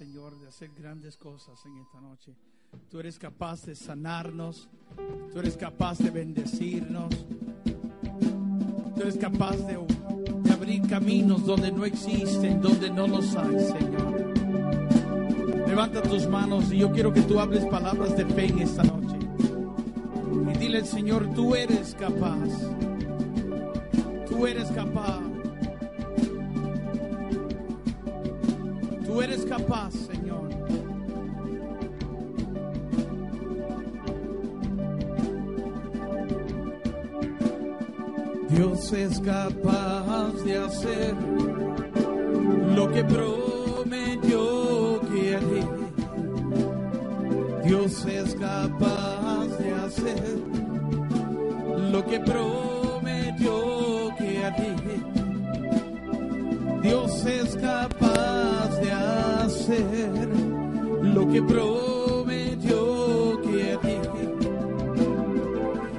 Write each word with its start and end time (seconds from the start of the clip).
Señor, 0.00 0.34
de 0.38 0.48
hacer 0.48 0.70
grandes 0.78 1.18
cosas 1.18 1.62
en 1.66 1.76
esta 1.76 2.00
noche. 2.00 2.34
Tú 2.88 3.00
eres 3.00 3.18
capaz 3.18 3.66
de 3.66 3.74
sanarnos. 3.74 4.66
Tú 5.30 5.40
eres 5.40 5.58
capaz 5.58 5.98
de 5.98 6.08
bendecirnos. 6.08 7.10
Tú 8.94 9.02
eres 9.02 9.18
capaz 9.18 9.58
de, 9.58 9.78
abrir 10.50 10.88
caminos 10.88 11.44
donde 11.44 11.70
no 11.70 11.84
existen, 11.84 12.62
donde 12.62 12.88
no 12.88 13.06
los 13.08 13.36
hay, 13.36 13.60
Señor. 13.60 14.34
Levanta 15.68 16.00
tus 16.00 16.26
manos 16.26 16.72
y 16.72 16.78
yo 16.78 16.90
quiero 16.92 17.12
que 17.12 17.20
tú 17.20 17.38
hables 17.38 17.66
palabras 17.66 18.16
de 18.16 18.24
fe 18.24 18.46
en 18.46 18.60
esta 18.60 18.82
noche. 18.82 19.18
Y 20.50 20.58
dile 20.58 20.82
Señor, 20.82 21.30
tú 21.34 21.54
eres 21.54 21.94
capaz. 21.94 22.48
Tú 24.30 24.46
eres 24.46 24.70
capaz. 24.70 25.29
Tú 29.10 29.20
eres 29.20 29.44
capaz, 29.44 29.90
Señor. 29.90 30.48
Dios 38.50 38.92
es 38.92 39.18
capaz 39.18 40.32
de 40.44 40.58
hacer 40.58 41.14
lo 42.76 42.88
que 42.92 43.02
prometió 43.02 45.00
que 45.12 45.34
haría. 45.34 45.68
Dios 47.64 48.06
es 48.06 48.36
capaz 48.36 49.46
de 49.58 49.72
hacer 49.72 50.38
lo 51.90 52.06
que 52.06 52.20
prometió 52.20 54.14
que 54.16 54.44
haría. 54.44 55.09
Dios 56.82 57.24
es 57.26 57.56
capaz 57.56 58.80
de 58.80 58.92
hacer 58.92 60.28
lo 61.02 61.28
que 61.30 61.42
prometió 61.42 63.40
que 63.42 63.72
haría. 63.72 64.00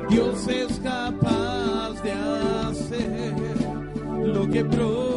Dios 0.10 0.48
es 0.48 0.80
capaz 0.80 2.02
de 2.04 2.12
hacer 2.12 3.34
lo 4.26 4.50
que 4.50 4.66
prometió 4.66 5.11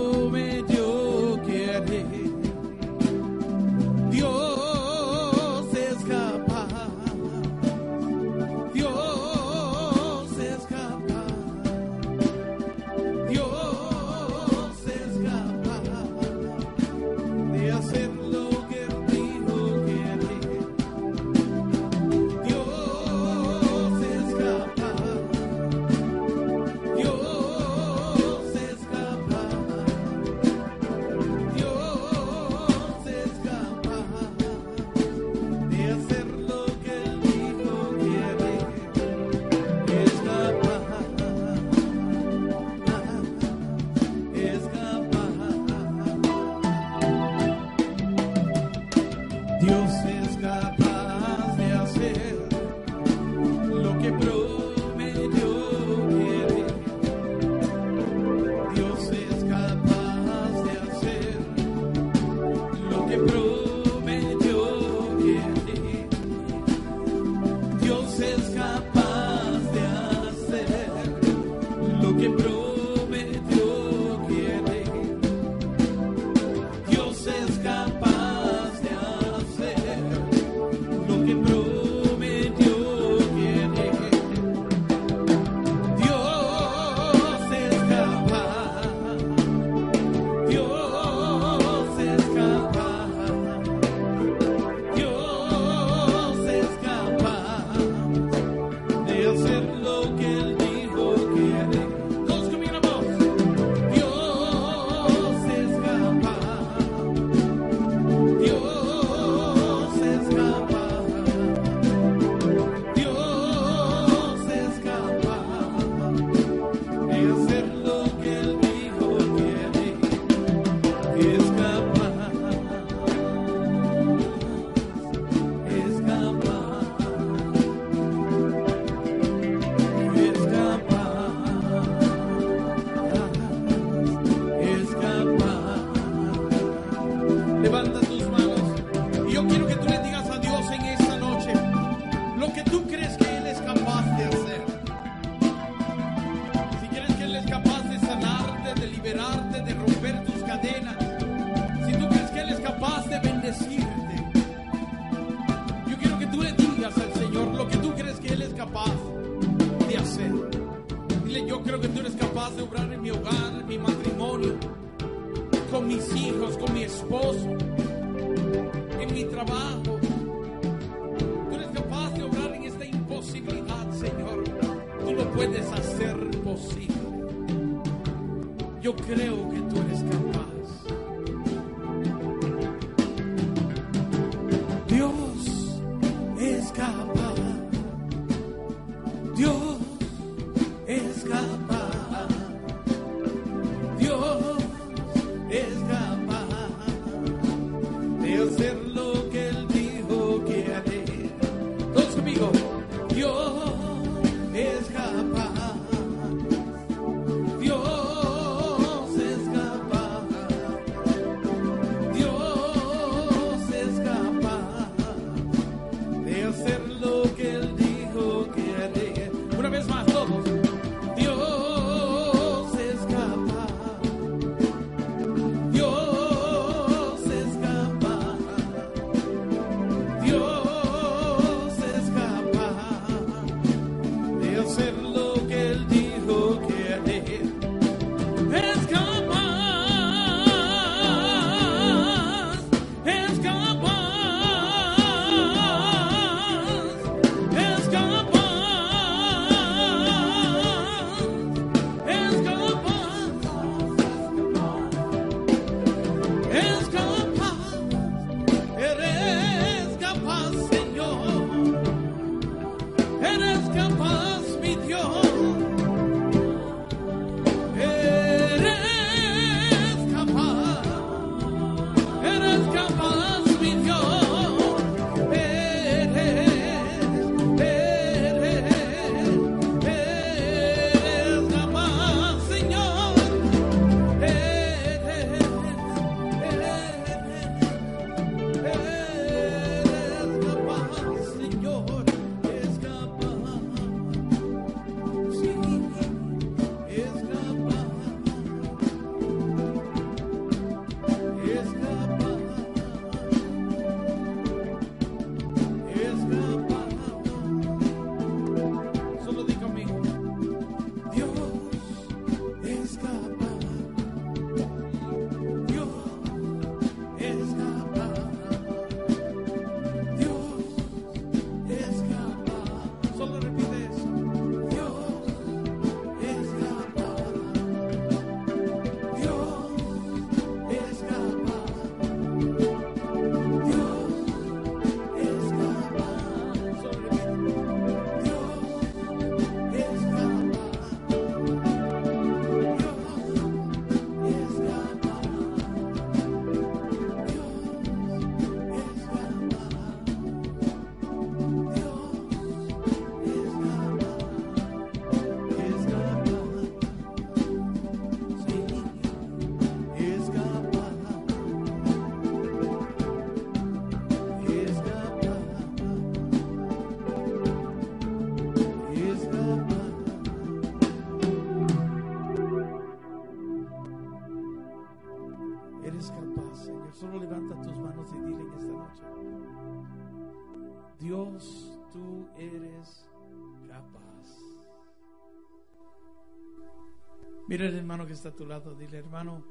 Mira 387.55 387.67
el 387.67 387.77
hermano 387.77 388.05
que 388.05 388.15
está 388.15 388.31
a 388.31 388.33
tu 388.33 388.45
lado, 388.45 388.75
dile 388.75 388.99
hermano, 388.99 389.45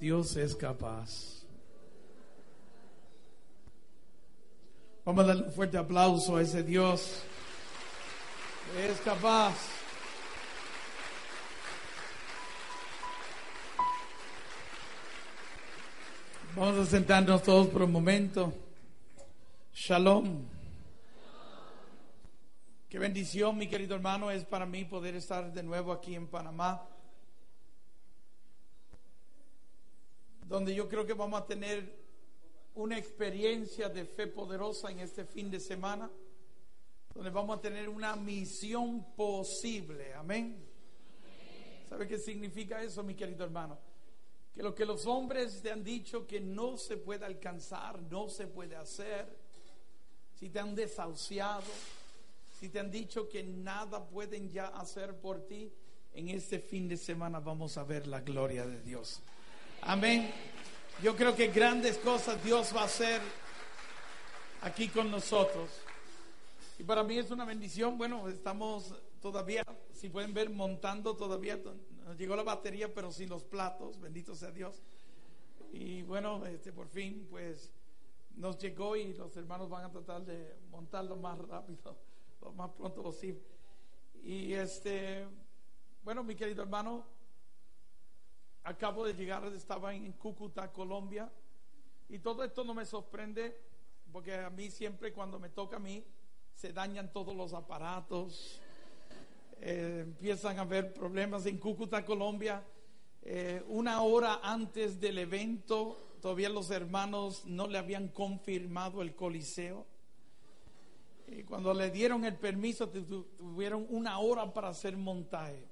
Dios 0.00 0.36
es 0.36 0.56
capaz. 0.56 1.46
Vamos 5.04 5.22
a 5.22 5.26
darle 5.28 5.44
un 5.44 5.52
fuerte 5.52 5.78
aplauso 5.78 6.34
a 6.34 6.42
ese 6.42 6.64
Dios 6.64 7.22
es 8.76 9.00
capaz. 9.02 9.54
Vamos 16.56 16.78
a 16.78 16.90
sentarnos 16.90 17.44
todos 17.44 17.68
por 17.68 17.82
un 17.82 17.92
momento. 17.92 18.52
Shalom. 19.72 20.46
Qué 22.88 22.98
bendición, 22.98 23.56
mi 23.56 23.68
querido 23.68 23.94
hermano, 23.94 24.32
es 24.32 24.44
para 24.44 24.66
mí 24.66 24.84
poder 24.84 25.14
estar 25.14 25.52
de 25.52 25.62
nuevo 25.62 25.92
aquí 25.92 26.16
en 26.16 26.26
Panamá, 26.26 26.82
donde 30.50 30.74
yo 30.74 30.88
creo 30.88 31.06
que 31.06 31.14
vamos 31.14 31.40
a 31.40 31.46
tener 31.46 31.96
una 32.74 32.98
experiencia 32.98 33.88
de 33.88 34.04
fe 34.04 34.26
poderosa 34.26 34.90
en 34.90 34.98
este 34.98 35.24
fin 35.24 35.48
de 35.48 35.60
semana, 35.60 36.10
donde 37.14 37.30
vamos 37.30 37.56
a 37.56 37.60
tener 37.60 37.88
una 37.88 38.16
misión 38.16 39.14
posible. 39.14 40.12
Amén. 40.12 40.60
¿Sabe 41.88 42.08
qué 42.08 42.18
significa 42.18 42.82
eso, 42.82 43.04
mi 43.04 43.14
querido 43.14 43.44
hermano? 43.44 43.78
Que 44.52 44.60
lo 44.64 44.74
que 44.74 44.84
los 44.84 45.06
hombres 45.06 45.62
te 45.62 45.70
han 45.70 45.84
dicho 45.84 46.26
que 46.26 46.40
no 46.40 46.76
se 46.76 46.96
puede 46.96 47.24
alcanzar, 47.24 48.02
no 48.02 48.28
se 48.28 48.48
puede 48.48 48.74
hacer, 48.74 49.28
si 50.34 50.48
te 50.48 50.58
han 50.58 50.74
desahuciado, 50.74 51.62
si 52.58 52.70
te 52.70 52.80
han 52.80 52.90
dicho 52.90 53.28
que 53.28 53.44
nada 53.44 54.04
pueden 54.04 54.50
ya 54.50 54.66
hacer 54.66 55.14
por 55.20 55.46
ti, 55.46 55.72
en 56.12 56.28
este 56.28 56.58
fin 56.58 56.88
de 56.88 56.96
semana 56.96 57.38
vamos 57.38 57.78
a 57.78 57.84
ver 57.84 58.08
la 58.08 58.20
gloria 58.20 58.66
de 58.66 58.82
Dios. 58.82 59.22
Amén. 59.82 60.30
Yo 61.02 61.16
creo 61.16 61.34
que 61.34 61.48
grandes 61.48 61.96
cosas 61.96 62.42
Dios 62.44 62.74
va 62.76 62.82
a 62.82 62.84
hacer 62.84 63.20
aquí 64.60 64.88
con 64.88 65.10
nosotros. 65.10 65.70
Y 66.78 66.84
para 66.84 67.02
mí 67.02 67.16
es 67.18 67.30
una 67.30 67.46
bendición. 67.46 67.96
Bueno, 67.96 68.28
estamos 68.28 68.94
todavía, 69.22 69.64
si 69.94 70.10
pueden 70.10 70.34
ver, 70.34 70.50
montando 70.50 71.16
todavía. 71.16 71.58
Nos 72.04 72.18
llegó 72.18 72.36
la 72.36 72.42
batería, 72.42 72.92
pero 72.92 73.10
sin 73.10 73.30
los 73.30 73.42
platos. 73.42 73.98
Bendito 73.98 74.34
sea 74.34 74.50
Dios. 74.50 74.82
Y 75.72 76.02
bueno, 76.02 76.44
este, 76.44 76.72
por 76.72 76.88
fin, 76.88 77.26
pues 77.30 77.70
nos 78.36 78.58
llegó 78.58 78.96
y 78.96 79.14
los 79.14 79.34
hermanos 79.36 79.70
van 79.70 79.84
a 79.84 79.90
tratar 79.90 80.24
de 80.26 80.56
montarlo 80.70 81.16
más 81.16 81.38
rápido, 81.38 81.96
lo 82.42 82.52
más 82.52 82.70
pronto 82.70 83.02
posible. 83.02 83.40
Y 84.22 84.52
este, 84.52 85.26
bueno, 86.04 86.22
mi 86.22 86.34
querido 86.34 86.62
hermano, 86.62 87.06
acabo 88.64 89.04
de 89.06 89.14
llegar, 89.14 89.44
estaba 89.46 89.94
en 89.94 90.12
Cúcuta, 90.12 90.72
Colombia, 90.72 91.30
y 92.08 92.18
todo 92.18 92.44
esto 92.44 92.64
no 92.64 92.74
me 92.74 92.84
sorprende, 92.84 93.56
porque 94.12 94.34
a 94.34 94.50
mí 94.50 94.70
siempre 94.70 95.12
cuando 95.12 95.38
me 95.38 95.48
toca 95.48 95.76
a 95.76 95.80
mí, 95.80 96.04
se 96.54 96.72
dañan 96.72 97.12
todos 97.12 97.34
los 97.34 97.54
aparatos, 97.54 98.60
eh, 99.60 100.00
empiezan 100.04 100.58
a 100.58 100.62
haber 100.62 100.92
problemas 100.92 101.46
en 101.46 101.58
Cúcuta, 101.58 102.04
Colombia. 102.04 102.64
Eh, 103.22 103.62
una 103.68 104.02
hora 104.02 104.40
antes 104.42 104.98
del 105.00 105.18
evento, 105.18 106.16
todavía 106.20 106.48
los 106.48 106.70
hermanos 106.70 107.44
no 107.44 107.66
le 107.66 107.78
habían 107.78 108.08
confirmado 108.08 109.02
el 109.02 109.14
coliseo. 109.14 109.86
Y 111.28 111.44
cuando 111.44 111.72
le 111.74 111.90
dieron 111.90 112.24
el 112.24 112.36
permiso, 112.36 112.88
tuvieron 112.88 113.86
una 113.90 114.18
hora 114.18 114.52
para 114.52 114.68
hacer 114.68 114.96
montaje. 114.96 115.64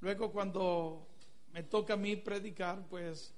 Luego, 0.00 0.30
cuando 0.30 1.06
me 1.52 1.62
toca 1.62 1.94
a 1.94 1.96
mí 1.96 2.16
predicar, 2.16 2.86
pues 2.88 3.34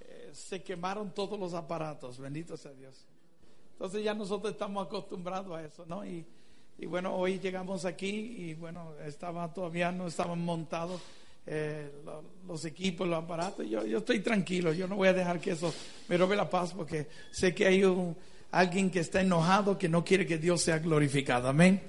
eh, 0.00 0.30
se 0.32 0.62
quemaron 0.62 1.12
todos 1.12 1.38
los 1.38 1.54
aparatos, 1.54 2.18
bendito 2.18 2.56
sea 2.56 2.72
Dios. 2.72 3.06
Entonces 3.72 4.04
ya 4.04 4.14
nosotros 4.14 4.52
estamos 4.52 4.86
acostumbrados 4.86 5.56
a 5.56 5.64
eso, 5.64 5.86
¿no? 5.86 6.04
Y, 6.04 6.26
y 6.78 6.86
bueno, 6.86 7.14
hoy 7.14 7.38
llegamos 7.38 7.84
aquí 7.84 8.08
y 8.08 8.54
bueno, 8.54 8.94
estaba 9.04 9.52
todavía 9.52 9.92
no 9.92 10.06
estaban 10.06 10.40
montados 10.44 11.00
eh, 11.46 11.90
los, 12.46 12.64
equipos, 12.64 13.08
los 13.08 13.22
aparatos. 13.22 13.66
Yo, 13.68 13.84
yo 13.84 13.98
estoy 13.98 14.20
tranquilo, 14.20 14.72
yo 14.72 14.86
no 14.86 14.96
voy 14.96 15.08
a 15.08 15.12
dejar 15.12 15.40
que 15.40 15.52
eso 15.52 15.72
me 16.08 16.16
robe 16.16 16.36
la 16.36 16.48
paz 16.48 16.72
porque 16.74 17.08
sé 17.30 17.54
que 17.54 17.66
hay 17.66 17.84
un, 17.84 18.16
alguien 18.50 18.90
que 18.90 19.00
está 19.00 19.20
enojado 19.20 19.78
que 19.78 19.88
no 19.88 20.04
quiere 20.04 20.26
que 20.26 20.38
Dios 20.38 20.62
sea 20.62 20.78
glorificado. 20.78 21.48
Amén. 21.48 21.82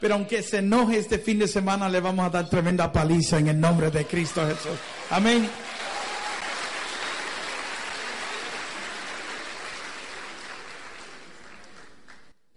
Pero 0.00 0.14
aunque 0.14 0.42
se 0.42 0.58
enoje 0.58 0.98
este 0.98 1.18
fin 1.18 1.38
de 1.38 1.46
semana, 1.46 1.86
le 1.88 2.00
vamos 2.00 2.24
a 2.24 2.30
dar 2.30 2.48
tremenda 2.48 2.90
paliza 2.90 3.38
en 3.38 3.48
el 3.48 3.60
nombre 3.60 3.90
de 3.90 4.06
Cristo 4.06 4.40
Jesús. 4.46 4.78
Amén. 5.10 5.48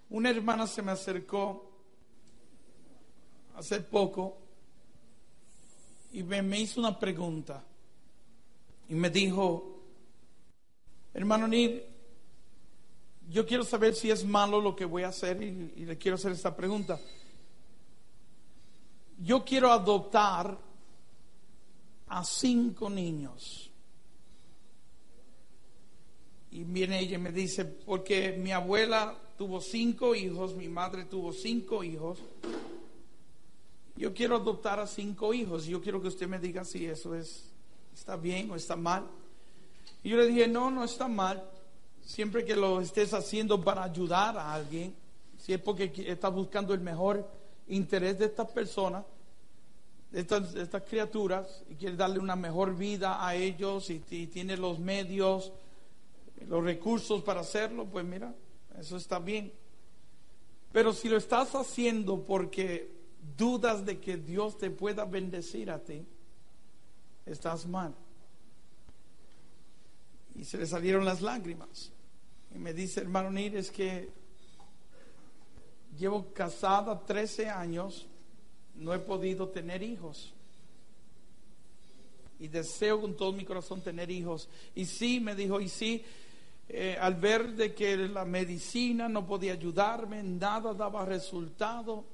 Una 0.09 0.29
hermana 0.29 0.67
se 0.67 0.81
me 0.81 0.93
acercó 0.93 1.69
hace 3.55 3.81
poco 3.81 4.37
y 6.13 6.23
me, 6.23 6.59
hizo 6.61 6.79
una 6.79 6.97
pregunta 6.97 7.61
y 8.87 8.93
me 8.93 9.09
dijo, 9.09 9.81
hermano 11.13 11.47
Nir, 11.47 11.85
yo 13.27 13.45
quiero 13.45 13.63
saber 13.63 13.95
si 13.95 14.11
es 14.11 14.23
malo 14.23 14.61
lo 14.61 14.75
que 14.75 14.85
voy 14.85 15.03
a 15.03 15.09
hacer 15.09 15.41
y, 15.41 15.73
y 15.75 15.85
le 15.85 15.97
quiero 15.97 16.15
hacer 16.15 16.31
esta 16.31 16.55
pregunta 16.55 16.99
yo 19.19 19.43
quiero 19.43 19.71
adoptar 19.71 20.57
a 22.07 22.23
cinco 22.23 22.89
niños. 22.89 23.71
Y 26.51 26.63
viene 26.63 26.99
ella 26.99 27.15
y 27.15 27.21
me 27.21 27.31
dice, 27.31 27.65
porque 27.65 28.33
mi 28.33 28.51
abuela 28.51 29.17
tuvo 29.37 29.59
cinco 29.59 30.13
hijos, 30.13 30.55
mi 30.55 30.67
madre 30.67 31.05
tuvo 31.05 31.33
cinco 31.33 31.83
hijos. 31.83 32.19
Yo 33.95 34.13
quiero 34.13 34.35
adoptar 34.35 34.79
a 34.79 34.87
cinco 34.87 35.33
hijos. 35.33 35.65
Yo 35.65 35.81
quiero 35.81 36.01
que 36.01 36.09
usted 36.09 36.27
me 36.27 36.39
diga 36.39 36.63
si 36.63 36.85
eso 36.85 37.15
es, 37.15 37.51
está 37.93 38.15
bien 38.15 38.51
o 38.51 38.55
está 38.55 38.75
mal. 38.75 39.07
Y 40.03 40.09
yo 40.09 40.17
le 40.17 40.27
dije, 40.27 40.47
no, 40.47 40.69
no 40.69 40.83
está 40.83 41.07
mal. 41.07 41.43
Siempre 42.01 42.43
que 42.43 42.55
lo 42.55 42.81
estés 42.81 43.13
haciendo 43.13 43.63
para 43.63 43.83
ayudar 43.83 44.37
a 44.37 44.53
alguien, 44.53 44.93
si 45.37 45.53
es 45.53 45.59
porque 45.59 45.91
estás 46.07 46.33
buscando 46.33 46.73
el 46.73 46.81
mejor 46.81 47.27
interés 47.67 48.19
de 48.19 48.25
estas 48.25 48.49
personas, 48.51 49.05
de 50.11 50.19
estas, 50.19 50.83
criaturas, 50.83 51.63
y 51.69 51.75
quiere 51.75 51.95
darle 51.95 52.19
una 52.19 52.35
mejor 52.35 52.75
vida 52.77 53.25
a 53.25 53.35
ellos 53.35 53.89
y, 53.89 53.99
tiene 53.99 54.57
los 54.57 54.79
medios, 54.79 55.51
los 56.47 56.63
recursos 56.63 57.23
para 57.23 57.41
hacerlo, 57.41 57.85
pues 57.85 58.05
mira, 58.05 58.33
eso 58.77 58.97
está 58.97 59.19
bien. 59.19 59.51
Pero 60.71 60.93
si 60.93 61.09
lo 61.09 61.17
estás 61.17 61.55
haciendo 61.55 62.23
porque 62.23 62.91
dudas 63.37 63.85
de 63.85 63.99
que 63.99 64.17
Dios 64.17 64.57
te 64.57 64.69
pueda 64.69 65.05
bendecir 65.05 65.71
a 65.71 65.79
ti, 65.79 66.05
estás 67.25 67.65
mal. 67.65 67.95
Y 70.35 70.45
se 70.45 70.57
le 70.57 70.65
salieron 70.65 71.05
las 71.05 71.21
lágrimas. 71.21 71.91
Y 72.53 72.59
me 72.59 72.73
dice, 72.73 73.01
hermano 73.01 73.31
Nir, 73.31 73.55
es 73.55 73.71
que 73.71 74.09
Llevo 75.97 76.33
casada 76.33 76.99
13 77.05 77.49
años, 77.49 78.07
no 78.75 78.93
he 78.93 78.99
podido 78.99 79.49
tener 79.49 79.83
hijos. 79.83 80.33
Y 82.39 82.47
deseo 82.47 82.99
con 82.99 83.15
todo 83.15 83.31
mi 83.31 83.45
corazón 83.45 83.81
tener 83.81 84.09
hijos. 84.09 84.49
Y 84.75 84.85
sí, 84.85 85.19
me 85.19 85.35
dijo, 85.35 85.61
y 85.61 85.69
sí, 85.69 86.03
eh, 86.69 86.97
al 86.99 87.15
ver 87.15 87.53
de 87.53 87.73
que 87.73 87.95
la 87.97 88.25
medicina 88.25 89.07
no 89.07 89.27
podía 89.27 89.53
ayudarme, 89.53 90.23
nada 90.23 90.73
daba 90.73 91.05
resultado, 91.05 92.05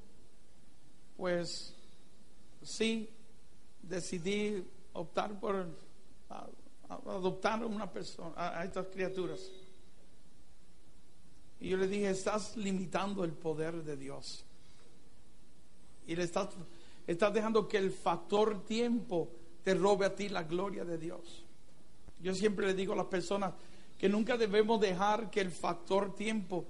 pues 1.16 1.74
sí, 2.62 3.08
decidí 3.82 4.64
optar 4.92 5.38
por 5.38 5.66
adoptar 6.88 7.64
una 7.64 7.90
persona, 7.90 8.34
a 8.36 8.64
estas 8.64 8.86
criaturas. 8.86 9.40
Y 11.60 11.68
yo 11.68 11.76
le 11.76 11.86
dije, 11.86 12.08
estás 12.08 12.56
limitando 12.56 13.22
el 13.22 13.32
poder 13.32 13.84
de 13.84 13.96
Dios. 13.96 14.44
Y 16.06 16.16
le 16.16 16.24
estás, 16.24 16.48
estás 17.06 17.34
dejando 17.34 17.68
que 17.68 17.76
el 17.76 17.92
factor 17.92 18.64
tiempo 18.64 19.28
te 19.62 19.74
robe 19.74 20.06
a 20.06 20.14
ti 20.14 20.30
la 20.30 20.44
gloria 20.44 20.84
de 20.84 20.96
Dios. 20.96 21.44
Yo 22.22 22.34
siempre 22.34 22.66
le 22.66 22.74
digo 22.74 22.94
a 22.94 22.96
las 22.96 23.06
personas 23.06 23.52
que 23.98 24.08
nunca 24.08 24.38
debemos 24.38 24.80
dejar 24.80 25.30
que 25.30 25.42
el 25.42 25.50
factor 25.50 26.14
tiempo 26.14 26.64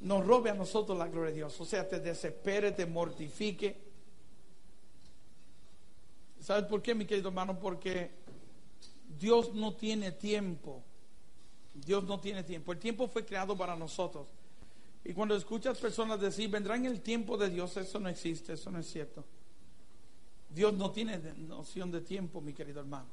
nos 0.00 0.26
robe 0.26 0.50
a 0.50 0.54
nosotros 0.54 0.96
la 0.96 1.08
gloria 1.08 1.30
de 1.30 1.36
Dios. 1.36 1.60
O 1.60 1.66
sea, 1.66 1.86
te 1.86 2.00
desespere, 2.00 2.72
te 2.72 2.86
mortifique. 2.86 3.76
¿Sabes 6.40 6.64
por 6.64 6.80
qué, 6.80 6.94
mi 6.94 7.04
querido 7.04 7.28
hermano? 7.28 7.58
Porque 7.58 8.10
Dios 9.18 9.52
no 9.54 9.74
tiene 9.74 10.12
tiempo 10.12 10.82
Dios 11.84 12.04
no 12.04 12.20
tiene 12.20 12.42
tiempo. 12.42 12.72
El 12.72 12.78
tiempo 12.78 13.08
fue 13.08 13.24
creado 13.24 13.56
para 13.56 13.76
nosotros. 13.76 14.28
Y 15.04 15.12
cuando 15.12 15.34
escuchas 15.36 15.78
personas 15.78 16.20
decir, 16.20 16.50
vendrá 16.50 16.76
en 16.76 16.86
el 16.86 17.00
tiempo 17.00 17.36
de 17.36 17.48
Dios, 17.48 17.76
eso 17.76 17.98
no 17.98 18.08
existe, 18.08 18.54
eso 18.54 18.70
no 18.70 18.78
es 18.78 18.90
cierto. 18.90 19.24
Dios 20.50 20.74
no 20.74 20.90
tiene 20.90 21.18
noción 21.48 21.90
de 21.90 22.00
tiempo, 22.00 22.40
mi 22.40 22.52
querido 22.52 22.80
hermano. 22.80 23.06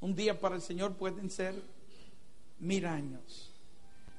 Un 0.00 0.14
día 0.14 0.38
para 0.38 0.56
el 0.56 0.62
Señor 0.62 0.94
pueden 0.94 1.30
ser 1.30 1.54
mil 2.58 2.84
años. 2.86 3.52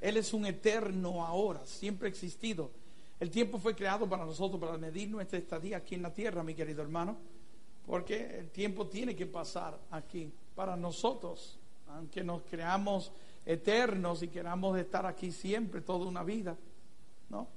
Él 0.02 0.18
es 0.18 0.34
un 0.34 0.46
eterno 0.46 1.26
ahora, 1.26 1.66
siempre 1.66 2.08
existido. 2.08 2.72
El 3.20 3.32
tiempo 3.32 3.58
fue 3.58 3.76
creado 3.76 4.08
para 4.08 4.26
nosotros, 4.26 4.60
para 4.60 4.78
medir 4.78 5.10
nuestra 5.10 5.40
estadía 5.40 5.78
aquí 5.78 5.96
en 5.96 6.04
la 6.04 6.14
tierra, 6.14 6.44
mi 6.44 6.54
querido 6.54 6.84
hermano, 6.84 7.18
porque 7.86 8.40
el 8.40 8.50
tiempo 8.50 8.88
tiene 8.88 9.16
que 9.16 9.26
pasar 9.26 9.80
aquí 9.90 10.32
para 10.56 10.76
nosotros, 10.76 11.58
aunque 11.88 12.24
nos 12.24 12.44
creamos 12.44 13.12
eternos 13.48 14.22
y 14.24 14.28
queramos 14.28 14.78
estar 14.78 15.06
aquí 15.06 15.32
siempre, 15.32 15.80
toda 15.80 16.06
una 16.06 16.22
vida, 16.22 16.58
¿no? 17.30 17.48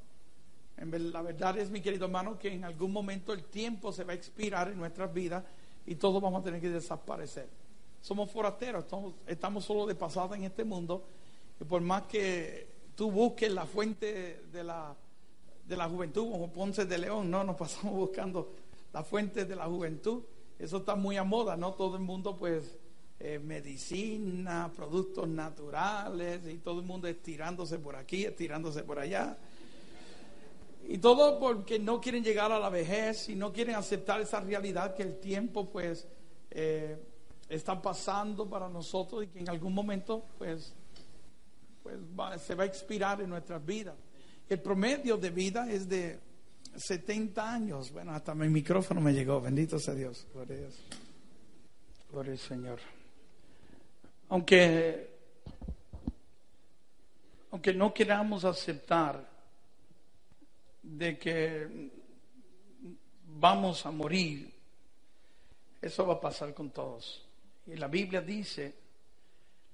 La 0.78 1.20
verdad 1.20 1.58
es, 1.58 1.68
mi 1.68 1.82
querido 1.82 2.06
hermano, 2.06 2.38
que 2.38 2.54
en 2.54 2.64
algún 2.64 2.92
momento 2.92 3.32
el 3.32 3.44
tiempo 3.44 3.92
se 3.92 4.04
va 4.04 4.12
a 4.12 4.14
expirar 4.14 4.68
en 4.68 4.78
nuestras 4.78 5.12
vidas 5.12 5.44
y 5.84 5.96
todos 5.96 6.22
vamos 6.22 6.40
a 6.40 6.44
tener 6.44 6.60
que 6.60 6.70
desaparecer. 6.70 7.48
Somos 8.00 8.30
forasteros, 8.30 8.84
estamos, 8.84 9.14
estamos 9.26 9.64
solo 9.64 9.84
de 9.84 9.94
pasada 9.94 10.36
en 10.36 10.44
este 10.44 10.64
mundo 10.64 11.04
y 11.60 11.64
por 11.64 11.82
más 11.82 12.04
que 12.04 12.68
tú 12.94 13.10
busques 13.10 13.52
la 13.52 13.66
fuente 13.66 14.44
de 14.50 14.64
la, 14.64 14.96
de 15.66 15.76
la 15.76 15.88
juventud, 15.88 16.30
como 16.30 16.50
Ponce 16.50 16.86
de 16.86 16.98
León, 16.98 17.30
no, 17.30 17.42
nos 17.44 17.56
pasamos 17.56 17.94
buscando 17.96 18.52
la 18.92 19.02
fuente 19.02 19.44
de 19.44 19.56
la 19.56 19.66
juventud. 19.66 20.22
Eso 20.58 20.78
está 20.78 20.94
muy 20.94 21.16
a 21.16 21.24
moda, 21.24 21.56
¿no? 21.56 21.72
Todo 21.72 21.96
el 21.96 22.02
mundo, 22.02 22.36
pues, 22.36 22.78
eh, 23.22 23.38
medicina, 23.38 24.72
productos 24.74 25.28
naturales, 25.28 26.40
y 26.48 26.56
todo 26.56 26.80
el 26.80 26.86
mundo 26.86 27.06
estirándose 27.06 27.78
por 27.78 27.94
aquí, 27.94 28.24
estirándose 28.24 28.82
por 28.82 28.98
allá. 28.98 29.36
Y 30.88 30.96
todo 30.96 31.38
porque 31.38 31.78
no 31.78 32.00
quieren 32.00 32.24
llegar 32.24 32.50
a 32.50 32.58
la 32.58 32.70
vejez 32.70 33.28
y 33.28 33.34
no 33.34 33.52
quieren 33.52 33.74
aceptar 33.74 34.22
esa 34.22 34.40
realidad 34.40 34.94
que 34.94 35.02
el 35.02 35.20
tiempo, 35.20 35.68
pues, 35.68 36.08
eh, 36.50 36.96
está 37.46 37.82
pasando 37.82 38.48
para 38.48 38.70
nosotros 38.70 39.24
y 39.24 39.26
que 39.26 39.40
en 39.40 39.50
algún 39.50 39.74
momento, 39.74 40.24
pues, 40.38 40.72
pues 41.82 41.98
se 42.40 42.54
va 42.54 42.64
a 42.64 42.66
expirar 42.66 43.20
en 43.20 43.28
nuestras 43.28 43.64
vidas. 43.64 43.96
El 44.48 44.62
promedio 44.62 45.18
de 45.18 45.28
vida 45.28 45.70
es 45.70 45.86
de 45.86 46.18
70 46.74 47.52
años. 47.52 47.92
Bueno, 47.92 48.12
hasta 48.12 48.34
mi 48.34 48.48
micrófono 48.48 49.02
me 49.02 49.12
llegó. 49.12 49.42
Bendito 49.42 49.78
sea 49.78 49.94
Dios. 49.94 50.26
Gloria 50.32 52.34
a 52.34 52.36
Señor. 52.38 52.80
Aunque, 54.30 55.10
aunque 57.50 57.74
no 57.74 57.92
queramos 57.92 58.44
aceptar 58.44 59.28
de 60.82 61.18
que 61.18 61.90
vamos 63.26 63.84
a 63.86 63.90
morir, 63.90 64.50
eso 65.82 66.06
va 66.06 66.14
a 66.14 66.20
pasar 66.20 66.54
con 66.54 66.70
todos. 66.70 67.26
Y 67.66 67.76
la 67.76 67.88
Biblia 67.88 68.20
dice 68.20 68.80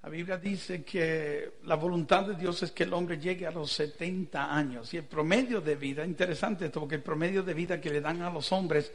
la 0.07 0.13
Biblia 0.13 0.37
dice 0.37 0.85
que 0.85 1.55
la 1.65 1.75
voluntad 1.75 2.27
de 2.27 2.37
Dios 2.37 2.63
es 2.63 2.71
que 2.71 2.85
el 2.85 2.93
hombre 2.93 3.19
llegue 3.19 3.45
a 3.45 3.51
los 3.51 3.73
70 3.73 4.55
años. 4.55 4.95
Y 4.95 4.99
el 4.99 5.03
promedio 5.03 5.61
de 5.61 5.75
vida, 5.75 6.05
interesante 6.05 6.67
esto, 6.67 6.79
porque 6.79 6.95
el 6.95 7.03
promedio 7.03 7.43
de 7.43 7.55
vida 7.55 7.81
que 7.81 7.91
le 7.91 8.01
dan 8.01 8.23
a 8.23 8.31
los 8.31 8.53
hombres 8.53 8.93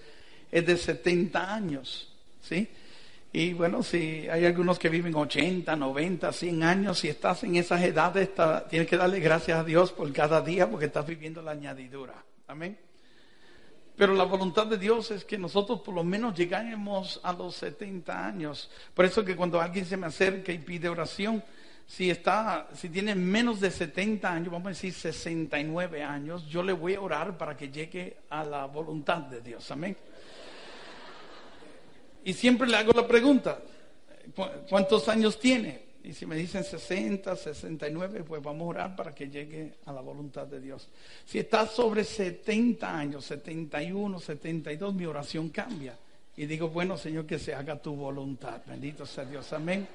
es 0.50 0.66
de 0.66 0.78
70 0.78 1.54
años. 1.54 2.14
¿Sí? 2.42 2.66
Y 3.34 3.54
bueno, 3.54 3.82
si 3.82 4.28
hay 4.28 4.46
algunos 4.46 4.78
que 4.78 4.90
viven 4.90 5.16
80, 5.16 5.74
90, 5.76 6.34
100 6.34 6.64
años, 6.64 7.00
si 7.00 7.08
estás 7.08 7.44
en 7.44 7.56
esas 7.56 7.82
edades, 7.82 8.30
tienes 8.70 8.90
que 8.90 8.98
darle 8.98 9.22
gracias 9.22 9.58
a 9.58 9.64
Dios 9.64 9.94
por 9.94 10.12
cada 10.12 10.42
día 10.42 10.70
porque 10.70 10.88
estás 10.88 11.06
viviendo 11.06 11.42
la 11.42 11.52
añadidura. 11.52 12.24
Amén. 12.48 12.78
Pero 13.96 14.14
la 14.14 14.26
voluntad 14.26 14.68
de 14.68 14.78
Dios 14.78 15.12
es 15.12 15.24
que 15.24 15.38
nosotros 15.38 15.80
por 15.82 15.94
lo 15.94 16.04
menos 16.04 16.38
llegáramos 16.38 17.22
a 17.24 17.32
los 17.32 17.56
70 17.56 18.26
años. 18.26 18.70
Por 18.94 19.06
eso 19.06 19.24
que 19.24 19.36
cuando 19.36 19.62
alguien 19.62 19.86
se 19.86 19.96
me 19.96 20.08
acerca 20.08 20.52
y 20.52 20.58
pide 20.58 20.90
oración, 20.90 21.42
si 21.88 22.10
está, 22.10 22.68
si 22.74 22.90
tiene 22.90 23.16
menos 23.16 23.62
de 23.62 23.72
70 23.72 24.30
años, 24.30 24.52
vamos 24.52 24.68
a 24.68 24.70
decir 24.70 24.94
69 24.94 26.04
años, 26.04 26.48
yo 26.48 26.64
le 26.64 26.74
voy 26.74 26.96
a 26.96 27.02
orar 27.02 27.38
para 27.38 27.56
que 27.56 27.70
llegue 27.70 28.18
a 28.30 28.44
la 28.44 28.66
voluntad 28.66 29.20
de 29.20 29.42
Dios. 29.42 29.70
Amén. 29.72 29.96
Y 32.24 32.34
siempre 32.34 32.68
le 32.68 32.78
hago 32.78 32.92
la 32.94 33.08
pregunta, 33.08 33.60
¿cuántos 34.70 35.08
años 35.10 35.40
tiene? 35.40 35.92
Y 36.04 36.14
si 36.14 36.26
me 36.26 36.36
dicen 36.36 36.64
60, 36.64 37.36
69, 37.36 38.24
pues 38.24 38.42
vamos 38.42 38.62
a 38.62 38.70
orar 38.70 38.96
para 38.96 39.14
que 39.14 39.30
llegue 39.30 39.76
a 39.86 39.94
la 39.94 40.02
voluntad 40.02 40.48
de 40.48 40.60
Dios. 40.60 40.88
Si 41.26 41.40
está 41.40 41.68
sobre 41.68 42.04
70 42.04 42.98
años, 42.98 43.26
71, 43.26 44.20
72, 44.20 44.94
mi 44.94 45.06
oración 45.06 45.50
cambia. 45.50 45.98
Y 46.38 46.46
digo, 46.46 46.70
bueno, 46.70 46.98
Señor, 46.98 47.26
que 47.26 47.38
se 47.38 47.54
haga 47.54 47.80
tu 47.80 47.96
voluntad. 47.96 48.62
Bendito 48.66 49.06
sea 49.06 49.26
Dios. 49.26 49.54
Amén. 49.54 49.88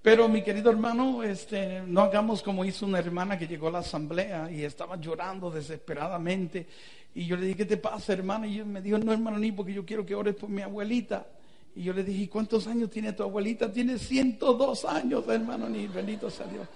Pero 0.00 0.28
mi 0.28 0.42
querido 0.42 0.70
hermano, 0.70 1.22
este, 1.22 1.82
no 1.86 2.02
hagamos 2.02 2.42
como 2.42 2.64
hizo 2.64 2.86
una 2.86 2.98
hermana 2.98 3.38
que 3.38 3.46
llegó 3.46 3.68
a 3.68 3.72
la 3.72 3.78
asamblea 3.78 4.50
y 4.50 4.62
estaba 4.62 4.96
llorando 4.96 5.50
desesperadamente. 5.50 6.66
Y 7.14 7.26
yo 7.26 7.36
le 7.36 7.46
dije, 7.46 7.58
¿qué 7.58 7.64
te 7.64 7.76
pasa, 7.76 8.12
hermano? 8.12 8.46
Y 8.46 8.64
me 8.64 8.82
dijo, 8.82 8.98
no, 8.98 9.12
hermano, 9.12 9.38
ni 9.38 9.52
porque 9.52 9.72
yo 9.72 9.86
quiero 9.86 10.04
que 10.04 10.14
ores 10.14 10.34
por 10.34 10.50
mi 10.50 10.62
abuelita. 10.62 11.26
Y 11.76 11.82
yo 11.82 11.92
le 11.92 12.04
dije, 12.04 12.28
¿cuántos 12.28 12.66
años 12.66 12.90
tiene 12.90 13.12
tu 13.12 13.22
abuelita? 13.22 13.72
Tiene 13.72 13.98
102 13.98 14.84
años, 14.84 15.24
hermano, 15.28 15.68
ni 15.68 15.86
bendito 15.86 16.30
sea 16.30 16.46
Dios. 16.46 16.66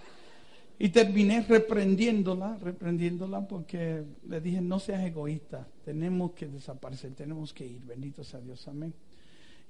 Y 0.79 0.91
terminé 0.91 1.43
reprendiéndola, 1.43 2.57
reprendiéndola 2.63 3.47
porque 3.49 4.05
le 4.29 4.41
dije, 4.41 4.61
no 4.61 4.79
seas 4.79 5.05
egoísta, 5.05 5.67
tenemos 5.85 6.33
que 6.33 6.47
desaparecer, 6.47 7.15
tenemos 7.15 7.53
que 7.53 7.67
ir, 7.67 7.81
bendito 7.85 8.23
sea 8.23 8.41
Dios, 8.41 8.67
amén. 8.69 8.95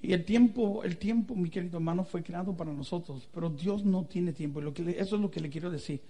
Y 0.02 0.12
el 0.12 0.24
tiempo, 0.24 0.84
el 0.84 0.98
tiempo, 0.98 1.34
mi 1.34 1.48
querido 1.48 1.78
hermano, 1.78 2.04
fue 2.04 2.22
creado 2.22 2.54
para 2.54 2.72
nosotros, 2.72 3.26
pero 3.32 3.48
Dios 3.48 3.84
no 3.84 4.04
tiene 4.04 4.32
tiempo. 4.32 4.60
lo 4.60 4.74
que 4.74 4.82
eso 4.98 5.16
es 5.16 5.22
lo 5.22 5.30
que 5.30 5.40
le 5.40 5.48
quiero 5.48 5.70
decir. 5.70 6.00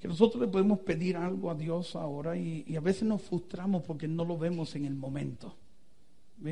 Que 0.00 0.08
nosotros 0.08 0.40
le 0.40 0.48
podemos 0.48 0.78
pedir 0.80 1.16
algo 1.16 1.50
a 1.50 1.54
Dios 1.54 1.96
ahora 1.96 2.36
y, 2.36 2.64
y 2.66 2.76
a 2.76 2.80
veces 2.80 3.02
nos 3.02 3.22
frustramos 3.22 3.82
porque 3.82 4.06
no 4.06 4.24
lo 4.24 4.38
vemos 4.38 4.74
en 4.76 4.84
el 4.84 4.94
momento. 4.94 5.54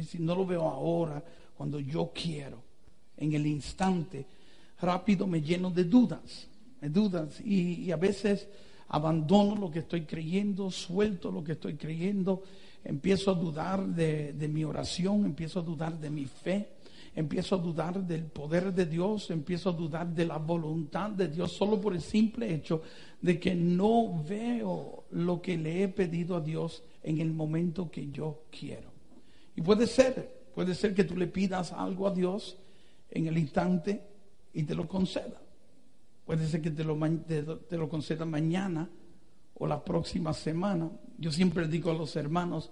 Si 0.09 0.19
no 0.19 0.35
lo 0.35 0.45
veo 0.45 0.63
ahora 0.63 1.23
cuando 1.57 1.79
yo 1.79 2.11
quiero, 2.13 2.63
en 3.17 3.33
el 3.33 3.47
instante, 3.47 4.27
rápido 4.81 5.27
me 5.27 5.41
lleno 5.41 5.71
de 5.71 5.85
dudas, 5.85 6.49
de 6.81 6.89
dudas. 6.89 7.41
Y, 7.41 7.91
a 7.91 7.97
veces 7.97 8.49
abandono 8.89 9.57
lo 9.57 9.71
que 9.71 9.81
estoy 9.81 10.03
creyendo, 10.03 10.71
suelto 10.71 11.31
lo 11.31 11.43
que 11.43 11.53
estoy 11.53 11.75
creyendo, 11.75 12.43
empiezo 12.85 13.31
a 13.31 13.35
dudar 13.35 13.87
de, 13.87 14.33
de, 14.33 14.49
mi 14.49 14.65
oración, 14.65 15.25
empiezo 15.25 15.61
a 15.61 15.63
dudar 15.63 15.99
de 15.99 16.11
mi 16.11 16.27
fe, 16.27 16.69
empiezo 17.17 17.57
a 17.57 17.59
dudar 17.59 18.07
del 18.07 18.27
poder 18.27 18.73
de 18.73 18.87
Dios, 18.87 19.31
empiezo 19.33 19.71
a 19.71 19.73
dudar 19.73 20.07
de 20.07 20.27
la 20.27 20.39
voluntad 20.39 21.11
de 21.11 21.27
Dios, 21.27 21.51
solo 21.51 21.81
por 21.81 21.95
el 21.95 22.01
simple 22.01 22.55
hecho 22.55 22.83
de 23.21 23.41
que 23.41 23.57
no 23.57 24.23
veo 24.23 25.07
lo 25.11 25.43
que 25.43 25.59
le 25.59 25.83
he 25.83 25.89
pedido 25.89 26.37
a 26.37 26.41
Dios 26.41 26.85
en 27.03 27.21
el 27.21 27.33
momento 27.33 27.91
que 27.91 28.13
yo 28.13 28.45
quiero. 28.51 28.93
Y 29.57 29.63
puede 29.63 29.89
ser 29.89 30.37
Puede 30.57 30.75
ser 30.75 30.95
que 30.95 31.05
tú 31.05 31.19
le 31.19 31.27
pidas 31.27 31.71
algo 31.71 32.07
a 32.07 32.15
Dios 32.15 32.57
en 33.11 33.27
el 33.27 33.37
instante 33.37 34.01
y 34.55 34.63
te 34.63 34.75
lo 34.75 34.89
conceda. 34.89 35.39
Puede 36.25 36.49
ser 36.49 36.63
que 36.63 36.71
te 36.71 36.83
lo, 36.83 36.97
lo 36.97 37.89
conceda 37.91 38.25
mañana 38.25 38.89
o 39.53 39.67
la 39.67 39.85
próxima 39.85 40.33
semana. 40.33 40.91
Yo 41.19 41.31
siempre 41.31 41.69
digo 41.69 41.91
a 41.91 41.95
los 41.95 42.17
hermanos, 42.17 42.71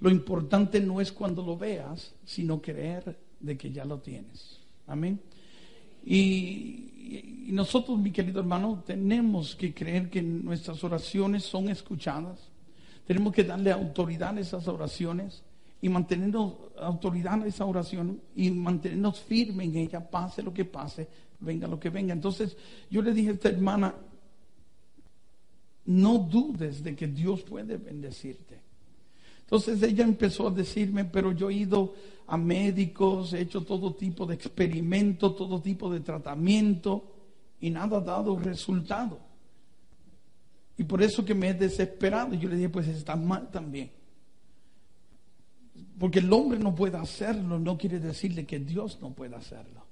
lo 0.00 0.08
importante 0.08 0.80
no 0.80 0.98
es 0.98 1.12
cuando 1.12 1.42
lo 1.44 1.58
veas, 1.58 2.14
sino 2.24 2.62
creer 2.62 3.18
de 3.46 3.56
que 3.56 3.72
ya 3.72 3.84
lo 3.84 3.98
tienes. 4.00 4.60
Amén. 4.86 5.20
Y, 6.04 6.92
nosotros, 7.48 7.98
mi 7.98 8.10
querido 8.10 8.40
hermano, 8.40 8.82
tenemos 8.84 9.54
que 9.54 9.72
creer 9.72 10.10
que 10.10 10.20
nuestras 10.20 10.82
oraciones 10.82 11.44
son 11.44 11.68
escuchadas. 11.68 12.50
Tenemos 13.06 13.32
que 13.32 13.44
darle 13.44 13.70
autoridad 13.70 14.36
a 14.36 14.40
esas 14.40 14.66
oraciones 14.66 15.44
y 15.80 15.88
mantenernos 15.88 16.54
autoridad 16.78 17.34
en 17.34 17.46
esa 17.46 17.64
oración 17.64 18.20
y 18.34 18.50
mantenernos 18.50 19.20
firmes 19.20 19.68
en 19.68 19.76
ella, 19.76 20.10
pase 20.10 20.42
lo 20.42 20.52
que 20.52 20.64
pase, 20.64 21.08
venga 21.38 21.68
lo 21.68 21.78
que 21.78 21.90
venga. 21.90 22.12
Entonces 22.12 22.56
yo 22.90 23.02
le 23.02 23.12
dije 23.12 23.30
a 23.30 23.34
esta 23.34 23.48
hermana, 23.50 23.94
no 25.84 26.18
dudes 26.18 26.82
de 26.82 26.96
que 26.96 27.06
Dios 27.06 27.42
puede 27.42 27.76
bendecirte. 27.76 28.60
Entonces 29.46 29.80
ella 29.82 30.02
empezó 30.02 30.48
a 30.48 30.50
decirme, 30.50 31.04
pero 31.04 31.30
yo 31.30 31.48
he 31.48 31.54
ido 31.54 31.94
a 32.26 32.36
médicos, 32.36 33.32
he 33.32 33.42
hecho 33.42 33.62
todo 33.62 33.94
tipo 33.94 34.26
de 34.26 34.34
experimentos, 34.34 35.36
todo 35.36 35.60
tipo 35.62 35.88
de 35.88 36.00
tratamiento 36.00 37.04
y 37.60 37.70
nada 37.70 37.98
ha 37.98 38.00
dado 38.00 38.36
resultado. 38.36 39.20
Y 40.76 40.82
por 40.82 41.00
eso 41.00 41.24
que 41.24 41.34
me 41.34 41.50
he 41.50 41.54
desesperado. 41.54 42.34
Yo 42.34 42.48
le 42.48 42.56
dije, 42.56 42.68
pues 42.68 42.88
está 42.88 43.14
mal 43.14 43.48
también. 43.52 43.92
Porque 45.96 46.18
el 46.18 46.32
hombre 46.32 46.58
no 46.58 46.74
puede 46.74 46.98
hacerlo, 46.98 47.58
no 47.58 47.78
quiere 47.78 48.00
decirle 48.00 48.44
que 48.44 48.58
Dios 48.58 48.98
no 49.00 49.12
puede 49.12 49.36
hacerlo. 49.36 49.84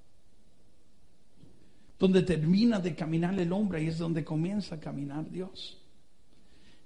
Donde 1.98 2.22
termina 2.22 2.80
de 2.80 2.96
caminar 2.96 3.38
el 3.38 3.52
hombre 3.52 3.84
y 3.84 3.86
es 3.86 3.98
donde 3.98 4.24
comienza 4.24 4.74
a 4.74 4.80
caminar 4.80 5.30
Dios. 5.30 5.80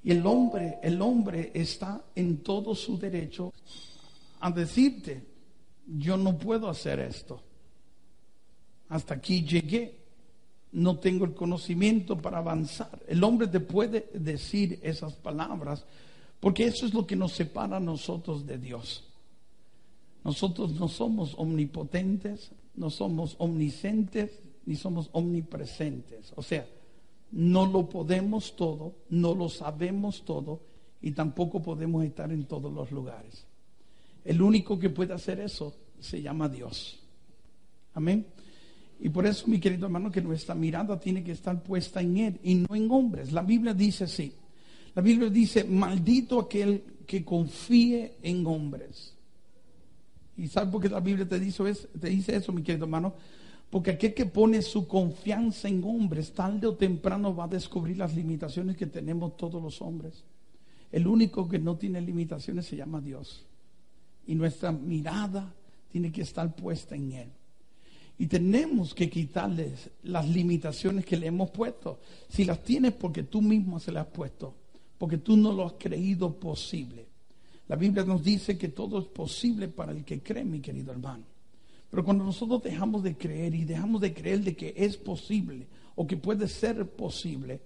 El 0.08 0.24
hombre, 0.24 0.78
el 0.82 1.02
hombre 1.02 1.50
está 1.52 2.02
en 2.14 2.38
todo 2.38 2.74
su 2.74 2.96
derecho 2.96 3.52
a 4.40 4.50
decirte, 4.50 5.22
yo 5.86 6.16
no 6.16 6.38
puedo 6.38 6.70
hacer 6.70 6.98
esto. 6.98 7.42
Hasta 8.88 9.12
aquí 9.12 9.44
llegué. 9.44 9.98
No 10.72 10.98
tengo 10.98 11.26
el 11.26 11.34
conocimiento 11.34 12.16
para 12.16 12.38
avanzar. 12.38 12.98
El 13.06 13.22
hombre 13.22 13.48
te 13.48 13.60
puede 13.60 14.08
decir 14.14 14.80
esas 14.82 15.12
palabras 15.12 15.84
porque 16.40 16.64
eso 16.64 16.86
es 16.86 16.94
lo 16.94 17.06
que 17.06 17.14
nos 17.14 17.32
separa 17.32 17.76
a 17.76 17.80
nosotros 17.80 18.46
de 18.46 18.56
Dios. 18.56 19.04
Nosotros 20.24 20.72
no 20.72 20.88
somos 20.88 21.34
omnipotentes, 21.36 22.52
no 22.76 22.88
somos 22.88 23.36
omniscientes, 23.38 24.40
ni 24.64 24.74
somos 24.74 25.10
omnipresentes. 25.12 26.32
O 26.34 26.42
sea, 26.42 26.66
no 27.32 27.66
lo 27.66 27.88
podemos 27.88 28.56
todo, 28.56 28.94
no 29.10 29.34
lo 29.34 29.48
sabemos 29.48 30.24
todo 30.24 30.62
y 31.00 31.12
tampoco 31.12 31.62
podemos 31.62 32.04
estar 32.04 32.32
en 32.32 32.44
todos 32.44 32.72
los 32.72 32.90
lugares. 32.90 33.46
El 34.24 34.42
único 34.42 34.78
que 34.78 34.90
puede 34.90 35.14
hacer 35.14 35.40
eso 35.40 35.74
se 36.00 36.20
llama 36.20 36.48
Dios. 36.48 37.00
Amén. 37.94 38.26
Y 39.00 39.08
por 39.10 39.26
eso, 39.26 39.46
mi 39.46 39.60
querido 39.60 39.86
hermano, 39.86 40.10
que 40.10 40.20
nuestra 40.20 40.54
mirada 40.54 40.98
tiene 40.98 41.22
que 41.22 41.32
estar 41.32 41.62
puesta 41.62 42.00
en 42.00 42.16
Él 42.16 42.40
y 42.42 42.54
no 42.56 42.74
en 42.74 42.90
hombres. 42.90 43.32
La 43.32 43.42
Biblia 43.42 43.72
dice 43.74 44.04
así. 44.04 44.32
La 44.94 45.02
Biblia 45.02 45.30
dice, 45.30 45.64
maldito 45.64 46.40
aquel 46.40 46.82
que 47.06 47.24
confíe 47.24 48.16
en 48.22 48.44
hombres. 48.46 49.14
¿Y 50.36 50.48
sabes 50.48 50.70
por 50.70 50.82
qué 50.82 50.88
la 50.88 51.00
Biblia 51.00 51.28
te 51.28 51.38
dice, 51.38 51.68
eso, 51.68 51.88
te 52.00 52.08
dice 52.08 52.36
eso, 52.36 52.52
mi 52.52 52.62
querido 52.62 52.84
hermano? 52.84 53.14
Porque 53.70 53.92
aquel 53.92 54.14
que 54.14 54.26
pone 54.26 54.62
su 54.62 54.86
confianza 54.86 55.68
en 55.68 55.84
hombres, 55.84 56.32
tarde 56.32 56.66
o 56.66 56.74
temprano 56.74 57.34
va 57.34 57.44
a 57.44 57.48
descubrir 57.48 57.98
las 57.98 58.14
limitaciones 58.14 58.76
que 58.76 58.86
tenemos 58.86 59.36
todos 59.36 59.62
los 59.62 59.82
hombres. 59.82 60.24
El 60.90 61.06
único 61.06 61.48
que 61.48 61.58
no 61.58 61.76
tiene 61.76 62.00
limitaciones 62.00 62.66
se 62.66 62.76
llama 62.76 63.00
Dios. 63.00 63.44
Y 64.26 64.34
nuestra 64.34 64.72
mirada 64.72 65.52
tiene 65.90 66.10
que 66.10 66.22
estar 66.22 66.54
puesta 66.54 66.96
en 66.96 67.12
Él. 67.12 67.28
Y 68.18 68.26
tenemos 68.26 68.94
que 68.94 69.08
quitarles 69.08 69.90
las 70.02 70.26
limitaciones 70.28 71.04
que 71.04 71.16
le 71.16 71.26
hemos 71.26 71.50
puesto. 71.50 72.00
Si 72.28 72.44
las 72.44 72.62
tienes 72.64 72.92
porque 72.92 73.22
tú 73.22 73.42
mismo 73.42 73.78
se 73.78 73.92
las 73.92 74.06
has 74.06 74.12
puesto 74.12 74.54
porque 74.98 75.18
tú 75.18 75.36
no 75.36 75.52
lo 75.52 75.64
has 75.64 75.74
creído 75.78 76.38
posible. 76.38 77.06
La 77.68 77.76
Biblia 77.76 78.04
nos 78.04 78.22
dice 78.22 78.58
que 78.58 78.68
todo 78.68 78.98
es 78.98 79.06
posible 79.06 79.68
para 79.68 79.92
el 79.92 80.04
que 80.04 80.20
cree, 80.20 80.44
mi 80.44 80.60
querido 80.60 80.90
hermano. 80.90 81.24
Pero 81.90 82.04
cuando 82.04 82.24
nosotros 82.24 82.62
dejamos 82.62 83.02
de 83.02 83.16
creer 83.16 83.54
y 83.54 83.64
dejamos 83.64 84.00
de 84.00 84.12
creer 84.12 84.40
de 84.42 84.54
que 84.54 84.74
es 84.76 84.96
posible 84.96 85.66
o 85.94 86.06
que 86.06 86.16
puede 86.16 86.46
ser 86.46 86.86
posible, 86.86 87.60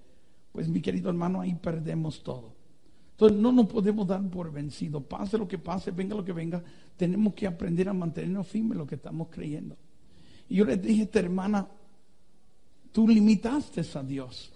pues 0.52 0.68
mi 0.68 0.80
querido 0.80 1.08
hermano, 1.08 1.40
ahí 1.40 1.54
perdemos 1.54 2.22
todo. 2.22 2.52
Entonces 3.12 3.38
no 3.38 3.52
nos 3.52 3.66
podemos 3.66 4.06
dar 4.06 4.22
por 4.28 4.52
vencido. 4.52 5.00
Pase 5.00 5.38
lo 5.38 5.48
que 5.48 5.58
pase, 5.58 5.90
venga 5.90 6.14
lo 6.14 6.24
que 6.24 6.32
venga, 6.32 6.62
tenemos 6.96 7.34
que 7.34 7.46
aprender 7.46 7.88
a 7.88 7.92
mantenernos 7.92 8.46
firmes 8.46 8.72
en 8.72 8.78
lo 8.78 8.86
que 8.86 8.96
estamos 8.96 9.28
creyendo. 9.30 9.76
Y 10.48 10.56
yo 10.56 10.64
le 10.64 10.76
dije 10.76 11.02
a 11.02 11.04
esta 11.04 11.18
hermana, 11.20 11.68
tú 12.92 13.08
limitaste 13.08 13.82
a 13.94 14.02
Dios. 14.02 14.52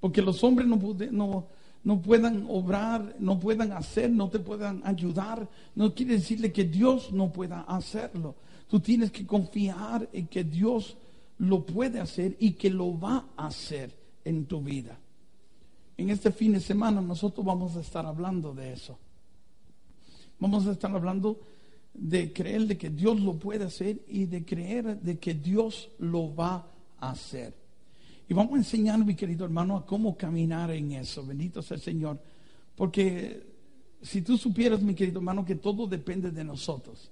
Porque 0.00 0.22
los 0.22 0.42
hombres 0.44 0.66
no, 0.66 0.78
no, 1.10 1.46
no 1.84 2.00
puedan 2.00 2.46
obrar, 2.48 3.16
no 3.18 3.38
puedan 3.38 3.72
hacer, 3.72 4.10
no 4.10 4.28
te 4.28 4.38
puedan 4.38 4.80
ayudar, 4.84 5.48
no 5.74 5.94
quiere 5.94 6.14
decirle 6.14 6.52
que 6.52 6.64
Dios 6.64 7.12
no 7.12 7.32
pueda 7.32 7.62
hacerlo. 7.62 8.36
Tú 8.68 8.80
tienes 8.80 9.10
que 9.10 9.26
confiar 9.26 10.08
en 10.12 10.26
que 10.26 10.44
Dios 10.44 10.96
lo 11.38 11.64
puede 11.64 12.00
hacer 12.00 12.36
y 12.38 12.52
que 12.52 12.70
lo 12.70 12.98
va 12.98 13.28
a 13.36 13.46
hacer 13.46 13.94
en 14.24 14.44
tu 14.44 14.60
vida. 14.60 14.98
En 15.96 16.10
este 16.10 16.30
fin 16.30 16.52
de 16.52 16.60
semana 16.60 17.00
nosotros 17.00 17.44
vamos 17.44 17.76
a 17.76 17.80
estar 17.80 18.06
hablando 18.06 18.54
de 18.54 18.72
eso. 18.72 18.98
Vamos 20.38 20.66
a 20.66 20.72
estar 20.72 20.94
hablando 20.94 21.40
de 21.94 22.32
creer 22.32 22.66
de 22.66 22.78
que 22.78 22.90
Dios 22.90 23.20
lo 23.20 23.38
puede 23.38 23.64
hacer 23.64 24.00
y 24.08 24.26
de 24.26 24.44
creer 24.44 25.00
de 25.00 25.18
que 25.18 25.34
Dios 25.34 25.88
lo 25.98 26.34
va 26.34 26.66
a 27.00 27.10
hacer. 27.10 27.54
Y 28.28 28.34
vamos 28.34 28.54
a 28.54 28.58
enseñar, 28.58 29.02
mi 29.04 29.14
querido 29.14 29.44
hermano, 29.44 29.76
a 29.76 29.86
cómo 29.86 30.16
caminar 30.16 30.70
en 30.70 30.92
eso. 30.92 31.24
Bendito 31.24 31.62
sea 31.62 31.76
el 31.76 31.82
Señor. 31.82 32.20
Porque 32.76 33.42
si 34.02 34.22
tú 34.22 34.36
supieras, 34.36 34.82
mi 34.82 34.94
querido 34.94 35.18
hermano, 35.18 35.44
que 35.44 35.56
todo 35.56 35.86
depende 35.86 36.30
de 36.30 36.44
nosotros. 36.44 37.10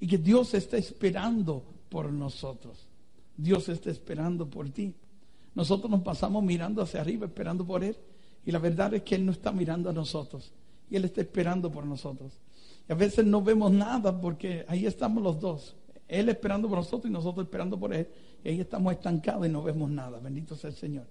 Y 0.00 0.06
que 0.06 0.18
Dios 0.18 0.54
está 0.54 0.76
esperando 0.76 1.64
por 1.88 2.12
nosotros. 2.12 2.86
Dios 3.36 3.68
está 3.68 3.90
esperando 3.90 4.48
por 4.48 4.68
ti. 4.70 4.94
Nosotros 5.54 5.90
nos 5.90 6.02
pasamos 6.02 6.42
mirando 6.42 6.82
hacia 6.82 7.00
arriba, 7.00 7.26
esperando 7.26 7.66
por 7.66 7.82
Él. 7.82 7.96
Y 8.44 8.52
la 8.52 8.58
verdad 8.58 8.94
es 8.94 9.02
que 9.02 9.14
Él 9.14 9.26
no 9.26 9.32
está 9.32 9.52
mirando 9.52 9.90
a 9.90 9.92
nosotros. 9.92 10.52
Y 10.90 10.96
Él 10.96 11.04
está 11.04 11.20
esperando 11.20 11.70
por 11.70 11.84
nosotros. 11.84 12.32
Y 12.88 12.92
a 12.92 12.94
veces 12.94 13.26
no 13.26 13.42
vemos 13.42 13.72
nada 13.72 14.18
porque 14.18 14.64
ahí 14.68 14.86
estamos 14.86 15.22
los 15.22 15.40
dos. 15.40 15.74
Él 16.06 16.28
esperando 16.28 16.68
por 16.68 16.78
nosotros 16.78 17.10
y 17.10 17.12
nosotros 17.12 17.44
esperando 17.44 17.78
por 17.78 17.92
Él. 17.92 18.08
Y 18.42 18.48
ahí 18.48 18.60
estamos 18.60 18.92
estancados 18.92 19.46
y 19.46 19.50
no 19.50 19.62
vemos 19.62 19.90
nada. 19.90 20.18
Bendito 20.18 20.56
sea 20.56 20.70
el 20.70 20.76
Señor. 20.76 21.06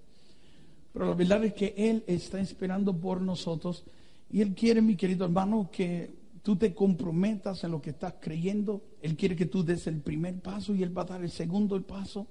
Pero 0.92 1.06
la 1.06 1.14
verdad 1.14 1.44
es 1.44 1.54
que 1.54 1.74
Él 1.76 2.02
está 2.06 2.40
esperando 2.40 2.92
por 2.92 3.20
nosotros. 3.20 3.84
Y 4.30 4.42
Él 4.42 4.54
quiere, 4.54 4.82
mi 4.82 4.96
querido 4.96 5.24
hermano, 5.24 5.68
que 5.70 6.17
tú 6.42 6.56
te 6.56 6.74
comprometas 6.74 7.64
en 7.64 7.70
lo 7.70 7.80
que 7.80 7.90
estás 7.90 8.14
creyendo. 8.20 8.82
Él 9.02 9.16
quiere 9.16 9.36
que 9.36 9.46
tú 9.46 9.64
des 9.64 9.86
el 9.86 10.00
primer 10.00 10.40
paso 10.40 10.74
y 10.74 10.82
Él 10.82 10.96
va 10.96 11.02
a 11.02 11.06
dar 11.06 11.22
el 11.22 11.30
segundo 11.30 11.80
paso. 11.82 12.26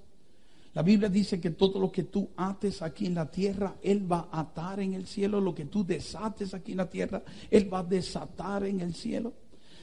La 0.74 0.82
Biblia 0.82 1.08
dice 1.08 1.40
que 1.40 1.50
todo 1.50 1.80
lo 1.80 1.90
que 1.90 2.04
tú 2.04 2.28
ates 2.36 2.82
aquí 2.82 3.06
en 3.06 3.14
la 3.14 3.30
tierra, 3.30 3.76
Él 3.82 4.10
va 4.10 4.28
a 4.30 4.40
atar 4.40 4.80
en 4.80 4.94
el 4.94 5.06
cielo. 5.06 5.40
Lo 5.40 5.54
que 5.54 5.64
tú 5.64 5.84
desates 5.84 6.54
aquí 6.54 6.72
en 6.72 6.78
la 6.78 6.90
tierra, 6.90 7.22
Él 7.50 7.72
va 7.72 7.80
a 7.80 7.84
desatar 7.84 8.64
en 8.64 8.80
el 8.80 8.94
cielo. 8.94 9.32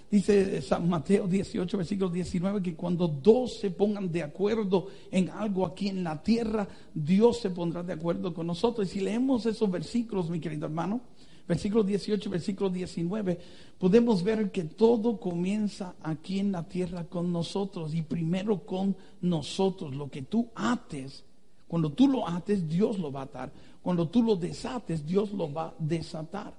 Dice 0.09 0.61
San 0.61 0.87
Mateo 0.87 1.27
18, 1.27 1.77
versículo 1.77 2.09
19, 2.09 2.61
que 2.61 2.75
cuando 2.75 3.07
dos 3.07 3.57
se 3.59 3.71
pongan 3.71 4.11
de 4.11 4.21
acuerdo 4.21 4.87
en 5.11 5.29
algo 5.29 5.65
aquí 5.65 5.89
en 5.89 6.03
la 6.03 6.21
tierra, 6.21 6.67
Dios 6.93 7.39
se 7.39 7.49
pondrá 7.49 7.81
de 7.81 7.93
acuerdo 7.93 8.33
con 8.33 8.45
nosotros. 8.45 8.87
Y 8.87 8.91
si 8.91 8.99
leemos 9.01 9.45
esos 9.47 9.69
versículos, 9.69 10.29
mi 10.29 10.39
querido 10.39 10.67
hermano, 10.67 11.01
versículo 11.47 11.83
18, 11.83 12.29
versículo 12.29 12.69
19, 12.69 13.39
podemos 13.77 14.23
ver 14.23 14.51
que 14.51 14.63
todo 14.63 15.19
comienza 15.19 15.95
aquí 16.01 16.39
en 16.39 16.51
la 16.51 16.63
tierra 16.63 17.05
con 17.05 17.31
nosotros 17.31 17.93
y 17.93 18.01
primero 18.01 18.65
con 18.65 18.95
nosotros. 19.21 19.95
Lo 19.95 20.09
que 20.09 20.23
tú 20.23 20.49
ates, 20.55 21.23
cuando 21.67 21.91
tú 21.91 22.07
lo 22.07 22.27
ates, 22.27 22.67
Dios 22.67 22.99
lo 22.99 23.11
va 23.11 23.21
a 23.21 23.25
atar. 23.25 23.51
Cuando 23.81 24.07
tú 24.07 24.23
lo 24.23 24.35
desates, 24.35 25.05
Dios 25.05 25.31
lo 25.33 25.51
va 25.51 25.67
a 25.67 25.75
desatar. 25.77 26.53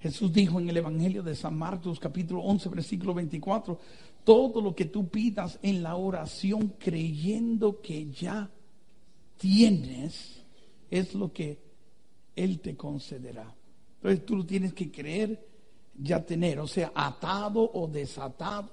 Jesús 0.00 0.32
dijo 0.32 0.60
en 0.60 0.68
el 0.68 0.76
Evangelio 0.76 1.22
de 1.22 1.34
San 1.34 1.58
Marcos 1.58 1.98
capítulo 1.98 2.40
11 2.42 2.68
versículo 2.68 3.14
24, 3.14 3.78
todo 4.24 4.60
lo 4.60 4.74
que 4.74 4.84
tú 4.84 5.08
pidas 5.08 5.58
en 5.62 5.82
la 5.82 5.96
oración 5.96 6.74
creyendo 6.78 7.80
que 7.80 8.10
ya 8.10 8.48
tienes 9.38 10.42
es 10.90 11.14
lo 11.14 11.32
que 11.32 11.58
Él 12.36 12.60
te 12.60 12.76
concederá. 12.76 13.57
Entonces 13.98 14.24
tú 14.24 14.36
lo 14.36 14.46
tienes 14.46 14.72
que 14.72 14.90
creer 14.90 15.46
ya 16.00 16.24
tener, 16.24 16.60
o 16.60 16.66
sea, 16.66 16.92
atado 16.94 17.70
o 17.74 17.88
desatado. 17.88 18.70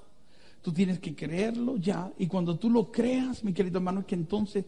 Tú 0.61 0.71
tienes 0.71 0.99
que 0.99 1.15
creerlo 1.15 1.77
ya 1.77 2.11
y 2.17 2.27
cuando 2.27 2.57
tú 2.57 2.69
lo 2.69 2.91
creas, 2.91 3.43
mi 3.43 3.53
querido 3.53 3.77
hermano, 3.77 4.01
es 4.01 4.05
que 4.05 4.15
entonces 4.15 4.65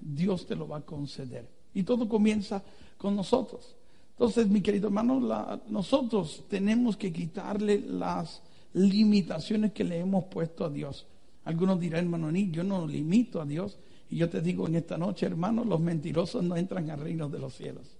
Dios 0.00 0.46
te 0.46 0.56
lo 0.56 0.68
va 0.68 0.78
a 0.78 0.82
conceder. 0.82 1.48
Y 1.74 1.82
todo 1.82 2.08
comienza 2.08 2.62
con 2.96 3.16
nosotros. 3.16 3.76
Entonces, 4.12 4.48
mi 4.48 4.60
querido 4.60 4.88
hermano, 4.88 5.60
nosotros 5.68 6.44
tenemos 6.48 6.96
que 6.96 7.12
quitarle 7.12 7.80
las 7.80 8.42
limitaciones 8.72 9.72
que 9.72 9.84
le 9.84 10.00
hemos 10.00 10.24
puesto 10.24 10.64
a 10.64 10.70
Dios. 10.70 11.06
Algunos 11.44 11.78
dirán, 11.78 12.04
hermano, 12.04 12.30
ni 12.32 12.50
yo 12.50 12.64
no 12.64 12.86
limito 12.86 13.40
a 13.40 13.46
Dios. 13.46 13.78
Y 14.10 14.16
yo 14.16 14.28
te 14.28 14.40
digo 14.40 14.66
en 14.66 14.74
esta 14.74 14.98
noche, 14.98 15.26
hermano, 15.26 15.64
los 15.64 15.80
mentirosos 15.80 16.42
no 16.42 16.56
entran 16.56 16.90
al 16.90 17.00
reino 17.00 17.28
de 17.28 17.38
los 17.38 17.54
cielos. 17.54 17.97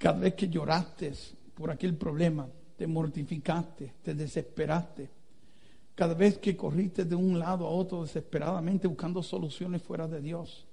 Cada 0.00 0.18
vez 0.18 0.34
que 0.34 0.48
lloraste 0.48 1.12
por 1.54 1.70
aquel 1.70 1.94
problema, 1.94 2.48
te 2.76 2.88
mortificaste, 2.88 3.92
te 4.02 4.14
desesperaste. 4.14 5.08
Cada 5.94 6.14
vez 6.14 6.38
que 6.38 6.56
corriste 6.56 7.04
de 7.04 7.14
un 7.14 7.38
lado 7.38 7.66
a 7.66 7.70
otro 7.70 8.02
desesperadamente 8.02 8.88
buscando 8.88 9.22
soluciones 9.22 9.80
fuera 9.80 10.08
de 10.08 10.20
Dios 10.20 10.66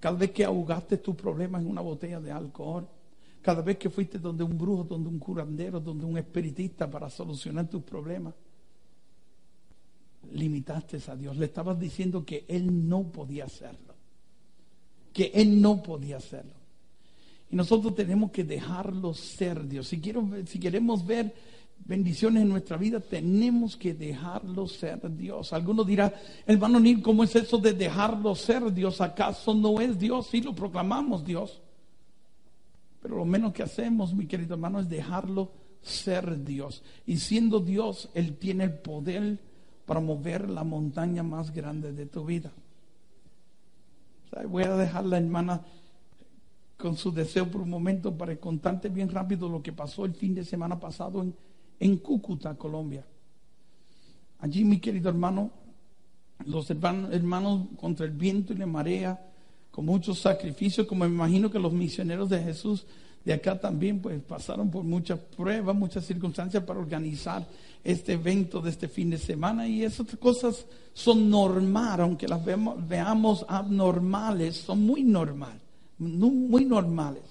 cada 0.00 0.16
vez 0.16 0.30
que 0.30 0.44
ahogaste 0.44 0.98
tus 0.98 1.14
problemas 1.16 1.62
en 1.62 1.70
una 1.70 1.80
botella 1.80 2.20
de 2.20 2.30
alcohol. 2.30 2.86
Cada 3.42 3.62
vez 3.62 3.78
que 3.78 3.90
fuiste 3.90 4.18
donde 4.18 4.44
un 4.44 4.58
brujo, 4.58 4.84
donde 4.84 5.08
un 5.08 5.18
curandero, 5.18 5.80
donde 5.80 6.04
un 6.04 6.18
espiritista 6.18 6.90
para 6.90 7.08
solucionar 7.10 7.68
tus 7.68 7.82
problemas. 7.82 8.34
Limitaste 10.32 10.98
a 11.08 11.16
Dios. 11.16 11.36
Le 11.36 11.46
estabas 11.46 11.78
diciendo 11.78 12.24
que 12.24 12.44
Él 12.48 12.88
no 12.88 13.04
podía 13.04 13.44
hacerlo. 13.44 13.94
Que 15.12 15.32
Él 15.34 15.60
no 15.60 15.82
podía 15.82 16.18
hacerlo. 16.18 16.57
Y 17.50 17.56
nosotros 17.56 17.94
tenemos 17.94 18.30
que 18.30 18.44
dejarlo 18.44 19.14
ser 19.14 19.66
Dios. 19.66 19.88
Si, 19.88 20.00
quiero, 20.00 20.28
si 20.46 20.60
queremos 20.60 21.06
ver 21.06 21.34
bendiciones 21.84 22.42
en 22.42 22.48
nuestra 22.48 22.76
vida, 22.76 23.00
tenemos 23.00 23.76
que 23.76 23.94
dejarlo 23.94 24.66
ser 24.66 25.14
Dios. 25.16 25.52
Algunos 25.52 25.86
dirán, 25.86 26.12
hermano 26.46 26.78
Nil, 26.78 27.00
¿cómo 27.02 27.24
es 27.24 27.34
eso 27.36 27.58
de 27.58 27.72
dejarlo 27.72 28.34
ser 28.34 28.72
Dios? 28.72 29.00
¿Acaso 29.00 29.54
no 29.54 29.80
es 29.80 29.98
Dios? 29.98 30.26
Sí, 30.26 30.42
lo 30.42 30.54
proclamamos 30.54 31.24
Dios. 31.24 31.60
Pero 33.00 33.16
lo 33.16 33.24
menos 33.24 33.52
que 33.52 33.62
hacemos, 33.62 34.12
mi 34.12 34.26
querido 34.26 34.54
hermano, 34.54 34.80
es 34.80 34.88
dejarlo 34.88 35.52
ser 35.80 36.44
Dios. 36.44 36.82
Y 37.06 37.18
siendo 37.18 37.60
Dios, 37.60 38.10
Él 38.14 38.36
tiene 38.36 38.64
el 38.64 38.74
poder 38.74 39.38
para 39.86 40.00
mover 40.00 40.50
la 40.50 40.64
montaña 40.64 41.22
más 41.22 41.50
grande 41.52 41.92
de 41.92 42.06
tu 42.06 42.24
vida. 42.24 42.52
voy 44.46 44.64
a 44.64 44.76
dejar 44.76 45.06
la 45.06 45.16
hermana 45.16 45.62
con 46.78 46.96
su 46.96 47.10
deseo 47.10 47.50
por 47.50 47.62
un 47.62 47.70
momento 47.70 48.16
para 48.16 48.36
contarte 48.36 48.88
bien 48.88 49.10
rápido 49.10 49.48
lo 49.48 49.60
que 49.60 49.72
pasó 49.72 50.04
el 50.04 50.14
fin 50.14 50.34
de 50.34 50.44
semana 50.44 50.78
pasado 50.78 51.20
en, 51.20 51.34
en 51.80 51.96
Cúcuta, 51.98 52.54
Colombia. 52.54 53.04
Allí, 54.38 54.64
mi 54.64 54.78
querido 54.78 55.08
hermano, 55.08 55.50
los 56.46 56.70
hermanos, 56.70 57.66
contra 57.76 58.06
el 58.06 58.12
viento 58.12 58.52
y 58.52 58.56
la 58.56 58.66
marea, 58.66 59.20
con 59.72 59.86
muchos 59.86 60.20
sacrificios, 60.20 60.86
como 60.86 61.04
me 61.04 61.10
imagino 61.10 61.50
que 61.50 61.58
los 61.58 61.72
misioneros 61.72 62.30
de 62.30 62.42
Jesús 62.42 62.86
de 63.24 63.32
acá 63.32 63.58
también 63.58 64.00
pues 64.00 64.22
pasaron 64.22 64.70
por 64.70 64.84
muchas 64.84 65.18
pruebas, 65.18 65.74
muchas 65.74 66.06
circunstancias 66.06 66.62
para 66.62 66.78
organizar 66.78 67.44
este 67.82 68.12
evento 68.12 68.60
de 68.60 68.70
este 68.70 68.86
fin 68.86 69.10
de 69.10 69.18
semana 69.18 69.66
y 69.66 69.82
esas 69.82 70.06
cosas 70.16 70.64
son 70.94 71.28
normales, 71.28 72.00
aunque 72.00 72.28
las 72.28 72.40
veamos 72.44 73.44
abnormales, 73.48 74.56
son 74.56 74.86
muy 74.86 75.02
normales 75.02 75.67
muy 75.98 76.64
normales. 76.64 77.22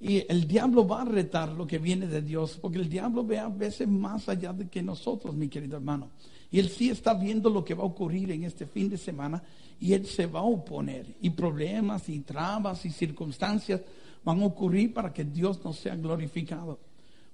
Y 0.00 0.24
el 0.28 0.46
diablo 0.46 0.86
va 0.86 1.02
a 1.02 1.04
retar 1.04 1.50
lo 1.50 1.66
que 1.66 1.78
viene 1.78 2.06
de 2.06 2.22
Dios, 2.22 2.58
porque 2.60 2.78
el 2.78 2.88
diablo 2.88 3.24
ve 3.24 3.38
a 3.38 3.48
veces 3.48 3.88
más 3.88 4.28
allá 4.28 4.52
de 4.52 4.68
que 4.68 4.80
nosotros, 4.80 5.34
mi 5.34 5.48
querido 5.48 5.76
hermano. 5.76 6.10
Y 6.50 6.60
él 6.60 6.68
sí 6.68 6.88
está 6.88 7.14
viendo 7.14 7.50
lo 7.50 7.64
que 7.64 7.74
va 7.74 7.82
a 7.82 7.86
ocurrir 7.86 8.30
en 8.30 8.44
este 8.44 8.66
fin 8.66 8.88
de 8.88 8.96
semana 8.96 9.42
y 9.80 9.92
él 9.92 10.06
se 10.06 10.26
va 10.26 10.40
a 10.40 10.44
oponer. 10.44 11.16
Y 11.20 11.30
problemas 11.30 12.08
y 12.08 12.20
trabas 12.20 12.84
y 12.86 12.90
circunstancias 12.90 13.80
van 14.24 14.40
a 14.40 14.46
ocurrir 14.46 14.94
para 14.94 15.12
que 15.12 15.24
Dios 15.24 15.60
no 15.64 15.72
sea 15.72 15.96
glorificado. 15.96 16.78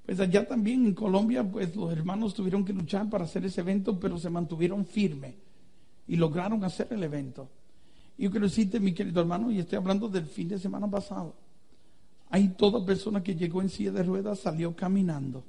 Pues 0.04 0.18
allá 0.20 0.46
también 0.46 0.84
en 0.86 0.94
Colombia, 0.94 1.44
pues 1.44 1.74
los 1.76 1.92
hermanos 1.92 2.34
tuvieron 2.34 2.64
que 2.64 2.72
luchar 2.72 3.08
para 3.08 3.24
hacer 3.24 3.44
ese 3.44 3.60
evento, 3.60 3.98
pero 3.98 4.18
se 4.18 4.30
mantuvieron 4.30 4.84
firmes 4.84 5.34
y 6.06 6.16
lograron 6.16 6.64
hacer 6.64 6.88
el 6.90 7.02
evento. 7.02 7.48
Yo 8.16 8.30
quiero 8.30 8.46
decirte, 8.46 8.78
mi 8.78 8.92
querido 8.92 9.20
hermano, 9.20 9.50
y 9.50 9.58
estoy 9.58 9.76
hablando 9.76 10.08
del 10.08 10.26
fin 10.26 10.48
de 10.48 10.58
semana 10.58 10.88
pasado. 10.88 11.34
Hay 12.30 12.48
toda 12.48 12.84
persona 12.84 13.22
que 13.22 13.34
llegó 13.34 13.60
en 13.60 13.68
silla 13.68 13.92
de 13.92 14.02
ruedas 14.02 14.40
salió 14.40 14.74
caminando. 14.74 15.44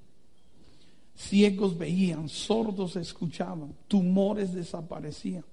Ciegos 1.15 1.78
veían, 1.78 2.28
sordos 2.28 2.95
escuchaban, 2.95 3.73
tumores 3.88 4.54
desaparecían. 4.54 5.45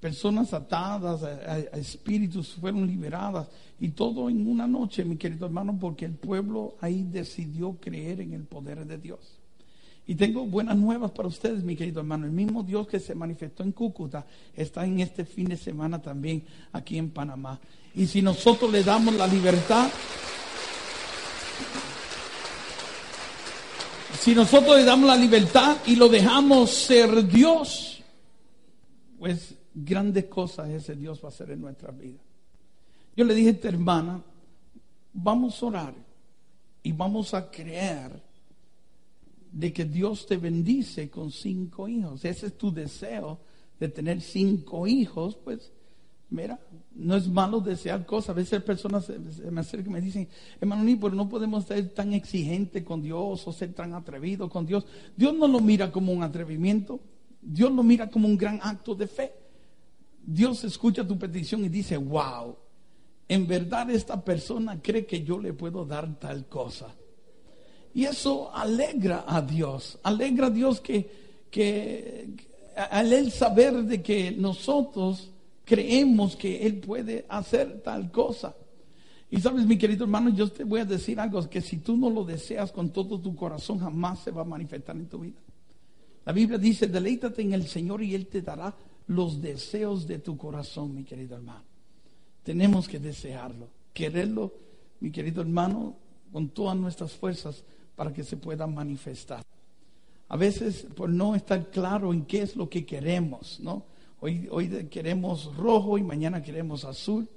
Personas 0.00 0.54
atadas 0.54 1.24
a, 1.24 1.26
a, 1.26 1.58
espíritus 1.78 2.54
fueron 2.54 2.86
liberadas. 2.86 3.48
Y 3.80 3.88
todo 3.88 4.30
en 4.30 4.46
una 4.46 4.66
noche, 4.66 5.04
mi 5.04 5.16
querido 5.16 5.46
hermano, 5.46 5.76
porque 5.80 6.04
el 6.04 6.14
pueblo 6.14 6.76
ahí 6.80 7.02
decidió 7.02 7.76
creer 7.80 8.20
en 8.20 8.34
el 8.34 8.44
poder 8.44 8.86
de 8.86 8.98
Dios. 8.98 9.37
Y 10.08 10.14
tengo 10.14 10.46
buenas 10.46 10.74
nuevas 10.74 11.10
para 11.10 11.28
ustedes, 11.28 11.62
mi 11.62 11.76
querido 11.76 12.00
hermano. 12.00 12.24
El 12.24 12.32
mismo 12.32 12.62
Dios 12.62 12.88
que 12.88 12.98
se 12.98 13.14
manifestó 13.14 13.62
en 13.62 13.72
Cúcuta 13.72 14.24
está 14.56 14.86
en 14.86 15.00
este 15.00 15.26
fin 15.26 15.48
de 15.48 15.56
semana 15.58 16.00
también 16.00 16.42
aquí 16.72 16.96
en 16.96 17.10
Panamá. 17.10 17.60
Y 17.94 18.06
si 18.06 18.22
nosotros 18.22 18.72
le 18.72 18.82
damos 18.82 19.14
la 19.16 19.26
libertad, 19.26 19.90
si 24.18 24.34
nosotros 24.34 24.78
le 24.78 24.84
damos 24.84 25.08
la 25.08 25.16
libertad 25.16 25.76
y 25.84 25.96
lo 25.96 26.08
dejamos 26.08 26.70
ser 26.70 27.26
Dios, 27.26 28.02
pues 29.18 29.56
grandes 29.74 30.24
cosas 30.24 30.70
ese 30.70 30.96
Dios 30.96 31.20
va 31.22 31.28
a 31.28 31.32
hacer 31.32 31.50
en 31.50 31.60
nuestra 31.60 31.90
vida. 31.90 32.18
Yo 33.14 33.26
le 33.26 33.34
dije 33.34 33.48
a 33.48 33.52
esta 33.52 33.68
hermana, 33.68 34.22
vamos 35.12 35.62
a 35.62 35.66
orar 35.66 35.94
y 36.82 36.92
vamos 36.92 37.34
a 37.34 37.50
creer 37.50 38.27
de 39.58 39.72
que 39.72 39.84
Dios 39.84 40.24
te 40.26 40.36
bendice 40.36 41.10
con 41.10 41.32
cinco 41.32 41.88
hijos. 41.88 42.24
Ese 42.24 42.46
es 42.46 42.56
tu 42.56 42.72
deseo 42.72 43.40
de 43.80 43.88
tener 43.88 44.20
cinco 44.20 44.86
hijos, 44.86 45.36
pues 45.42 45.72
mira, 46.30 46.60
no 46.94 47.16
es 47.16 47.26
malo 47.26 47.60
desear 47.60 48.06
cosas. 48.06 48.30
A 48.30 48.34
veces 48.34 48.62
personas 48.62 49.06
se, 49.06 49.18
me 49.18 49.60
acercan 49.60 49.90
y 49.90 49.94
me 49.94 50.00
dicen, 50.00 50.28
hermano, 50.60 50.84
ni, 50.84 50.94
pero 50.94 51.16
no 51.16 51.28
podemos 51.28 51.64
ser 51.64 51.88
tan 51.88 52.12
exigentes 52.12 52.84
con 52.84 53.02
Dios 53.02 53.48
o 53.48 53.52
ser 53.52 53.72
tan 53.72 53.94
atrevidos 53.94 54.48
con 54.48 54.64
Dios. 54.64 54.86
Dios 55.16 55.34
no 55.34 55.48
lo 55.48 55.58
mira 55.58 55.90
como 55.90 56.12
un 56.12 56.22
atrevimiento, 56.22 57.00
Dios 57.42 57.72
lo 57.72 57.82
mira 57.82 58.08
como 58.08 58.28
un 58.28 58.38
gran 58.38 58.60
acto 58.62 58.94
de 58.94 59.08
fe. 59.08 59.32
Dios 60.24 60.62
escucha 60.62 61.04
tu 61.04 61.18
petición 61.18 61.64
y 61.64 61.68
dice, 61.68 61.96
wow, 61.96 62.56
en 63.26 63.48
verdad 63.48 63.90
esta 63.90 64.24
persona 64.24 64.80
cree 64.80 65.04
que 65.04 65.24
yo 65.24 65.40
le 65.40 65.52
puedo 65.52 65.84
dar 65.84 66.16
tal 66.20 66.46
cosa. 66.46 66.94
Y 67.94 68.04
eso 68.04 68.54
alegra 68.54 69.24
a 69.26 69.42
Dios, 69.42 69.98
alegra 70.02 70.46
a 70.46 70.50
Dios 70.50 70.80
que, 70.80 71.46
que 71.50 72.28
al 72.90 73.12
él 73.12 73.32
saber 73.32 73.74
de 73.84 74.02
que 74.02 74.30
nosotros 74.30 75.30
creemos 75.64 76.36
que 76.36 76.66
Él 76.66 76.78
puede 76.78 77.26
hacer 77.28 77.82
tal 77.82 78.10
cosa. 78.10 78.54
Y 79.30 79.40
sabes, 79.40 79.66
mi 79.66 79.76
querido 79.76 80.04
hermano, 80.04 80.30
yo 80.30 80.50
te 80.50 80.64
voy 80.64 80.80
a 80.80 80.84
decir 80.86 81.20
algo, 81.20 81.48
que 81.50 81.60
si 81.60 81.78
tú 81.78 81.96
no 81.96 82.08
lo 82.08 82.24
deseas 82.24 82.72
con 82.72 82.90
todo 82.90 83.20
tu 83.20 83.36
corazón, 83.36 83.78
jamás 83.78 84.20
se 84.20 84.30
va 84.30 84.42
a 84.42 84.46
manifestar 84.46 84.96
en 84.96 85.06
tu 85.06 85.18
vida. 85.18 85.38
La 86.24 86.32
Biblia 86.32 86.56
dice, 86.56 86.86
deleítate 86.86 87.42
en 87.42 87.52
el 87.52 87.66
Señor 87.66 88.02
y 88.02 88.14
Él 88.14 88.26
te 88.26 88.40
dará 88.40 88.74
los 89.08 89.42
deseos 89.42 90.06
de 90.06 90.18
tu 90.18 90.36
corazón, 90.36 90.94
mi 90.94 91.04
querido 91.04 91.36
hermano. 91.36 91.64
Tenemos 92.42 92.88
que 92.88 92.98
desearlo, 92.98 93.68
quererlo, 93.92 94.54
mi 95.00 95.10
querido 95.10 95.42
hermano, 95.42 95.96
con 96.32 96.48
todas 96.48 96.76
nuestras 96.76 97.12
fuerzas 97.12 97.62
para 97.98 98.12
que 98.12 98.22
se 98.22 98.36
pueda 98.36 98.64
manifestar. 98.68 99.44
A 100.28 100.36
veces 100.36 100.86
por 100.94 101.10
no 101.10 101.34
estar 101.34 101.68
claro 101.68 102.12
en 102.12 102.26
qué 102.26 102.42
es 102.42 102.54
lo 102.54 102.70
que 102.70 102.86
queremos, 102.86 103.58
¿no? 103.58 103.86
Hoy, 104.20 104.46
hoy 104.52 104.68
queremos 104.88 105.52
rojo 105.56 105.98
y 105.98 106.04
mañana 106.04 106.40
queremos 106.40 106.84
azul. 106.84 107.28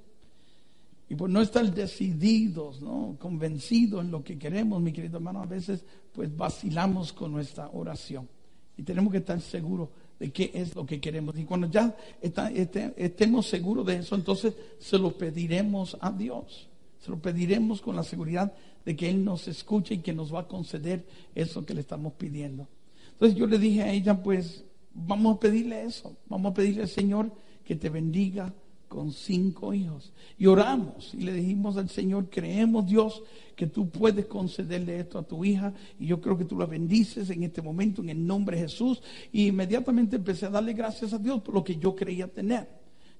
Y 1.08 1.16
por 1.16 1.28
no 1.28 1.40
estar 1.40 1.74
decididos, 1.74 2.80
¿no? 2.80 3.16
Convencidos 3.18 4.04
en 4.04 4.12
lo 4.12 4.22
que 4.22 4.38
queremos, 4.38 4.80
mi 4.80 4.92
querido 4.92 5.16
hermano, 5.16 5.42
a 5.42 5.46
veces 5.46 5.84
pues 6.12 6.34
vacilamos 6.36 7.12
con 7.12 7.32
nuestra 7.32 7.68
oración. 7.72 8.28
Y 8.76 8.84
tenemos 8.84 9.10
que 9.10 9.18
estar 9.18 9.40
seguros 9.40 9.88
de 10.20 10.30
qué 10.30 10.52
es 10.54 10.76
lo 10.76 10.86
que 10.86 11.00
queremos. 11.00 11.36
Y 11.36 11.44
cuando 11.44 11.68
ya 11.68 11.96
estemos 12.20 13.46
seguros 13.46 13.84
de 13.84 13.96
eso, 13.96 14.14
entonces 14.14 14.54
se 14.78 14.96
lo 14.96 15.10
pediremos 15.18 15.96
a 16.00 16.12
Dios. 16.12 16.68
Se 17.00 17.10
lo 17.10 17.18
pediremos 17.18 17.80
con 17.80 17.96
la 17.96 18.04
seguridad 18.04 18.52
de 18.84 18.96
que 18.96 19.08
Él 19.08 19.24
nos 19.24 19.48
escuche 19.48 19.94
y 19.94 19.98
que 19.98 20.12
nos 20.12 20.34
va 20.34 20.40
a 20.40 20.48
conceder 20.48 21.04
eso 21.34 21.64
que 21.64 21.74
le 21.74 21.80
estamos 21.80 22.14
pidiendo. 22.14 22.68
Entonces 23.12 23.38
yo 23.38 23.46
le 23.46 23.58
dije 23.58 23.82
a 23.82 23.92
ella, 23.92 24.22
pues 24.22 24.64
vamos 24.94 25.36
a 25.36 25.40
pedirle 25.40 25.84
eso, 25.84 26.16
vamos 26.28 26.52
a 26.52 26.54
pedirle 26.54 26.82
al 26.82 26.88
Señor 26.88 27.30
que 27.64 27.76
te 27.76 27.88
bendiga 27.88 28.52
con 28.88 29.10
cinco 29.10 29.72
hijos. 29.72 30.12
Y 30.38 30.46
oramos 30.46 31.14
y 31.14 31.22
le 31.22 31.32
dijimos 31.32 31.78
al 31.78 31.88
Señor, 31.88 32.28
creemos 32.28 32.86
Dios 32.86 33.22
que 33.56 33.66
tú 33.66 33.88
puedes 33.88 34.26
concederle 34.26 34.98
esto 34.98 35.18
a 35.18 35.22
tu 35.22 35.44
hija 35.44 35.72
y 35.98 36.06
yo 36.06 36.20
creo 36.20 36.36
que 36.36 36.44
tú 36.44 36.58
la 36.58 36.66
bendices 36.66 37.30
en 37.30 37.42
este 37.42 37.62
momento 37.62 38.02
en 38.02 38.10
el 38.10 38.26
nombre 38.26 38.56
de 38.56 38.64
Jesús. 38.64 39.02
Y 39.32 39.46
inmediatamente 39.46 40.16
empecé 40.16 40.46
a 40.46 40.50
darle 40.50 40.74
gracias 40.74 41.14
a 41.14 41.18
Dios 41.18 41.40
por 41.40 41.54
lo 41.54 41.64
que 41.64 41.76
yo 41.76 41.96
creía 41.96 42.28
tener. 42.28 42.68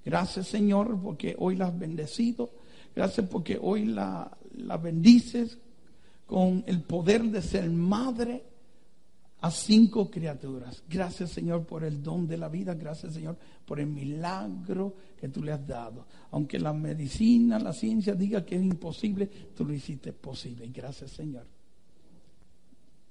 Gracias 0.04 0.48
Señor 0.48 0.98
porque 1.00 1.36
hoy 1.38 1.56
la 1.56 1.68
has 1.68 1.78
bendecido. 1.78 2.50
Gracias 2.94 3.26
porque 3.28 3.58
hoy 3.58 3.86
la, 3.86 4.30
la 4.56 4.76
bendices 4.76 5.58
con 6.26 6.64
el 6.66 6.82
poder 6.82 7.24
de 7.24 7.42
ser 7.42 7.68
madre 7.70 8.44
a 9.42 9.50
cinco 9.50 10.10
criaturas. 10.10 10.82
Gracias 10.88 11.30
Señor 11.30 11.66
por 11.66 11.84
el 11.84 12.02
don 12.02 12.26
de 12.26 12.38
la 12.38 12.48
vida, 12.48 12.74
gracias 12.74 13.14
Señor 13.14 13.36
por 13.66 13.80
el 13.80 13.88
milagro 13.88 14.94
que 15.20 15.28
tú 15.28 15.42
le 15.42 15.52
has 15.52 15.66
dado. 15.66 16.06
Aunque 16.30 16.58
la 16.58 16.72
medicina, 16.72 17.58
la 17.58 17.72
ciencia 17.72 18.14
diga 18.14 18.44
que 18.44 18.56
es 18.56 18.62
imposible, 18.62 19.26
tú 19.56 19.64
lo 19.64 19.74
hiciste 19.74 20.12
posible. 20.12 20.68
Gracias 20.68 21.10
Señor. 21.10 21.44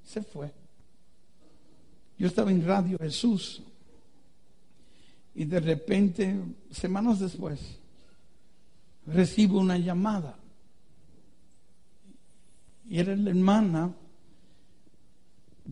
Se 0.04 0.24
fue. 0.24 0.52
Yo 2.18 2.28
estaba 2.28 2.52
en 2.52 2.66
Radio 2.66 2.98
Jesús 2.98 3.62
y 5.36 5.46
de 5.46 5.60
repente, 5.60 6.40
semanas 6.72 7.20
después, 7.20 7.60
recibo 9.06 9.60
una 9.60 9.78
llamada 9.78 10.41
y 12.92 13.00
era 13.00 13.16
la 13.16 13.30
hermana 13.30 13.94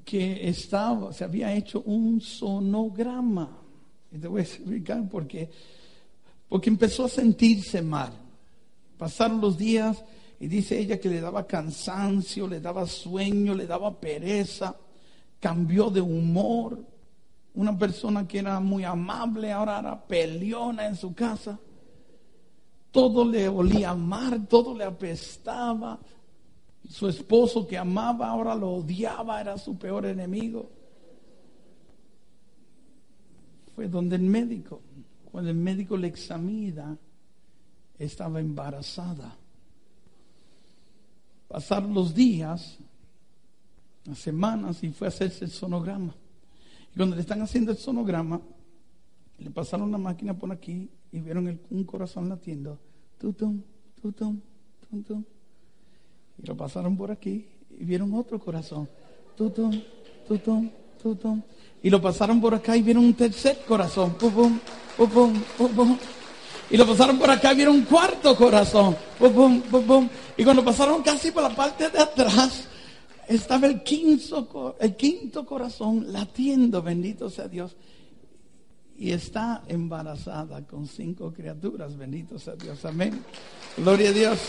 que 0.06 0.48
estaba, 0.48 1.12
se 1.12 1.26
había 1.26 1.54
hecho 1.54 1.82
un 1.82 2.22
sonograma. 2.22 3.58
Y 4.10 4.20
te 4.20 4.30
voy 4.30 4.40
a 4.40 4.44
explicar 4.44 5.06
por 5.10 5.28
qué. 5.28 5.52
Porque 6.48 6.70
empezó 6.70 7.04
a 7.04 7.10
sentirse 7.10 7.82
mal. 7.82 8.14
Pasaron 8.98 9.42
los 9.42 9.58
días 9.58 10.02
Y 10.40 10.48
dice 10.48 10.80
ella 10.80 10.98
que 10.98 11.10
le 11.10 11.20
daba 11.20 11.46
cansancio, 11.46 12.48
le 12.48 12.62
daba 12.62 12.88
sueño, 12.88 13.54
le 13.54 13.68
daba 13.68 14.00
pereza, 14.00 14.78
cambió 15.42 15.90
de 15.90 16.00
humor. 16.00 16.82
Una 17.54 17.78
persona 17.78 18.26
que 18.26 18.40
era 18.40 18.62
muy 18.62 18.86
amable 18.86 19.52
ahora 19.52 19.80
era 19.80 20.08
peleona 20.08 20.88
en 20.88 20.96
su 20.96 21.14
casa. 21.14 21.60
Todo 22.92 23.26
le 23.26 23.50
olía 23.50 23.94
mal, 23.94 24.48
todo 24.48 24.74
le 24.74 24.86
apestaba. 24.86 26.00
Su 26.90 27.08
esposo 27.08 27.68
que 27.68 27.78
amaba 27.78 28.30
ahora 28.30 28.56
lo 28.56 28.72
odiaba, 28.72 29.40
era 29.40 29.58
su 29.60 29.78
peor 29.78 30.08
enemigo. 30.08 30.72
Fue 33.76 33.88
donde 33.88 34.16
el 34.16 34.24
médico, 34.24 34.82
cuando 35.32 35.52
el 35.52 35.56
médico 35.56 35.96
le 35.96 36.08
examina, 36.08 36.98
estaba 38.00 38.40
embarazada. 38.40 39.38
Pasaron 41.48 41.94
los 41.94 42.16
días, 42.16 42.80
las 44.06 44.18
semanas, 44.18 44.84
y 44.84 44.90
fue 44.90 45.08
a 45.08 45.10
hacerse 45.10 45.46
el 45.46 45.52
sonograma. 45.52 46.16
Y 46.92 46.98
cuando 46.98 47.16
le 47.16 47.22
están 47.22 47.44
haciendo 47.44 47.72
el 47.72 47.78
sonograma, 47.78 48.42
le 49.38 49.52
pasaron 49.52 49.92
la 49.92 50.00
máquina 50.00 50.34
por 50.34 50.52
aquí 50.52 50.90
y 51.12 51.20
vieron 51.20 51.60
un 51.70 51.84
corazón 51.84 52.30
latiendo. 52.30 52.80
Tutum, 53.20 53.62
tutum, 54.02 54.42
tutum. 54.90 55.24
Y 56.42 56.48
lo 56.48 56.56
pasaron 56.56 56.96
por 56.96 57.12
aquí 57.12 57.46
y 57.80 57.84
vieron 57.84 58.14
otro 58.14 58.40
corazón. 58.40 58.88
Tutum, 59.36 59.82
tutum, 60.28 60.70
tutum. 61.02 61.42
Y 61.82 61.90
lo 61.90 62.02
pasaron 62.02 62.42
por 62.42 62.54
acá 62.54 62.76
y 62.76 62.82
vieron 62.82 63.06
un 63.06 63.14
tercer 63.14 63.60
corazón. 63.68 64.14
Pum, 64.16 64.34
pum, 64.34 64.60
pum, 64.98 65.34
pum, 65.58 65.72
pum. 65.76 65.98
Y 66.70 66.78
lo 66.78 66.86
pasaron 66.86 67.18
por 67.18 67.30
acá 67.32 67.54
y 67.54 67.56
vieron 67.58 67.76
un 67.76 67.86
cuarto 67.86 68.36
corazón. 68.36 68.96
Pum, 69.18 69.62
pum, 69.62 69.86
pum, 69.86 70.10
Y 70.38 70.44
cuando 70.44 70.64
pasaron 70.64 71.02
casi 71.02 71.32
por 71.32 71.44
la 71.44 71.56
parte 71.56 71.90
de 71.90 72.00
atrás, 72.00 72.66
estaba 73.28 73.68
el 73.68 73.84
quinto, 73.84 74.76
el 74.80 74.96
quinto 74.96 75.46
corazón 75.46 76.12
latiendo, 76.12 76.82
bendito 76.82 77.30
sea 77.30 77.48
Dios. 77.48 77.76
Y 78.98 79.12
está 79.12 79.64
embarazada 79.68 80.68
con 80.68 80.86
cinco 80.86 81.32
criaturas, 81.32 81.98
bendito 81.98 82.38
sea 82.38 82.56
Dios. 82.56 82.84
Amén. 82.84 83.24
Gloria 83.78 84.10
a 84.10 84.14
Dios. 84.14 84.40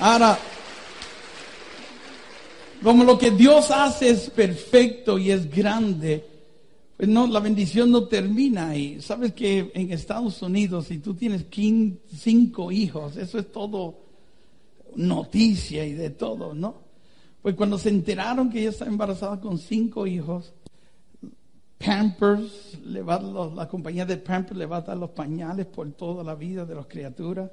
Ahora, 0.00 0.38
como 2.82 3.04
lo 3.04 3.18
que 3.18 3.30
Dios 3.30 3.70
hace 3.70 4.10
es 4.10 4.28
perfecto 4.30 5.18
y 5.18 5.30
es 5.30 5.50
grande, 5.50 6.24
pues 6.96 7.08
no, 7.08 7.26
la 7.26 7.40
bendición 7.40 7.90
no 7.90 8.04
termina 8.04 8.70
ahí. 8.70 9.00
Sabes 9.00 9.32
que 9.32 9.72
en 9.74 9.92
Estados 9.92 10.42
Unidos, 10.42 10.86
si 10.86 10.98
tú 10.98 11.14
tienes 11.14 11.46
cinco 11.50 12.70
hijos, 12.70 13.16
eso 13.16 13.38
es 13.38 13.50
todo 13.50 14.04
noticia 14.96 15.84
y 15.84 15.92
de 15.92 16.10
todo, 16.10 16.54
¿no? 16.54 16.84
Pues 17.42 17.54
cuando 17.56 17.78
se 17.78 17.88
enteraron 17.88 18.48
que 18.48 18.60
ella 18.60 18.70
está 18.70 18.86
embarazada 18.86 19.40
con 19.40 19.58
cinco 19.58 20.06
hijos, 20.06 20.52
Pampers, 21.78 22.78
le 22.84 23.02
va 23.02 23.20
la 23.20 23.68
compañía 23.68 24.06
de 24.06 24.16
Pampers 24.16 24.56
le 24.56 24.66
va 24.66 24.78
a 24.78 24.80
dar 24.82 24.96
los 24.96 25.10
pañales 25.10 25.66
por 25.66 25.90
toda 25.92 26.24
la 26.24 26.34
vida 26.34 26.64
de 26.64 26.74
las 26.74 26.86
criaturas. 26.86 27.50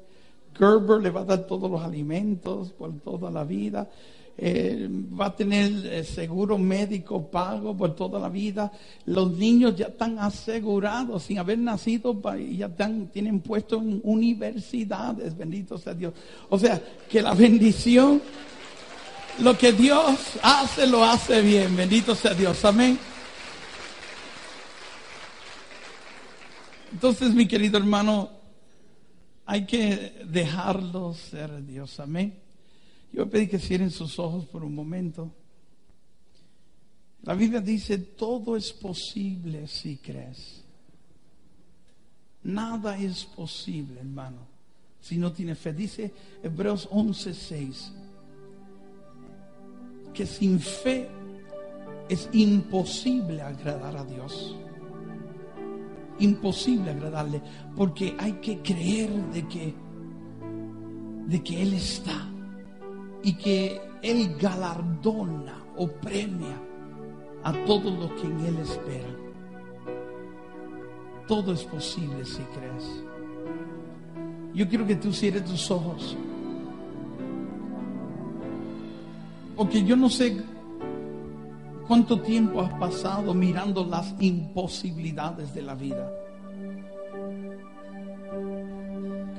Gerber 0.58 1.02
le 1.02 1.10
va 1.10 1.22
a 1.22 1.26
dar 1.26 1.48
todos 1.48 1.70
los 1.70 1.82
alimentos 1.82 2.72
por 2.72 3.00
toda 3.00 3.32
la 3.32 3.44
vida. 3.44 3.90
Eh, 4.38 4.88
va 4.90 5.28
a 5.28 5.36
tener 5.36 5.86
eh, 5.86 6.04
seguro 6.04 6.58
médico 6.58 7.30
pago 7.30 7.76
por 7.76 7.96
toda 7.96 8.20
la 8.20 8.30
vida. 8.30 8.72
Los 9.06 9.34
niños 9.34 9.76
ya 9.76 9.88
están 9.88 10.18
asegurados 10.20 11.24
sin 11.24 11.38
haber 11.38 11.60
nacido 11.60 12.20
ya 12.58 12.70
tienen 13.14 13.42
puesto 13.42 13.78
en 13.78 14.02
universidades, 14.04 15.38
bendito 15.38 15.78
sea 15.78 15.94
Dios. 15.94 16.14
O 16.50 16.58
sea, 16.58 16.82
que 17.10 17.22
la 17.22 17.34
bendición, 17.34 18.22
lo 19.40 19.58
que 19.58 19.74
Dios 19.74 20.18
hace, 20.42 20.88
lo 20.88 21.04
hace 21.04 21.42
bien, 21.42 21.76
bendito 21.76 22.16
sea 22.16 22.34
Dios, 22.34 22.64
amén. 22.66 22.98
Entonces, 26.92 27.34
mi 27.34 27.48
querido 27.48 27.78
hermano, 27.78 28.40
hay 29.52 29.66
que 29.66 30.24
dejarlo 30.30 31.14
ser 31.14 31.66
Dios, 31.66 32.00
amén. 32.00 32.40
Yo 33.12 33.30
pedí 33.30 33.48
que 33.50 33.60
cierren 33.60 33.92
sus 33.92 34.18
ojos 34.18 34.46
por 34.46 34.64
un 34.64 34.74
momento. 34.74 35.30
La 37.24 37.34
Biblia 37.34 37.60
dice, 37.60 37.98
todo 37.98 38.56
es 38.56 38.72
posible 38.72 39.68
si 39.68 39.98
crees. 39.98 40.64
Nada 42.44 42.98
es 42.98 43.26
posible, 43.26 44.00
hermano, 44.00 44.38
si 45.02 45.18
no 45.18 45.34
tiene 45.34 45.56
fe. 45.56 45.74
Dice 45.74 46.14
Hebreos 46.42 46.88
11:6, 46.90 47.92
que 50.14 50.26
sin 50.26 50.62
fe 50.62 51.10
es 52.08 52.30
imposible 52.32 53.42
agradar 53.42 53.98
a 53.98 54.06
Dios. 54.06 54.56
Imposible 56.21 56.91
agradarle, 56.91 57.41
porque 57.75 58.15
hay 58.17 58.34
que 58.34 58.60
creer 58.60 59.10
de 59.34 59.47
que, 59.47 59.73
de 61.27 61.43
que 61.43 61.62
Él 61.62 61.73
está 61.73 62.29
y 63.23 63.34
que 63.34 63.81
Él 64.01 64.36
galardona 64.39 65.63
o 65.77 65.88
premia 65.88 66.57
a 67.43 67.53
todos 67.65 67.91
los 67.99 68.12
que 68.13 68.27
en 68.27 68.39
Él 68.45 68.57
esperan. 68.60 69.17
Todo 71.27 71.53
es 71.53 71.63
posible 71.63 72.23
si 72.23 72.41
crees. 72.43 73.03
Yo 74.53 74.67
quiero 74.67 74.86
que 74.86 74.95
tú 74.95 75.12
cierres 75.13 75.45
tus 75.45 75.71
ojos. 75.71 76.15
Porque 79.55 79.84
yo 79.84 79.95
no 79.95 80.10
sé 80.10 80.38
cuánto 81.88 82.22
tiempo 82.22 82.62
has 82.62 82.74
pasado 82.74 83.34
mirando 83.34 83.86
las 83.86 84.13
imposibilidades 84.20 85.54
de 85.54 85.62
la 85.62 85.76
vida. 85.76 86.12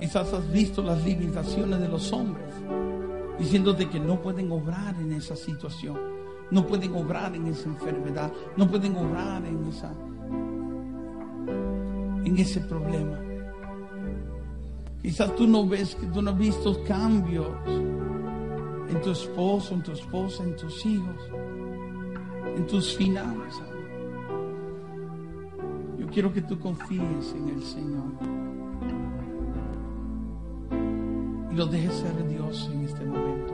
Quizás 0.00 0.32
has 0.32 0.52
visto 0.52 0.82
las 0.82 1.02
limitaciones 1.04 1.80
de 1.80 1.88
los 1.88 2.12
hombres 2.12 2.52
diciéndote 3.38 3.88
que 3.88 4.00
no 4.00 4.20
pueden 4.20 4.50
obrar 4.52 4.94
en 5.00 5.12
esa 5.12 5.36
situación, 5.36 5.98
no 6.50 6.66
pueden 6.66 6.94
obrar 6.94 7.34
en 7.34 7.46
esa 7.46 7.68
enfermedad, 7.68 8.32
no 8.56 8.68
pueden 8.68 8.96
obrar 8.96 9.44
en 9.44 9.64
esa 9.68 9.92
en 12.24 12.38
ese 12.38 12.60
problema. 12.60 13.18
Quizás 15.02 15.34
tú 15.34 15.46
no 15.46 15.66
ves 15.66 15.96
que 15.96 16.06
tú 16.06 16.22
no 16.22 16.30
has 16.30 16.38
visto 16.38 16.82
cambios 16.84 17.48
en 17.66 19.00
tu 19.02 19.10
esposo, 19.10 19.74
en 19.74 19.82
tu 19.82 19.92
esposa, 19.92 20.44
en 20.44 20.56
tus 20.56 20.86
hijos, 20.86 21.16
en 22.56 22.66
tus 22.66 22.96
finanzas. 22.96 23.68
Yo 25.98 26.06
quiero 26.08 26.32
que 26.32 26.42
tú 26.42 26.58
confíes 26.58 27.34
en 27.36 27.48
el 27.48 27.62
Señor. 27.62 28.42
y 31.52 31.54
lo 31.54 31.66
dejes 31.66 31.92
ser 31.92 32.28
Dios 32.28 32.70
en 32.72 32.84
este 32.84 33.04
momento. 33.04 33.52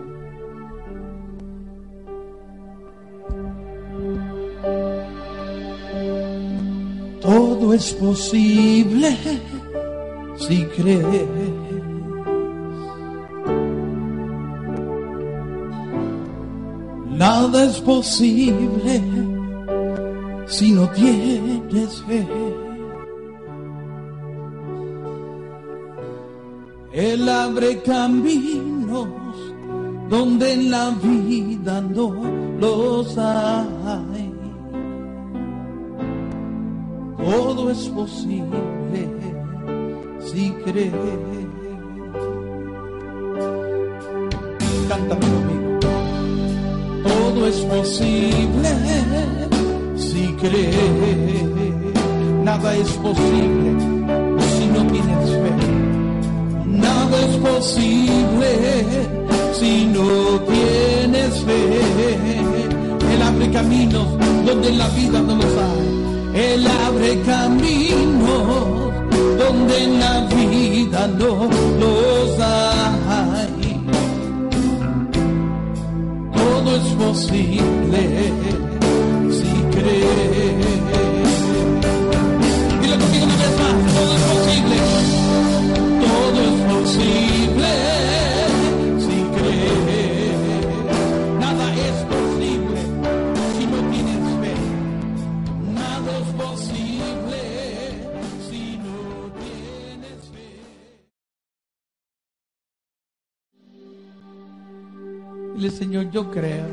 Todo 7.21 7.75
es 7.75 7.93
posible 7.95 9.17
si 10.37 10.65
crees. 10.67 11.48
Nada 17.19 17.65
es 17.65 17.81
posible 17.81 19.03
si 20.47 20.71
no 20.71 20.89
tienes 20.91 22.01
fe. 22.03 22.25
Él 26.93 27.29
abre 27.29 27.83
caminos 27.83 29.09
donde 30.09 30.53
en 30.53 30.71
la 30.71 30.91
vida 30.91 31.81
no 31.81 32.15
los 32.61 33.19
hay. 33.19 34.33
Todo 37.17 37.69
es 37.71 37.89
posible 37.89 38.61
si 40.21 40.51
crees. 40.65 40.93
Cántame 44.89 45.48
es 47.49 47.57
posible 47.75 48.71
si 49.97 50.27
crees. 50.41 50.75
Nada 52.45 52.75
es 52.77 52.91
posible 53.07 53.71
si 54.57 54.67
no 54.67 54.87
tienes 54.93 55.31
fe 55.31 55.79
nada 57.09 57.21
es 57.27 57.37
posible 57.37 58.51
si 59.53 59.87
no 59.87 60.41
tienes 60.53 61.33
fe. 61.45 62.39
Él 63.13 63.23
abre 63.23 63.51
caminos 63.51 64.07
donde 64.47 64.71
la 64.73 64.89
vida 64.91 65.21
no 65.21 65.35
los 65.37 65.55
hay. 65.67 65.87
Él 66.35 66.67
abre 66.87 67.21
caminos 67.23 68.93
donde 69.39 69.87
la 69.99 70.21
vida 70.35 71.07
no 71.09 71.49
los 71.83 72.41
hay. 72.41 73.08
Es 76.79 76.95
posible 76.95 78.01
si 79.31 79.53
crees. 79.73 80.88
Señor, 105.79 106.11
yo 106.11 106.29
creo. 106.29 106.67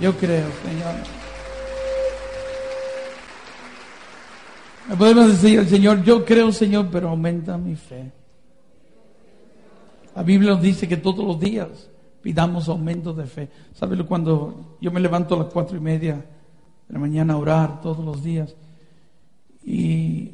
Yo 0.00 0.16
creo, 0.16 0.46
Señor. 0.64 0.94
Le 4.88 4.96
podemos 4.96 5.28
decir 5.28 5.58
al 5.58 5.68
Señor, 5.68 6.02
yo 6.02 6.24
creo, 6.24 6.50
Señor, 6.50 6.88
pero 6.90 7.10
aumenta 7.10 7.58
mi 7.58 7.76
fe. 7.76 8.10
La 10.14 10.22
Biblia 10.22 10.52
nos 10.52 10.62
dice 10.62 10.88
que 10.88 10.96
todos 10.96 11.26
los 11.26 11.38
días 11.38 11.90
pidamos 12.22 12.70
aumento 12.70 13.12
de 13.12 13.26
fe. 13.26 13.50
¿Sabes 13.74 14.02
cuando 14.04 14.78
yo 14.80 14.90
me 14.90 15.00
levanto 15.00 15.34
a 15.34 15.38
las 15.38 15.52
cuatro 15.52 15.76
y 15.76 15.80
media 15.80 16.14
de 16.14 16.94
la 16.94 16.98
mañana 16.98 17.34
a 17.34 17.36
orar 17.36 17.82
todos 17.82 18.02
los 18.02 18.22
días? 18.24 18.56
Y 19.62 20.32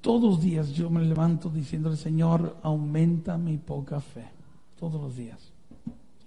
todos 0.00 0.22
los 0.22 0.40
días 0.40 0.70
yo 0.70 0.90
me 0.90 1.02
levanto 1.02 1.48
diciéndole, 1.48 1.96
Señor, 1.96 2.56
aumenta 2.62 3.36
mi 3.36 3.56
poca 3.56 3.98
fe. 3.98 4.28
Todos 4.78 5.00
los 5.00 5.16
días. 5.16 5.57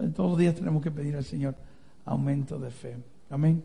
Todos 0.10 0.32
los 0.32 0.40
días 0.40 0.56
tenemos 0.56 0.82
que 0.82 0.92
pedir 0.92 1.16
al 1.16 1.24
Señor 1.24 1.56
aumento 2.06 2.58
de 2.58 2.72
fe. 2.72 2.98
Amén. 3.30 3.64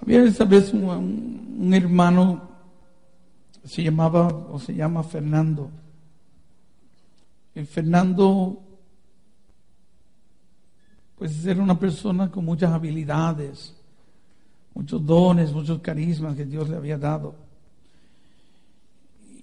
Había 0.00 0.22
esa 0.24 0.44
vez 0.44 0.72
un, 0.72 1.72
hermano, 1.72 2.48
se 3.64 3.82
llamaba 3.82 4.26
o 4.28 4.58
se 4.58 4.74
llama 4.74 5.02
Fernando. 5.02 5.70
Fernando, 7.68 8.60
pues 11.16 11.46
era 11.46 11.62
una 11.62 11.78
persona 11.78 12.30
con 12.30 12.44
muchas 12.44 12.70
habilidades, 12.70 13.74
muchos 14.74 15.04
dones, 15.04 15.52
muchos 15.52 15.80
carismas 15.80 16.36
que 16.36 16.44
Dios 16.44 16.68
le 16.68 16.76
había 16.76 16.98
dado. 16.98 17.45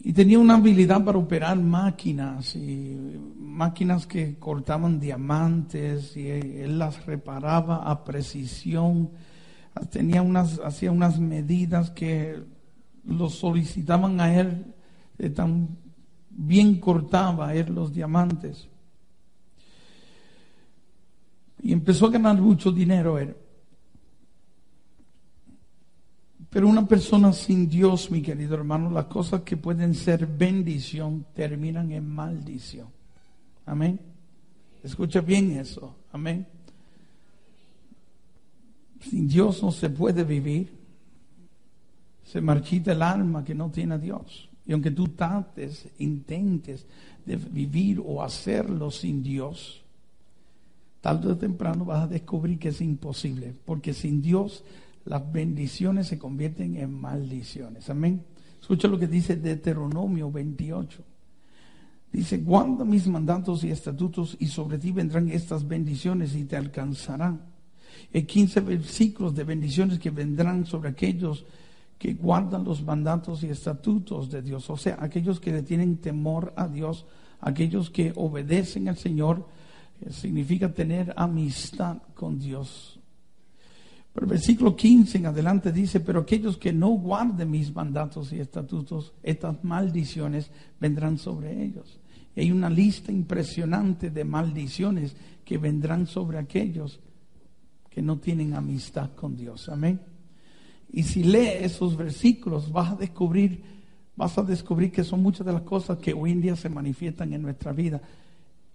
Y 0.06 0.12
tenía 0.12 0.38
una 0.38 0.56
habilidad 0.56 1.02
para 1.06 1.18
operar 1.18 1.58
máquinas, 1.58 2.58
y 2.58 3.18
máquinas 3.40 4.06
que 4.06 4.38
cortaban 4.38 5.00
diamantes, 5.00 6.18
y 6.18 6.28
él 6.30 6.78
las 6.78 7.06
reparaba 7.06 7.90
a 7.90 8.04
precisión. 8.04 9.12
Tenía 9.90 10.22
unas, 10.22 10.60
hacía 10.60 10.92
unas 10.92 11.20
medidas 11.20 11.90
que 11.92 12.38
lo 13.06 13.30
solicitaban 13.30 14.20
a 14.20 14.38
él, 14.38 14.74
de 15.18 15.30
tan 15.30 15.70
bien 16.30 16.82
cortaba 16.82 17.56
él 17.56 17.74
los 17.74 17.94
diamantes. 17.94 18.68
Y 21.62 21.72
empezó 21.72 22.08
a 22.08 22.12
ganar 22.12 22.42
mucho 22.42 22.74
dinero 22.74 23.18
él. 23.18 23.38
Pero 26.54 26.68
una 26.68 26.86
persona 26.86 27.34
sin 27.34 27.68
Dios, 27.68 28.12
mi 28.12 28.22
querido 28.22 28.54
hermano, 28.54 28.92
las 28.92 29.06
cosas 29.06 29.42
que 29.42 29.58
pueden 29.58 29.96
ser 29.96 30.28
bendición 30.28 31.26
terminan 31.34 31.92
en 31.92 32.08
maldición. 32.08 32.90
Amén. 33.66 34.00
Escucha 34.84 35.22
bien 35.22 35.54
eso. 35.54 35.96
Amén. 36.12 36.46
Sin 39.02 39.28
Dios 39.28 39.64
no 39.64 39.72
se 39.72 39.90
puede 39.90 40.24
vivir. 40.24 40.72
Se 42.24 42.40
marchita 42.40 42.92
el 42.92 43.02
alma 43.02 43.44
que 43.44 43.56
no 43.56 43.72
tiene 43.72 43.96
a 43.96 43.98
Dios. 43.98 44.48
Y 44.68 44.74
aunque 44.74 44.92
tú 44.92 45.08
trates, 45.08 45.88
intentes 45.98 46.86
de 47.26 47.36
vivir 47.36 48.00
o 48.00 48.22
hacerlo 48.22 48.92
sin 48.92 49.24
Dios, 49.24 49.82
tarde 51.02 51.32
o 51.32 51.36
temprano 51.36 51.84
vas 51.84 52.04
a 52.04 52.08
descubrir 52.08 52.60
que 52.60 52.70
es 52.70 52.80
imposible. 52.80 53.56
Porque 53.66 53.92
sin 53.92 54.22
Dios 54.22 54.64
las 55.06 55.32
bendiciones 55.32 56.08
se 56.08 56.18
convierten 56.18 56.78
en 56.78 56.94
maldiciones. 56.94 57.90
Amén. 57.90 58.24
Escucha 58.62 58.88
lo 58.88 58.98
que 58.98 59.08
dice 59.08 59.36
Deuteronomio 59.36 60.32
28. 60.32 61.04
Dice, 62.14 62.38
guarda 62.38 62.86
mis 62.86 63.08
mandatos 63.08 63.64
y 63.64 63.72
estatutos 63.72 64.38
y 64.40 64.48
sobre 64.48 64.78
ti 64.78 64.92
vendrán 64.92 65.30
estas 65.30 65.68
bendiciones 65.68 66.36
y 66.36 66.46
te 66.46 66.56
alcanzarán. 66.56 67.42
Hay 68.14 68.24
15 68.24 68.62
versículos 68.62 69.36
de 69.36 69.44
bendiciones 69.44 70.00
que 70.00 70.12
vendrán 70.12 70.66
sobre 70.66 70.90
aquellos 70.90 71.46
que 71.98 72.14
guardan 72.14 72.64
los 72.64 72.84
mandatos 72.84 73.44
y 73.44 73.48
estatutos 73.48 74.30
de 74.30 74.42
Dios. 74.42 74.70
O 74.70 74.78
sea, 74.78 74.98
aquellos 75.00 75.40
que 75.40 75.52
le 75.52 75.64
tienen 75.64 75.98
temor 75.98 76.54
a 76.56 76.68
Dios, 76.68 77.06
aquellos 77.42 77.90
que 77.90 78.14
obedecen 78.16 78.90
al 78.90 78.98
Señor, 78.98 79.48
eh, 80.02 80.12
significa 80.12 80.74
tener 80.74 81.14
amistad 81.16 81.98
con 82.14 82.40
Dios. 82.40 83.00
Pero 84.14 84.26
el 84.28 84.30
versículo 84.30 84.76
15 84.76 85.18
en 85.18 85.26
adelante 85.26 85.72
dice, 85.72 86.00
pero 86.00 86.22
aquellos 86.22 86.58
que 86.58 86.72
no 86.72 86.90
guarden 86.90 87.50
mis 87.50 87.74
mandatos 87.74 88.32
y 88.32 88.40
estatutos, 88.40 89.14
estas 89.24 89.64
maldiciones 89.64 90.52
vendrán 90.80 91.18
sobre 91.18 91.64
ellos. 91.64 92.00
Y 92.36 92.42
hay 92.42 92.52
una 92.52 92.70
lista 92.70 93.12
impresionante 93.12 94.12
de 94.12 94.24
maldiciones 94.24 95.16
que 95.44 95.58
vendrán 95.58 96.06
sobre 96.06 96.38
aquellos 96.38 97.00
que 97.90 98.02
no 98.04 98.20
tienen 98.20 98.54
amistad 98.54 99.12
con 99.16 99.36
Dios. 99.36 99.68
Amén. 99.70 100.00
Y 100.92 101.04
si 101.04 101.24
lees 101.24 101.74
esos 101.74 101.98
versículos, 101.98 102.72
vas 102.72 102.92
a 102.92 102.96
descubrir, 102.96 103.64
vas 104.16 104.38
a 104.38 104.44
descubrir 104.44 104.92
que 104.92 105.04
son 105.04 105.24
muchas 105.24 105.46
de 105.46 105.54
las 105.54 105.64
cosas 105.64 105.98
que 105.98 106.14
hoy 106.14 106.32
en 106.32 106.42
día 106.42 106.56
se 106.56 106.70
manifiestan 106.70 107.34
en 107.34 107.42
nuestra 107.42 107.72
vida. 107.72 108.00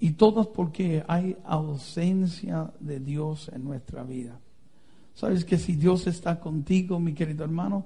Y 0.01 0.13
todas 0.13 0.49
porque 0.49 1.05
hay 1.07 1.37
ausencia 1.45 2.73
de 2.81 2.99
Dios 2.99 3.51
en 3.55 3.63
nuestra 3.63 4.03
vida. 4.03 4.41
Sabes 5.19 5.45
que 5.45 5.59
si 5.59 5.75
Dios 5.75 6.07
está 6.07 6.39
contigo, 6.39 7.01
mi 7.01 7.13
querido 7.13 7.43
hermano, 7.43 7.85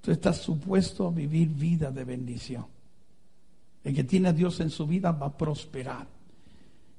tú 0.00 0.10
estás 0.10 0.38
supuesto 0.38 1.06
a 1.06 1.10
vivir 1.10 1.48
vida 1.48 1.90
de 1.90 2.04
bendición. 2.04 2.64
El 3.84 3.94
que 3.94 4.02
tiene 4.02 4.30
a 4.30 4.32
Dios 4.32 4.58
en 4.60 4.70
su 4.70 4.86
vida 4.86 5.12
va 5.12 5.26
a 5.26 5.36
prosperar. 5.36 6.06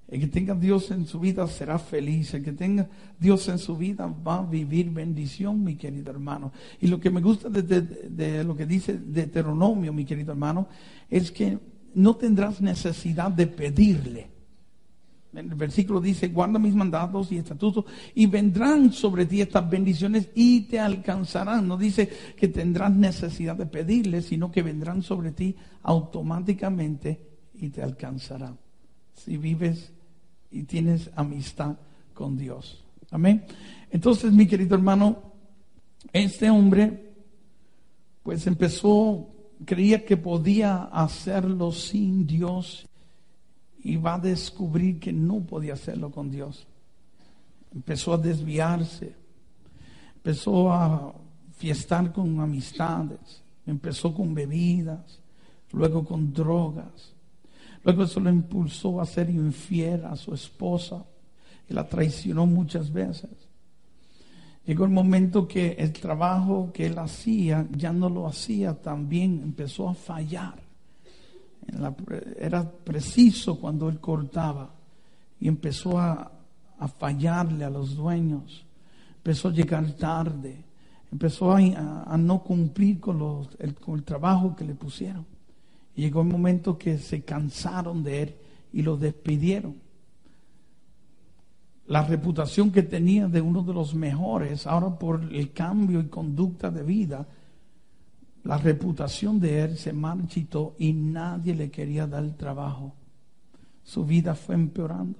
El 0.08 0.20
que 0.20 0.28
tenga 0.28 0.54
Dios 0.54 0.92
en 0.92 1.08
su 1.08 1.20
vida 1.20 1.48
será 1.48 1.80
feliz. 1.80 2.32
El 2.36 2.44
que 2.44 2.52
tenga 2.52 2.88
Dios 3.20 3.50
en 3.50 3.58
su 3.58 3.76
vida 3.76 4.06
va 4.06 4.38
a 4.38 4.46
vivir 4.46 4.92
bendición, 4.92 5.64
mi 5.64 5.76
querido 5.76 6.12
hermano. 6.12 6.52
Y 6.80 6.86
lo 6.86 7.00
que 7.00 7.10
me 7.10 7.20
gusta 7.20 7.50
de 7.50 8.44
lo 8.44 8.56
que 8.56 8.68
dice 8.68 9.00
Deuteronomio, 9.00 9.92
mi 9.92 10.06
querido 10.06 10.32
hermano, 10.32 10.68
es 11.10 11.32
que 11.32 11.58
no 11.96 12.16
tendrás 12.18 12.62
necesidad 12.62 13.32
de 13.32 13.48
pedirle. 13.48 14.39
El 15.34 15.54
versículo 15.54 16.02
dice, 16.02 16.30
guarda 16.30 16.58
mis 16.58 16.74
mandatos 16.74 17.32
y 17.32 17.38
estatutos 17.38 17.86
y 18.16 18.26
vendrán 18.26 18.92
sobre 18.92 19.28
ti 19.28 19.42
estas 19.42 19.70
bendiciones 19.70 20.30
y 20.34 20.62
te 20.62 20.80
alcanzarán. 20.80 21.68
No 21.68 21.78
dice 21.78 22.10
que 22.36 22.48
tendrás 22.48 22.92
necesidad 22.92 23.56
de 23.56 23.68
pedirle, 23.68 24.22
sino 24.22 24.52
que 24.52 24.64
vendrán 24.64 25.04
sobre 25.04 25.32
ti 25.32 25.56
automáticamente 25.84 27.20
y 27.54 27.70
te 27.70 27.84
alcanzarán. 27.84 28.58
Si 29.14 29.38
vives 29.38 29.92
y 30.50 30.64
tienes 30.64 31.12
amistad 31.16 31.78
con 32.14 32.36
Dios. 32.36 32.84
Amén. 33.12 33.46
Entonces, 33.92 34.32
mi 34.32 34.48
querido 34.48 34.76
hermano, 34.76 35.34
este 36.12 36.50
hombre 36.50 37.10
pues 38.24 38.46
empezó, 38.48 39.28
creía 39.66 40.06
que 40.06 40.18
podía 40.18 40.84
hacerlo 40.84 41.72
sin 41.72 42.26
Dios 42.26 42.89
y 43.90 43.98
va 43.98 44.16
a 44.16 44.20
descubrir 44.20 45.00
que 45.00 45.12
no 45.12 45.40
podía 45.40 45.74
hacerlo 45.74 46.12
con 46.12 46.30
Dios. 46.30 46.68
Empezó 47.74 48.14
a 48.14 48.20
desviarse, 48.20 49.16
empezó 50.16 50.72
a 50.72 51.12
fiestar 51.58 52.14
con 52.14 52.40
amistades, 52.40 53.42
empezó 53.66 54.14
con 54.14 54.36
bebidas, 54.36 55.20
luego 55.72 56.06
con 56.06 56.32
drogas. 56.32 57.16
Luego 57.84 58.04
eso 58.04 58.20
lo 58.20 58.30
impulsó 58.30 59.02
a 59.02 59.08
ser 59.08 59.28
infiel 59.32 60.06
a 60.06 60.16
su 60.16 60.36
esposa 60.36 61.04
y 61.68 61.74
la 61.74 61.90
traicionó 61.90 62.46
muchas 62.46 62.94
veces. 62.94 63.32
Llegó 64.68 64.86
el 64.86 64.92
momento 64.92 65.48
que 65.48 65.72
el 65.80 65.94
trabajo 65.94 66.70
que 66.72 66.86
él 66.86 67.00
hacía 67.00 67.68
ya 67.76 67.92
no 67.92 68.08
lo 68.08 68.28
hacía 68.28 68.80
tan 68.80 69.10
bien, 69.10 69.42
empezó 69.44 69.90
a 69.90 69.96
fallar. 69.96 70.69
Era 72.40 72.70
preciso 72.70 73.60
cuando 73.60 73.90
él 73.90 74.00
cortaba 74.00 74.70
y 75.40 75.48
empezó 75.48 76.00
a, 76.00 76.32
a 76.78 76.88
fallarle 76.88 77.64
a 77.66 77.70
los 77.70 77.96
dueños. 77.96 78.66
Empezó 79.18 79.50
a 79.50 79.52
llegar 79.52 79.92
tarde, 79.94 80.64
empezó 81.12 81.52
a, 81.52 81.58
a- 81.58 82.18
no 82.18 82.42
cumplir 82.44 83.00
con, 83.00 83.20
los- 83.20 83.50
el, 83.60 83.76
con 83.76 83.96
el 83.96 84.04
trabajo 84.04 84.56
que 84.56 84.66
le 84.66 84.76
pusieron. 84.76 85.26
Llegó 85.96 86.22
el 86.22 86.28
momento 86.30 86.78
que 86.78 86.98
se 86.98 87.22
cansaron 87.24 88.04
de 88.04 88.22
él 88.24 88.36
y 88.74 88.82
lo 88.82 88.96
despidieron. 88.98 89.76
La 91.88 92.04
reputación 92.04 92.72
que 92.72 92.84
tenía 92.84 93.28
de 93.28 93.42
uno 93.42 93.64
de 93.64 93.74
los 93.74 93.96
mejores, 93.96 94.68
ahora 94.68 94.98
por 94.98 95.22
el 95.34 95.52
cambio 95.54 96.00
y 96.00 96.06
conducta 96.08 96.70
de 96.70 96.84
vida, 96.84 97.28
la 98.44 98.58
reputación 98.58 99.40
de 99.40 99.62
él 99.62 99.78
se 99.78 99.94
marchitó 99.94 100.76
y 100.80 100.94
nadie 100.94 101.54
le 101.56 101.70
quería 101.70 102.08
dar 102.08 102.28
trabajo. 102.32 102.94
Su 103.84 104.06
vida 104.06 104.36
fue 104.36 104.56
empeorando. 104.56 105.18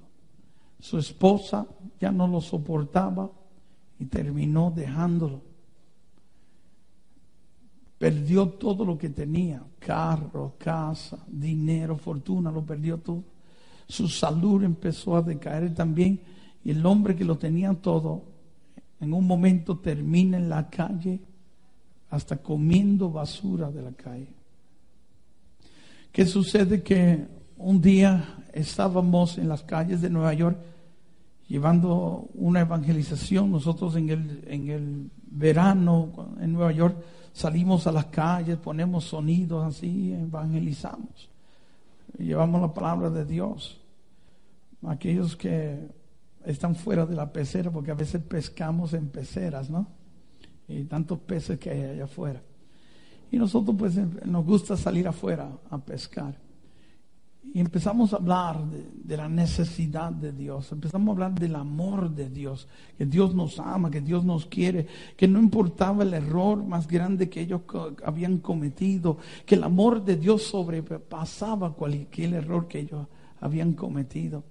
Su 0.78 0.98
esposa 0.98 1.66
ya 2.00 2.10
no 2.10 2.26
lo 2.26 2.40
soportaba 2.40 3.30
y 3.98 4.06
terminó 4.06 4.72
dejándolo. 4.74 5.42
Perdió 7.98 8.48
todo 8.48 8.84
lo 8.86 8.96
que 8.96 9.10
tenía, 9.10 9.62
carro, 9.78 10.54
casa, 10.58 11.18
dinero, 11.28 11.96
fortuna, 11.96 12.50
lo 12.50 12.64
perdió 12.64 12.98
todo. 12.98 13.22
Su 13.86 14.08
salud 14.08 14.64
empezó 14.64 15.16
a 15.16 15.22
decaer 15.22 15.74
también 15.74 16.20
y 16.64 16.70
el 16.70 16.84
hombre 16.86 17.14
que 17.14 17.24
lo 17.24 17.36
tenía 17.36 17.74
todo, 17.74 18.24
en 19.00 19.12
un 19.12 19.26
momento 19.26 19.78
termina 19.78 20.38
en 20.38 20.48
la 20.48 20.70
calle 20.70 21.20
hasta 22.10 22.36
comiendo 22.36 23.10
basura 23.10 23.70
de 23.70 23.82
la 23.82 23.92
calle. 23.92 24.28
¿Qué 26.12 26.26
sucede? 26.26 26.82
Que 26.82 27.26
un 27.56 27.80
día 27.80 28.44
estábamos 28.52 29.38
en 29.38 29.48
las 29.48 29.62
calles 29.62 30.00
de 30.00 30.10
Nueva 30.10 30.34
York 30.34 30.58
llevando 31.48 32.28
una 32.34 32.60
evangelización. 32.60 33.50
Nosotros 33.52 33.94
en 33.96 34.08
el, 34.08 34.44
en 34.46 34.68
el 34.70 35.10
verano 35.30 36.34
en 36.40 36.52
Nueva 36.52 36.72
York 36.72 36.96
salimos 37.32 37.86
a 37.86 37.92
las 37.92 38.06
calles, 38.06 38.56
ponemos 38.56 39.04
sonidos 39.04 39.64
así, 39.64 40.12
evangelizamos. 40.12 41.28
Llevamos 42.18 42.60
la 42.60 42.74
palabra 42.74 43.10
de 43.10 43.24
Dios. 43.24 43.80
Aquellos 44.86 45.36
que 45.36 45.78
están 46.44 46.74
fuera 46.74 47.06
de 47.06 47.14
la 47.14 47.32
pecera, 47.32 47.70
porque 47.70 47.90
a 47.92 47.94
veces 47.94 48.22
pescamos 48.22 48.94
en 48.94 49.08
peceras, 49.08 49.70
¿no? 49.70 49.99
Y 50.70 50.84
tantos 50.84 51.18
peces 51.18 51.58
que 51.58 51.70
hay 51.70 51.82
allá 51.82 52.04
afuera. 52.04 52.40
Y 53.32 53.38
nosotros 53.38 53.76
pues 53.78 53.96
nos 53.96 54.44
gusta 54.44 54.76
salir 54.76 55.06
afuera 55.06 55.50
a 55.68 55.78
pescar. 55.78 56.36
Y 57.52 57.58
empezamos 57.58 58.12
a 58.12 58.16
hablar 58.16 58.64
de, 58.66 59.16
la 59.16 59.28
necesidad 59.28 60.12
de 60.12 60.30
Dios, 60.30 60.70
empezamos 60.70 61.08
a 61.08 61.12
hablar 61.12 61.40
del 61.40 61.56
amor 61.56 62.10
de 62.10 62.28
Dios, 62.28 62.68
que 62.96 63.06
Dios 63.06 63.34
nos 63.34 63.58
ama, 63.58 63.90
que 63.90 64.00
Dios 64.00 64.24
nos 64.24 64.46
quiere, 64.46 64.86
que 65.16 65.26
no 65.26 65.40
importaba 65.40 66.04
el 66.04 66.14
error 66.14 66.62
más 66.62 66.86
grande 66.86 67.28
que 67.28 67.40
ellos 67.40 67.62
habían 68.04 68.38
cometido, 68.38 69.18
que 69.46 69.56
el 69.56 69.64
amor 69.64 70.04
de 70.04 70.16
Dios 70.16 70.42
sobrepasaba 70.44 71.72
cualquier 71.72 72.34
error 72.34 72.68
que 72.68 72.80
ellos 72.80 73.06
habían 73.40 73.72
cometido, 73.72 74.44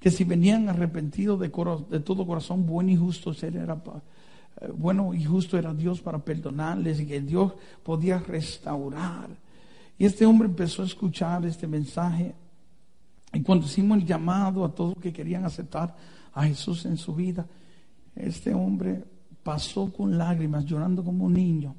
que 0.00 0.10
si 0.10 0.24
venían 0.24 0.68
arrepentidos 0.68 1.38
de, 1.40 1.48
de 1.90 2.00
todo 2.00 2.26
corazón, 2.26 2.64
bueno 2.64 2.90
y 2.90 2.96
justo, 2.96 3.32
Él 3.42 3.56
era 3.56 3.76
bueno 4.74 5.12
y 5.12 5.24
justo 5.24 5.58
era 5.58 5.74
Dios 5.74 6.00
para 6.00 6.18
perdonarles 6.18 7.00
y 7.00 7.06
que 7.06 7.20
Dios 7.20 7.52
podía 7.82 8.18
restaurar. 8.18 9.28
Y 9.98 10.04
este 10.04 10.26
hombre 10.26 10.48
empezó 10.48 10.82
a 10.82 10.86
escuchar 10.86 11.44
este 11.46 11.66
mensaje. 11.66 12.34
Y 13.32 13.42
cuando 13.42 13.66
hicimos 13.66 13.98
el 13.98 14.06
llamado 14.06 14.64
a 14.64 14.74
todos 14.74 14.94
que 15.00 15.12
querían 15.12 15.44
aceptar 15.44 15.94
a 16.32 16.44
Jesús 16.44 16.84
en 16.86 16.96
su 16.96 17.14
vida, 17.14 17.46
este 18.14 18.54
hombre 18.54 19.04
pasó 19.42 19.92
con 19.92 20.16
lágrimas, 20.16 20.64
llorando 20.64 21.04
como 21.04 21.26
un 21.26 21.34
niño. 21.34 21.74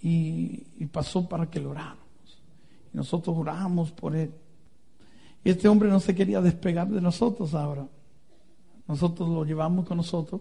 Y, 0.00 0.66
y 0.78 0.86
pasó 0.86 1.28
para 1.28 1.50
que 1.50 1.60
lo 1.60 1.70
oráramos. 1.70 1.98
Y 2.92 2.96
nosotros 2.96 3.36
oramos 3.36 3.90
por 3.90 4.14
él. 4.14 4.32
Y 5.42 5.50
este 5.50 5.68
hombre 5.68 5.88
no 5.88 5.98
se 5.98 6.14
quería 6.14 6.40
despegar 6.40 6.88
de 6.88 7.00
nosotros 7.00 7.54
ahora. 7.54 7.86
Nosotros 8.86 9.28
lo 9.28 9.44
llevamos 9.44 9.86
con 9.86 9.96
nosotros 9.96 10.40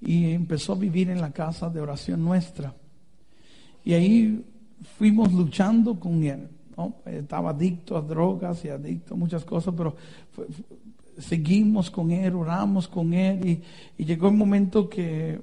y 0.00 0.30
empezó 0.30 0.72
a 0.72 0.76
vivir 0.76 1.10
en 1.10 1.20
la 1.20 1.32
casa 1.32 1.68
de 1.68 1.80
oración 1.80 2.24
nuestra. 2.24 2.74
Y 3.84 3.94
ahí 3.94 4.44
fuimos 4.96 5.32
luchando 5.32 5.98
con 5.98 6.22
él. 6.24 6.48
¿no? 6.76 6.94
Estaba 7.06 7.50
adicto 7.50 7.96
a 7.96 8.02
drogas 8.02 8.64
y 8.64 8.68
adicto 8.68 9.14
a 9.14 9.16
muchas 9.16 9.44
cosas, 9.44 9.74
pero 9.76 9.96
seguimos 11.18 11.90
con 11.90 12.10
él, 12.10 12.34
oramos 12.34 12.86
con 12.88 13.12
él 13.12 13.62
y, 13.98 14.04
llegó 14.04 14.28
el 14.28 14.34
momento 14.34 14.88
que 14.88 15.40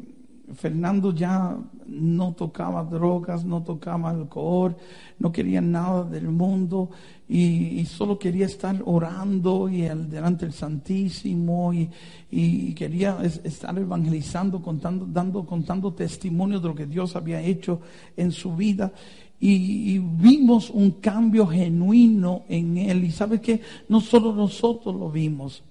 Fernando 0.53 1.11
ya 1.11 1.57
no 1.87 2.33
tocaba 2.33 2.83
drogas, 2.83 3.43
no 3.45 3.63
tocaba 3.63 4.11
alcohol, 4.11 4.75
no 5.17 5.31
quería 5.31 5.61
nada 5.61 6.03
del 6.03 6.29
mundo 6.29 6.91
y, 7.27 7.83
solo 7.85 8.19
quería 8.19 8.45
estar 8.45 8.79
orando 8.85 9.67
y 9.69 9.83
el, 9.83 10.09
delante 10.09 10.45
del 10.45 10.53
Santísimo 10.53 11.73
y, 11.73 12.73
quería 12.73 13.17
es, 13.23 13.41
estar 13.43 13.77
evangelizando, 13.77 14.61
contando, 14.61 15.07
dando, 15.07 15.45
contando 15.45 15.93
testimonio 15.93 16.59
de 16.59 16.67
lo 16.67 16.75
que 16.75 16.85
Dios 16.85 17.15
había 17.15 17.41
hecho 17.41 17.81
en 18.15 18.31
su 18.31 18.55
vida. 18.55 18.91
Y, 19.39 19.95
y, 19.95 19.99
vimos 19.99 20.69
un 20.69 20.91
cambio 20.91 21.47
genuino 21.47 22.43
en 22.47 22.77
él. 22.77 23.03
Y 23.03 23.11
sabe 23.11 23.41
que 23.41 23.61
no 23.89 23.99
solo 23.99 24.33
nosotros 24.33 24.95
lo 24.95 25.09
vimos, 25.09 25.63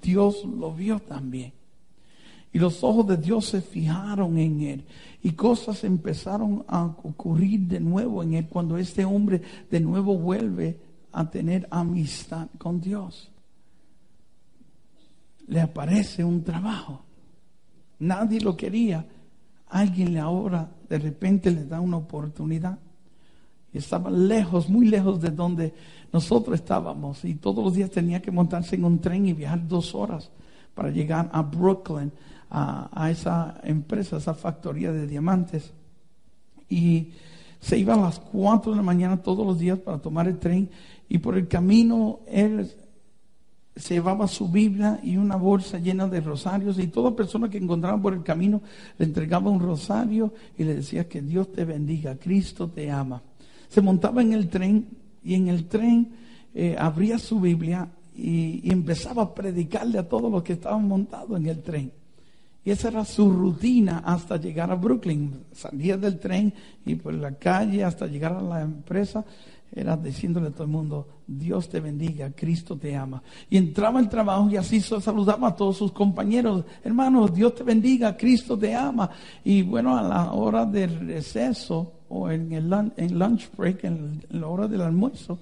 Dios 0.00 0.44
lo 0.44 0.72
vio 0.72 1.00
también. 1.00 1.52
Y 2.52 2.58
los 2.58 2.84
ojos 2.84 3.06
de 3.06 3.16
Dios 3.16 3.46
se 3.46 3.62
fijaron 3.62 4.38
en 4.38 4.60
él. 4.60 4.84
Y 5.22 5.32
cosas 5.32 5.84
empezaron 5.84 6.64
a 6.68 6.84
ocurrir 6.84 7.60
de 7.60 7.80
nuevo 7.80 8.22
en 8.22 8.34
él 8.34 8.46
cuando 8.48 8.76
este 8.76 9.04
hombre 9.04 9.40
de 9.70 9.80
nuevo 9.80 10.18
vuelve 10.18 10.78
a 11.12 11.30
tener 11.30 11.66
amistad 11.70 12.48
con 12.58 12.80
Dios. 12.80 13.30
Le 15.46 15.60
aparece 15.60 16.22
un 16.22 16.42
trabajo. 16.42 17.02
Nadie 18.00 18.40
lo 18.40 18.56
quería. 18.56 19.06
Alguien 19.68 20.12
le 20.12 20.20
ahora 20.20 20.70
de 20.88 20.98
repente 20.98 21.50
le 21.50 21.64
da 21.64 21.80
una 21.80 21.96
oportunidad. 21.96 22.78
Estaba 23.72 24.10
lejos, 24.10 24.68
muy 24.68 24.86
lejos 24.86 25.20
de 25.22 25.30
donde 25.30 25.72
nosotros 26.12 26.56
estábamos. 26.56 27.24
Y 27.24 27.36
todos 27.36 27.64
los 27.64 27.74
días 27.74 27.90
tenía 27.90 28.20
que 28.20 28.30
montarse 28.30 28.76
en 28.76 28.84
un 28.84 29.00
tren 29.00 29.26
y 29.26 29.32
viajar 29.32 29.66
dos 29.66 29.94
horas 29.94 30.30
para 30.74 30.90
llegar 30.90 31.30
a 31.32 31.42
Brooklyn, 31.42 32.12
a, 32.54 33.10
esa 33.10 33.60
empresa, 33.64 34.16
a 34.16 34.18
esa 34.18 34.34
factoría 34.34 34.92
de 34.92 35.06
diamantes. 35.06 35.72
Y 36.68 37.12
se 37.60 37.78
iba 37.78 37.94
a 37.94 37.98
las 37.98 38.18
4 38.18 38.72
de 38.72 38.76
la 38.76 38.82
mañana 38.82 39.22
todos 39.22 39.46
los 39.46 39.58
días 39.58 39.78
para 39.78 39.98
tomar 39.98 40.28
el 40.28 40.38
tren. 40.38 40.68
Y 41.08 41.18
por 41.18 41.36
el 41.36 41.48
camino 41.48 42.20
él 42.26 42.70
se 43.74 43.94
llevaba 43.94 44.28
su 44.28 44.48
Biblia 44.48 45.00
y 45.02 45.16
una 45.16 45.36
bolsa 45.36 45.78
llena 45.78 46.06
de 46.06 46.20
rosarios 46.20 46.78
y 46.78 46.88
toda 46.88 47.16
persona 47.16 47.48
que 47.48 47.56
encontraba 47.56 48.00
por 48.00 48.12
el 48.12 48.22
camino 48.22 48.60
le 48.98 49.06
entregaba 49.06 49.50
un 49.50 49.60
rosario 49.60 50.34
y 50.58 50.64
le 50.64 50.74
decía 50.74 51.08
que 51.08 51.22
Dios 51.22 51.50
te 51.52 51.64
bendiga, 51.64 52.16
Cristo 52.16 52.68
te 52.68 52.90
ama 52.90 53.22
se 53.72 53.80
montaba 53.80 54.20
en 54.20 54.34
el 54.34 54.50
tren 54.50 54.86
y 55.24 55.32
en 55.32 55.48
el 55.48 55.66
tren 55.66 56.12
eh, 56.54 56.76
abría 56.78 57.18
su 57.18 57.40
Biblia 57.40 57.88
y, 58.14 58.60
y, 58.68 58.70
empezaba 58.70 59.22
a 59.22 59.34
predicarle 59.34 59.98
a 59.98 60.06
todos 60.06 60.30
los 60.30 60.42
que 60.42 60.52
estaban 60.52 60.86
montados 60.86 61.40
en 61.40 61.46
el 61.46 61.62
tren. 61.62 61.90
Y 62.64 62.70
esa 62.70 62.88
era 62.88 63.04
su 63.04 63.30
rutina 63.30 64.02
hasta 64.04 64.36
llegar 64.36 64.70
a 64.70 64.76
Brooklyn. 64.76 65.44
Salía 65.52 65.96
del 65.96 66.20
tren 66.20 66.54
y 66.86 66.94
por 66.94 67.14
la 67.14 67.32
calle 67.32 67.82
hasta 67.82 68.06
llegar 68.06 68.32
a 68.32 68.42
la 68.42 68.62
empresa 68.62 69.24
era 69.74 69.96
diciéndole 69.96 70.48
a 70.48 70.50
todo 70.50 70.64
el 70.64 70.70
mundo, 70.70 71.08
Dios 71.26 71.68
te 71.68 71.80
bendiga, 71.80 72.30
Cristo 72.32 72.76
te 72.76 72.94
ama. 72.94 73.22
Y 73.48 73.56
entraba 73.56 73.98
al 73.98 74.08
trabajo 74.08 74.50
y 74.50 74.56
así 74.56 74.80
saludaba 74.80 75.48
a 75.48 75.56
todos 75.56 75.78
sus 75.78 75.92
compañeros, 75.92 76.64
hermanos, 76.84 77.34
Dios 77.34 77.54
te 77.54 77.64
bendiga, 77.64 78.16
Cristo 78.16 78.58
te 78.58 78.74
ama. 78.74 79.08
Y 79.42 79.62
bueno, 79.62 79.96
a 79.96 80.02
la 80.02 80.32
hora 80.32 80.66
del 80.66 81.00
receso 81.06 82.00
o 82.10 82.30
en 82.30 82.52
el 82.52 82.68
lunch, 82.68 82.92
lunch 83.10 83.50
break, 83.56 83.84
en, 83.84 84.22
la 84.28 84.46
hora 84.46 84.68
del 84.68 84.82
almuerzo, 84.82 85.38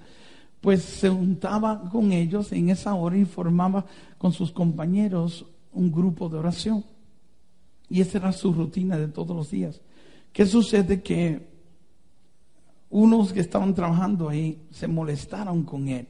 pues 0.61 0.81
se 0.81 1.09
juntaba 1.09 1.89
con 1.89 2.13
ellos 2.13 2.53
en 2.53 2.69
esa 2.69 2.93
hora 2.93 3.17
y 3.17 3.25
formaba 3.25 3.85
con 4.17 4.31
sus 4.31 4.51
compañeros 4.51 5.45
un 5.73 5.91
grupo 5.91 6.29
de 6.29 6.37
oración. 6.37 6.85
Y 7.91 7.99
esa 7.99 8.19
era 8.19 8.31
su 8.31 8.53
rutina 8.53 8.97
de 8.97 9.09
todos 9.09 9.35
los 9.35 9.51
días. 9.51 9.81
¿Qué 10.31 10.45
sucede? 10.45 11.01
Que 11.01 11.45
unos 12.89 13.33
que 13.33 13.41
estaban 13.41 13.75
trabajando 13.75 14.29
ahí 14.29 14.61
se 14.71 14.87
molestaron 14.87 15.63
con 15.63 15.89
él, 15.89 16.07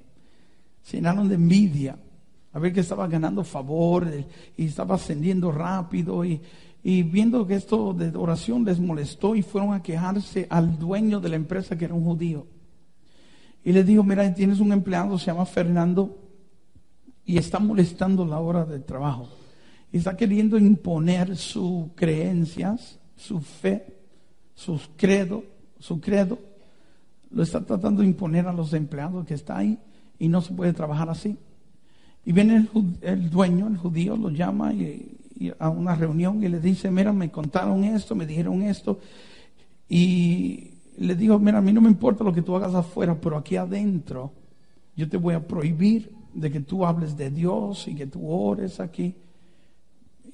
se 0.84 0.97
llenaron 0.97 1.27
de 1.27 1.36
envidia, 1.36 1.97
a 2.53 2.59
ver 2.59 2.71
que 2.71 2.82
estaba 2.82 3.07
ganando 3.07 3.43
favor 3.43 4.07
y 4.55 4.65
estaba 4.65 4.93
ascendiendo 4.93 5.51
rápido 5.51 6.23
y, 6.23 6.39
y 6.84 7.01
viendo 7.01 7.47
que 7.47 7.55
esto 7.55 7.95
de 7.95 8.15
oración 8.15 8.63
les 8.63 8.79
molestó 8.79 9.36
y 9.36 9.41
fueron 9.41 9.73
a 9.73 9.82
quejarse 9.82 10.45
al 10.51 10.77
dueño 10.77 11.19
de 11.19 11.29
la 11.29 11.36
empresa 11.36 11.75
que 11.79 11.86
era 11.86 11.95
un 11.95 12.03
judío. 12.03 12.45
Y 13.63 13.71
le 13.71 13.84
dijo, 13.84 14.03
mira, 14.03 14.32
tienes 14.36 14.59
un 14.59 14.71
empleado, 14.71 15.17
se 15.17 15.27
llama 15.27 15.47
Fernando, 15.47 16.15
y 17.25 17.39
está 17.39 17.57
molestando 17.57 18.23
la 18.23 18.39
hora 18.39 18.65
del 18.65 18.84
trabajo. 18.84 19.40
Y 19.91 19.97
está 19.97 20.15
queriendo 20.15 20.57
imponer 20.57 21.35
sus 21.35 21.87
creencias 21.95 22.99
su 23.21 23.39
fe, 23.39 23.85
sus 24.55 24.89
credo, 24.95 25.43
su 25.79 26.01
credo, 26.01 26.39
lo 27.29 27.43
está 27.43 27.63
tratando 27.63 28.01
de 28.01 28.07
imponer 28.07 28.47
a 28.47 28.53
los 28.53 28.73
empleados 28.73 29.25
que 29.25 29.35
está 29.35 29.57
ahí 29.57 29.77
y 30.17 30.27
no 30.27 30.41
se 30.41 30.53
puede 30.53 30.73
trabajar 30.73 31.09
así. 31.09 31.37
Y 32.25 32.31
viene 32.31 32.67
el, 33.01 33.29
dueño, 33.29 33.67
el 33.67 33.77
judío, 33.77 34.17
lo 34.17 34.29
llama 34.29 34.73
a 35.59 35.69
una 35.69 35.95
reunión 35.95 36.43
y 36.43 36.49
le 36.49 36.59
dice, 36.59 36.89
mira, 36.89 37.13
me 37.13 37.31
contaron 37.31 37.83
esto, 37.83 38.15
me 38.15 38.25
dijeron 38.25 38.63
esto. 38.63 38.99
Y 39.87 40.71
le 40.97 41.15
digo, 41.15 41.37
mira, 41.39 41.59
a 41.59 41.61
mí 41.61 41.71
no 41.73 41.81
me 41.81 41.89
importa 41.89 42.23
lo 42.23 42.33
que 42.33 42.41
tú 42.41 42.55
hagas 42.55 42.73
afuera, 42.73 43.19
pero 43.19 43.37
aquí 43.37 43.55
adentro 43.55 44.33
yo 44.95 45.07
te 45.07 45.17
voy 45.17 45.35
a 45.35 45.47
prohibir 45.47 46.11
de 46.33 46.51
que 46.51 46.59
tú 46.59 46.85
hables 46.85 47.15
de 47.17 47.29
Dios 47.29 47.87
y 47.87 47.95
que 47.95 48.07
tú 48.07 48.27
ores 48.29 48.79
aquí. 48.79 49.15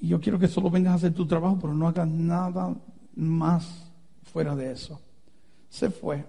Yo 0.01 0.19
quiero 0.19 0.37
que 0.37 0.47
solo 0.47 0.69
vengas 0.69 0.93
a 0.93 0.95
hacer 0.95 1.13
tu 1.13 1.25
trabajo, 1.25 1.57
pero 1.59 1.73
no 1.73 1.87
hagas 1.87 2.07
nada 2.07 2.75
más 3.15 3.91
fuera 4.23 4.55
de 4.55 4.71
eso. 4.71 4.99
Se 5.69 5.89
fue, 5.89 6.25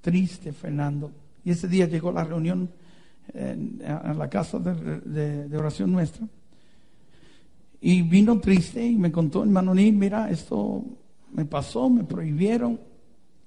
triste 0.00 0.52
Fernando. 0.52 1.12
Y 1.44 1.50
ese 1.50 1.68
día 1.68 1.86
llegó 1.86 2.12
la 2.12 2.24
reunión 2.24 2.70
a 3.86 4.14
la 4.14 4.28
casa 4.28 4.58
de, 4.58 5.56
oración 5.56 5.92
nuestra. 5.92 6.26
Y 7.80 8.02
vino 8.02 8.38
triste 8.40 8.84
y 8.84 8.96
me 8.96 9.10
contó, 9.10 9.42
hermano 9.42 9.74
Nil, 9.74 9.94
mira, 9.94 10.30
esto 10.30 10.84
me 11.32 11.44
pasó, 11.44 11.88
me 11.88 12.04
prohibieron. 12.04 12.78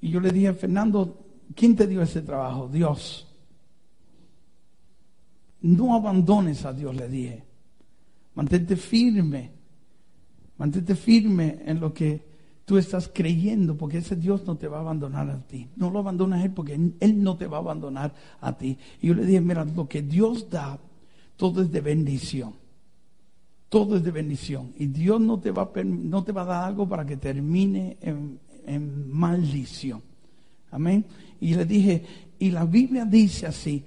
Y 0.01 0.09
yo 0.09 0.19
le 0.19 0.31
dije, 0.31 0.53
Fernando, 0.53 1.25
¿quién 1.55 1.75
te 1.75 1.87
dio 1.87 2.01
ese 2.01 2.21
trabajo? 2.21 2.67
Dios. 2.67 3.27
No 5.61 5.95
abandones 5.95 6.65
a 6.65 6.73
Dios, 6.73 6.95
le 6.95 7.07
dije. 7.07 7.43
Mantente 8.35 8.75
firme. 8.75 9.51
Mantente 10.57 10.95
firme 10.95 11.59
en 11.65 11.79
lo 11.79 11.93
que 11.93 12.21
tú 12.65 12.77
estás 12.77 13.09
creyendo, 13.13 13.75
porque 13.75 13.97
ese 13.97 14.15
Dios 14.15 14.45
no 14.45 14.55
te 14.55 14.67
va 14.67 14.77
a 14.77 14.81
abandonar 14.81 15.29
a 15.29 15.39
ti. 15.39 15.67
No 15.75 15.89
lo 15.89 15.99
abandonas 15.99 16.41
a 16.41 16.45
Él 16.45 16.51
porque 16.51 16.73
Él 16.73 17.23
no 17.23 17.35
te 17.35 17.47
va 17.47 17.57
a 17.57 17.61
abandonar 17.61 18.13
a 18.39 18.57
ti. 18.57 18.77
Y 19.01 19.07
yo 19.07 19.13
le 19.13 19.25
dije, 19.25 19.41
mira, 19.41 19.65
lo 19.65 19.87
que 19.87 20.01
Dios 20.01 20.49
da, 20.49 20.79
todo 21.35 21.61
es 21.61 21.71
de 21.71 21.81
bendición. 21.81 22.53
Todo 23.69 23.97
es 23.97 24.03
de 24.03 24.11
bendición. 24.11 24.71
Y 24.77 24.87
Dios 24.87 25.19
no 25.19 25.39
te 25.39 25.51
va 25.51 25.63
a, 25.63 25.83
no 25.83 26.23
te 26.23 26.31
va 26.31 26.43
a 26.43 26.45
dar 26.45 26.63
algo 26.65 26.87
para 26.87 27.05
que 27.05 27.17
termine 27.17 27.97
en, 28.01 28.39
en 28.65 29.11
maldición. 29.11 30.01
Amén. 30.71 31.05
Y 31.41 31.55
le 31.55 31.65
dije, 31.65 32.03
y 32.39 32.51
la 32.51 32.65
Biblia 32.65 33.05
dice 33.05 33.47
así, 33.47 33.83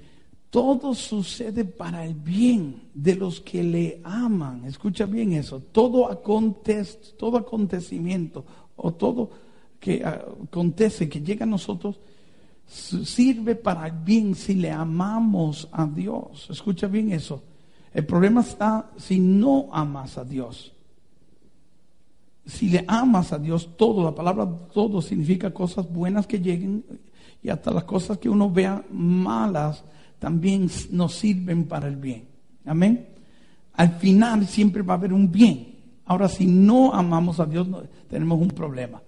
todo 0.57 0.95
sucede 0.95 1.67
para 1.67 2.07
el 2.07 2.15
bien 2.15 2.85
de 2.95 3.15
los 3.15 3.43
que 3.43 3.63
le 3.63 4.01
aman. 4.03 4.65
Escucha 4.65 5.05
bien 5.05 5.35
eso. 5.35 5.61
Todo, 5.61 6.17
todo 7.19 7.37
acontecimiento 7.37 8.43
o 8.75 8.95
todo 8.95 9.29
que 9.79 10.03
acontece, 10.03 11.11
que 11.11 11.21
llega 11.21 11.45
a 11.45 11.47
nosotros, 11.47 12.01
sirve 12.67 13.55
para 13.55 13.87
el 13.89 13.99
bien 14.03 14.35
si 14.35 14.55
le 14.55 14.71
amamos 14.71 15.69
a 15.73 15.85
Dios. 15.85 16.49
Escucha 16.49 16.87
bien 16.87 17.13
eso. 17.13 17.43
El 17.93 18.07
problema 18.07 18.41
está 18.41 18.93
si 18.97 19.21
no 19.21 19.69
amas 19.73 20.17
a 20.17 20.25
Dios. 20.25 20.73
Si 22.47 22.71
le 22.71 22.83
amas 22.89 23.31
a 23.31 23.39
Dios, 23.39 23.77
todo, 23.77 24.03
la 24.03 24.15
palabra 24.15 24.49
todo 24.73 25.03
significa 25.03 25.53
cosas 25.53 25.87
buenas 25.87 26.27
que 26.27 26.41
lleguen 26.41 26.83
y 27.43 27.51
hasta 27.51 27.71
las 27.73 27.85
cosas 27.85 28.17
que 28.17 28.31
uno 28.31 28.51
vea 28.51 28.83
malas 28.91 29.85
también 30.19 30.69
nos 30.91 31.15
sirven 31.15 31.65
para 31.65 31.89
el 31.89 31.97
bien. 31.97 32.29
Amén. 32.65 33.09
Al 33.75 33.93
final 33.99 34.47
siempre 34.47 34.83
va 34.83 34.95
a 34.95 34.97
haber 34.97 35.13
un 35.13 35.31
bien. 35.31 35.75
Ahora, 36.07 36.29
si 36.29 36.47
no 36.47 36.95
amamos 36.95 37.41
a 37.41 37.47
Dios, 37.47 37.69
tenemos 38.09 38.41
un 38.41 38.49
problema. 38.49 39.03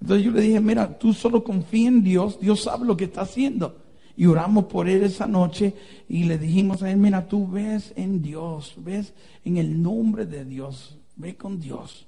Entonces 0.00 0.26
yo 0.26 0.32
le 0.32 0.40
dije, 0.40 0.60
mira, 0.60 0.98
tú 0.98 1.12
solo 1.12 1.42
confía 1.42 1.88
en 1.88 2.02
Dios, 2.02 2.38
Dios 2.40 2.62
sabe 2.62 2.86
lo 2.86 2.96
que 2.96 3.04
está 3.04 3.22
haciendo. 3.22 3.78
Y 4.16 4.26
oramos 4.26 4.64
por 4.64 4.88
él 4.88 5.04
esa 5.04 5.26
noche 5.26 5.74
y 6.08 6.24
le 6.24 6.38
dijimos 6.38 6.82
a 6.82 6.90
él, 6.90 6.98
mira, 6.98 7.26
tú 7.26 7.48
ves 7.48 7.92
en 7.96 8.20
Dios, 8.20 8.74
ves 8.78 9.14
en 9.44 9.56
el 9.56 9.80
nombre 9.80 10.26
de 10.26 10.44
Dios, 10.44 10.98
ve 11.16 11.36
con 11.36 11.60
Dios. 11.60 12.06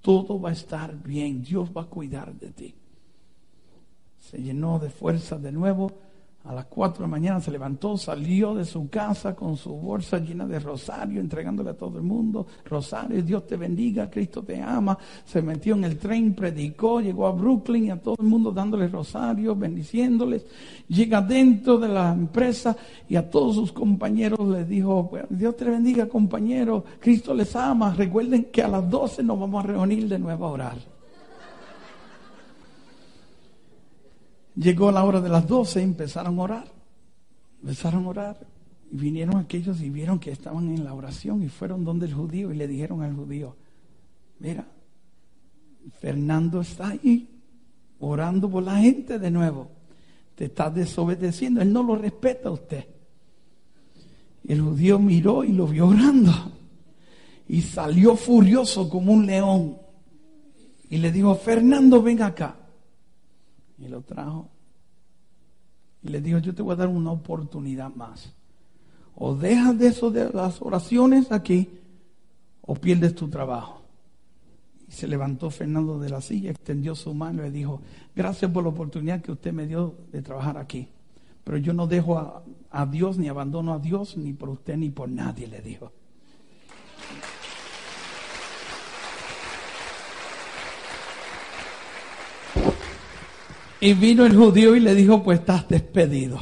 Todo 0.00 0.40
va 0.40 0.50
a 0.50 0.52
estar 0.52 1.00
bien, 1.02 1.42
Dios 1.42 1.70
va 1.76 1.82
a 1.82 1.86
cuidar 1.86 2.34
de 2.34 2.50
ti. 2.50 2.74
Se 4.18 4.38
llenó 4.38 4.78
de 4.78 4.90
fuerza 4.90 5.38
de 5.38 5.52
nuevo 5.52 5.92
a 6.44 6.54
las 6.54 6.64
4 6.66 6.98
de 6.98 7.02
la 7.02 7.08
mañana 7.08 7.40
se 7.40 7.50
levantó, 7.50 7.98
salió 7.98 8.54
de 8.54 8.64
su 8.64 8.88
casa 8.88 9.34
con 9.34 9.56
su 9.56 9.70
bolsa 9.74 10.18
llena 10.18 10.46
de 10.46 10.58
rosario, 10.58 11.20
entregándole 11.20 11.70
a 11.70 11.76
todo 11.76 11.98
el 11.98 12.04
mundo, 12.04 12.46
rosario, 12.64 13.22
Dios 13.22 13.46
te 13.46 13.56
bendiga, 13.56 14.08
Cristo 14.08 14.42
te 14.42 14.62
ama. 14.62 14.96
Se 15.26 15.42
metió 15.42 15.74
en 15.74 15.84
el 15.84 15.98
tren, 15.98 16.34
predicó, 16.34 17.00
llegó 17.00 17.26
a 17.26 17.32
Brooklyn 17.32 17.86
y 17.86 17.90
a 17.90 18.00
todo 18.00 18.16
el 18.18 18.26
mundo 18.26 18.50
dándole 18.50 18.88
rosario, 18.88 19.54
bendiciéndoles. 19.54 20.46
Llega 20.88 21.20
dentro 21.20 21.76
de 21.76 21.88
la 21.88 22.12
empresa 22.12 22.74
y 23.08 23.16
a 23.16 23.28
todos 23.28 23.56
sus 23.56 23.72
compañeros 23.72 24.40
les 24.48 24.66
dijo, 24.66 25.10
Dios 25.28 25.54
te 25.56 25.64
bendiga 25.66 26.08
compañero, 26.08 26.84
Cristo 26.98 27.34
les 27.34 27.54
ama. 27.56 27.92
Recuerden 27.94 28.44
que 28.44 28.62
a 28.62 28.68
las 28.68 28.88
12 28.88 29.22
nos 29.22 29.38
vamos 29.38 29.64
a 29.64 29.66
reunir 29.66 30.08
de 30.08 30.18
nuevo 30.18 30.46
a 30.46 30.50
orar. 30.50 30.97
Llegó 34.58 34.90
la 34.90 35.04
hora 35.04 35.20
de 35.20 35.28
las 35.28 35.46
doce 35.46 35.80
empezaron 35.80 36.38
a 36.38 36.42
orar. 36.42 36.72
Empezaron 37.62 38.04
a 38.04 38.08
orar. 38.08 38.46
Y 38.90 38.96
vinieron 38.96 39.36
aquellos 39.36 39.80
y 39.80 39.88
vieron 39.88 40.18
que 40.18 40.32
estaban 40.32 40.68
en 40.68 40.84
la 40.84 40.94
oración 40.94 41.42
y 41.42 41.48
fueron 41.48 41.84
donde 41.84 42.06
el 42.06 42.14
judío 42.14 42.50
y 42.50 42.56
le 42.56 42.66
dijeron 42.66 43.02
al 43.02 43.14
judío, 43.14 43.54
mira, 44.40 44.66
Fernando 46.00 46.62
está 46.62 46.88
ahí 46.88 47.28
orando 48.00 48.50
por 48.50 48.64
la 48.64 48.78
gente 48.78 49.18
de 49.18 49.30
nuevo. 49.30 49.70
Te 50.34 50.46
está 50.46 50.70
desobedeciendo. 50.70 51.60
Él 51.60 51.72
no 51.72 51.82
lo 51.84 51.94
respeta 51.94 52.48
a 52.48 52.52
usted. 52.52 52.84
El 54.46 54.60
judío 54.60 54.98
miró 54.98 55.44
y 55.44 55.52
lo 55.52 55.68
vio 55.68 55.88
orando. 55.88 56.32
Y 57.48 57.62
salió 57.62 58.16
furioso 58.16 58.88
como 58.88 59.12
un 59.12 59.26
león. 59.26 59.78
Y 60.90 60.96
le 60.96 61.12
dijo, 61.12 61.34
Fernando, 61.36 62.02
ven 62.02 62.22
acá. 62.22 62.57
Y 63.78 63.88
lo 63.88 64.02
trajo. 64.02 64.48
Y 66.02 66.08
le 66.08 66.20
dijo, 66.20 66.38
yo 66.38 66.54
te 66.54 66.62
voy 66.62 66.72
a 66.72 66.76
dar 66.76 66.88
una 66.88 67.10
oportunidad 67.10 67.94
más. 67.94 68.32
O 69.14 69.34
dejas 69.34 69.78
de 69.78 69.88
eso 69.88 70.10
de 70.10 70.30
las 70.30 70.62
oraciones 70.62 71.32
aquí, 71.32 71.68
o 72.62 72.74
pierdes 72.74 73.14
tu 73.14 73.28
trabajo. 73.28 73.82
Y 74.88 74.92
se 74.92 75.08
levantó 75.08 75.50
Fernando 75.50 75.98
de 75.98 76.08
la 76.08 76.20
silla, 76.20 76.50
extendió 76.50 76.94
su 76.94 77.12
mano 77.14 77.42
y 77.42 77.46
le 77.46 77.50
dijo, 77.50 77.80
gracias 78.14 78.50
por 78.50 78.62
la 78.62 78.70
oportunidad 78.70 79.20
que 79.20 79.32
usted 79.32 79.52
me 79.52 79.66
dio 79.66 79.94
de 80.12 80.22
trabajar 80.22 80.56
aquí. 80.56 80.88
Pero 81.44 81.58
yo 81.58 81.72
no 81.72 81.86
dejo 81.86 82.18
a, 82.18 82.42
a 82.70 82.86
Dios, 82.86 83.18
ni 83.18 83.28
abandono 83.28 83.72
a 83.72 83.78
Dios, 83.78 84.16
ni 84.16 84.32
por 84.32 84.50
usted, 84.50 84.76
ni 84.76 84.90
por 84.90 85.08
nadie, 85.08 85.46
le 85.46 85.60
dijo. 85.62 85.92
Y 93.80 93.94
vino 93.94 94.26
el 94.26 94.36
judío 94.36 94.74
y 94.74 94.80
le 94.80 94.94
dijo, 94.94 95.22
pues 95.22 95.40
estás 95.40 95.68
despedido. 95.68 96.38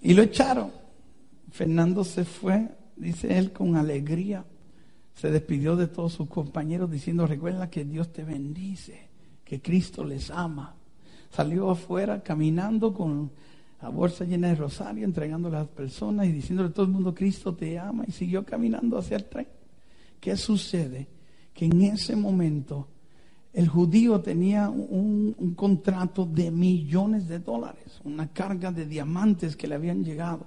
Y 0.00 0.14
lo 0.14 0.22
echaron. 0.22 0.70
Fernando 1.50 2.02
se 2.02 2.24
fue, 2.24 2.68
dice 2.96 3.36
él, 3.36 3.52
con 3.52 3.76
alegría. 3.76 4.44
Se 5.14 5.30
despidió 5.30 5.76
de 5.76 5.88
todos 5.88 6.14
sus 6.14 6.28
compañeros 6.28 6.90
diciendo, 6.90 7.26
recuerda 7.26 7.68
que 7.68 7.84
Dios 7.84 8.10
te 8.10 8.24
bendice, 8.24 9.10
que 9.44 9.60
Cristo 9.60 10.02
les 10.02 10.30
ama. 10.30 10.74
Salió 11.30 11.70
afuera 11.70 12.22
caminando 12.22 12.94
con 12.94 13.30
la 13.82 13.90
bolsa 13.90 14.24
llena 14.24 14.48
de 14.48 14.54
rosario, 14.54 15.04
entregándole 15.04 15.56
a 15.56 15.60
las 15.60 15.68
personas 15.68 16.26
y 16.26 16.32
diciéndole 16.32 16.70
a 16.70 16.72
todo 16.72 16.86
el 16.86 16.92
mundo, 16.92 17.14
Cristo 17.14 17.54
te 17.54 17.78
ama. 17.78 18.04
Y 18.08 18.12
siguió 18.12 18.46
caminando 18.46 18.96
hacia 18.96 19.18
el 19.18 19.26
tren. 19.26 19.46
¿Qué 20.18 20.36
sucede? 20.38 21.06
Que 21.52 21.66
en 21.66 21.82
ese 21.82 22.16
momento 22.16 22.88
el 23.52 23.68
judío 23.68 24.20
tenía 24.20 24.70
un, 24.70 25.54
contrato 25.54 26.24
de 26.24 26.50
millones 26.50 27.28
de 27.28 27.38
dólares, 27.38 28.00
una 28.04 28.28
carga 28.28 28.72
de 28.72 28.86
diamantes 28.86 29.56
que 29.56 29.66
le 29.66 29.74
habían 29.74 30.02
llegado. 30.02 30.46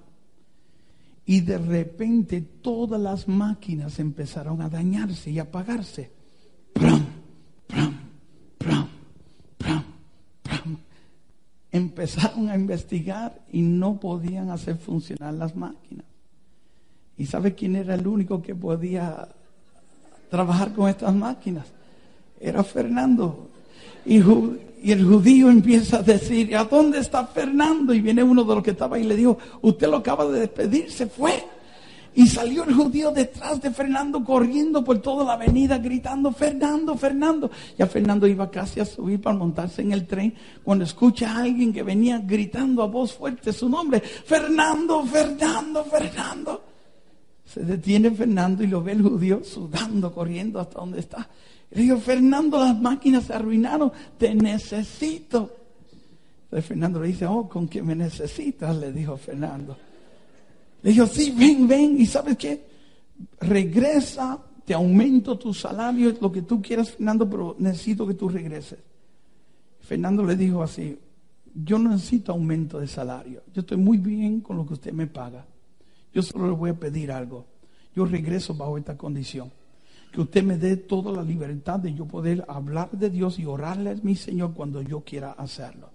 Y 1.25 1.41
de 1.41 1.57
repente 1.57 2.41
todas 2.41 2.99
las 2.99 3.27
máquinas 3.27 3.99
empezaron 3.99 4.61
a 4.61 4.69
dañarse 4.69 5.31
y 5.31 5.39
a 5.39 5.43
apagarse. 5.43 6.11
¡Pram! 6.73 7.05
¡Pram! 7.67 7.95
¡Pram! 8.57 8.87
¡Pram! 9.57 9.83
¡Pram! 10.41 10.77
Empezaron 11.71 12.49
a 12.49 12.55
investigar 12.55 13.39
y 13.51 13.61
no 13.61 13.99
podían 13.99 14.49
hacer 14.49 14.77
funcionar 14.77 15.33
las 15.35 15.55
máquinas. 15.55 16.05
¿Y 17.17 17.27
sabe 17.27 17.53
quién 17.53 17.75
era 17.75 17.95
el 17.95 18.07
único 18.07 18.41
que 18.41 18.55
podía 18.55 19.27
trabajar 20.29 20.73
con 20.73 20.89
estas 20.89 21.13
máquinas? 21.13 21.71
Era 22.39 22.63
Fernando. 22.63 23.49
Y, 24.05 24.21
el 24.91 25.03
judío 25.03 25.49
empieza 25.49 25.97
a 25.97 26.03
decir, 26.03 26.55
¿a 26.55 26.63
dónde 26.65 26.99
está 26.99 27.25
Fernando? 27.25 27.91
Y 27.91 28.01
viene 28.01 28.21
uno 28.21 28.43
de 28.43 28.53
los 28.53 28.63
que 28.63 28.71
estaba 28.71 28.99
y 28.99 29.03
le 29.03 29.15
dijo, 29.15 29.38
usted 29.61 29.89
lo 29.89 29.97
acaba 29.97 30.25
de 30.27 30.41
despedir, 30.41 30.91
se 30.91 31.07
fue. 31.07 31.43
Y 32.13 32.27
salió 32.27 32.63
el 32.63 32.73
judío 32.73 33.11
detrás 33.11 33.59
de 33.61 33.71
Fernando 33.71 34.23
corriendo 34.23 34.83
por 34.83 34.99
toda 34.99 35.25
la 35.25 35.33
avenida 35.33 35.79
gritando, 35.79 36.31
Fernando, 36.31 36.95
Fernando. 36.95 37.49
Ya 37.77 37.88
Fernando 37.88 38.25
iba 38.25 38.49
casi 38.49 38.79
a 38.79 38.86
subir 38.86 39.19
para 39.19 39.36
montarse 39.36 39.81
en 39.81 39.91
el 39.91 40.07
tren 40.07 40.33
cuando 40.63 40.86
escucha 40.86 41.31
a 41.31 41.41
alguien 41.41 41.73
que 41.73 41.83
venía 41.83 42.19
gritando 42.19 42.83
a 42.83 42.88
voz 42.88 43.13
fuerte 43.13 43.51
su 43.51 43.67
nombre, 43.67 43.99
Fernando, 43.99 45.03
Fernando, 45.03 45.83
Fernando. 45.83 46.63
Se 47.43 47.63
detiene 47.63 48.11
Fernando 48.11 48.63
y 48.63 48.67
lo 48.67 48.81
ve 48.81 48.93
el 48.93 49.01
judío 49.01 49.43
sudando, 49.43 50.13
corriendo 50.13 50.59
hasta 50.59 50.79
donde 50.79 50.99
está. 50.99 51.27
Le 51.72 51.82
digo, 51.82 51.97
Fernando, 51.97 52.57
las 52.59 52.80
máquinas 52.80 53.26
se 53.26 53.34
arruinaron, 53.34 53.91
te 54.18 54.34
necesito. 54.34 55.51
Entonces 56.45 56.66
Fernando 56.66 56.99
le 57.01 57.07
dice, 57.07 57.26
oh, 57.26 57.49
¿con 57.49 57.68
qué 57.68 57.82
me 57.82 57.95
necesitas? 57.95 58.76
Le 58.78 58.91
dijo 58.91 59.18
Fernando. 59.18 59.78
Le 60.84 60.91
dijo, 60.91 61.07
sí, 61.07 61.34
ven, 61.38 61.68
ven. 61.68 61.99
¿Y 61.99 62.05
sabes 62.05 62.38
qué? 62.38 62.66
Regresa, 63.41 64.39
te 64.63 64.74
aumento 64.74 65.38
tu 65.38 65.53
salario, 65.53 66.16
lo 66.22 66.32
que 66.32 66.43
tú 66.43 66.61
quieras, 66.61 66.91
Fernando, 66.91 67.30
pero 67.30 67.55
necesito 67.59 68.05
que 68.07 68.13
tú 68.13 68.30
regreses. 68.30 68.80
Fernando 69.82 70.24
le 70.24 70.36
dijo 70.36 70.63
así, 70.63 70.97
yo 71.53 71.80
no 71.80 71.91
necesito 71.91 72.32
aumento 72.32 72.80
de 72.80 72.88
salario. 72.88 73.41
Yo 73.53 73.61
estoy 73.61 73.78
muy 73.78 73.97
bien 73.97 74.41
con 74.41 74.57
lo 74.57 74.66
que 74.66 74.74
usted 74.74 74.91
me 74.91 75.07
paga. 75.07 75.45
Yo 76.13 76.22
solo 76.22 76.47
le 76.47 76.53
voy 76.53 76.70
a 76.72 76.80
pedir 76.80 77.11
algo. 77.11 77.45
Yo 77.95 78.05
regreso 78.05 78.53
bajo 78.53 78.78
esta 78.78 78.97
condición. 78.97 79.51
Que 80.16 80.22
usted 80.22 80.43
me 80.43 80.57
dé 80.57 80.78
toda 80.78 81.11
la 81.11 81.22
libertad 81.22 81.78
de 81.78 81.93
yo 81.93 82.05
poder 82.05 82.45
hablar 82.47 82.89
de 82.91 83.09
Dios 83.09 83.38
y 83.38 83.45
orarle 83.45 83.89
a 83.89 83.95
mi 84.01 84.16
Señor 84.16 84.53
cuando 84.53 84.82
yo 84.82 85.01
quiera 85.01 85.34
hacerlo. 85.34 85.89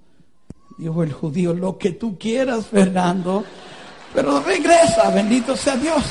Dijo 0.77 1.03
el 1.03 1.11
judío, 1.11 1.55
lo 1.55 1.79
que 1.79 1.93
tú 1.93 2.19
quieras, 2.19 2.67
Fernando. 2.67 3.43
Pero 4.13 4.43
regresa, 4.43 5.09
bendito 5.09 5.57
sea 5.57 5.75
Dios. 5.77 6.05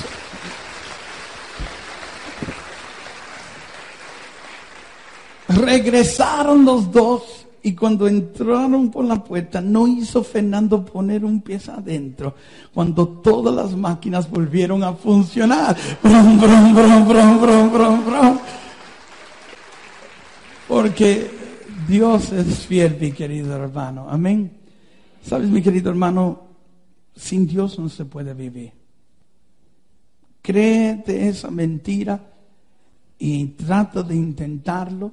Regresaron 5.49 6.66
los 6.66 6.91
dos 6.91 7.38
y 7.62 7.74
cuando 7.74 8.07
entraron 8.07 8.89
por 8.89 9.05
la 9.05 9.24
puerta 9.24 9.60
no 9.60 9.88
hizo 9.88 10.24
Fernando 10.24 10.84
poner 10.86 11.26
un 11.26 11.41
pie 11.41 11.60
adentro. 11.68 12.36
Cuando 12.74 13.07
todas 13.07 13.53
las 13.53 13.76
máquinas 13.76 14.30
volvieron 14.30 14.84
a 14.84 14.93
funcionar. 14.93 15.76
Brum, 16.01 16.39
brum, 16.39 16.74
brum, 16.74 17.07
brum, 17.07 17.39
brum, 17.72 18.05
brum. 18.05 18.39
Porque 20.68 21.30
Dios 21.88 22.32
es 22.32 22.66
fiel, 22.66 22.97
mi 22.99 23.12
querido 23.12 23.55
hermano. 23.55 24.07
Amén. 24.10 24.51
Sabes, 25.22 25.49
mi 25.49 25.62
querido 25.62 25.89
hermano, 25.89 26.41
sin 27.16 27.45
Dios 27.45 27.78
no 27.78 27.89
se 27.89 28.05
puede 28.05 28.34
vivir. 28.34 28.72
Créete 30.41 31.28
esa 31.28 31.51
mentira 31.51 32.20
y 33.18 33.45
trata 33.47 34.01
de 34.01 34.16
intentarlo 34.16 35.12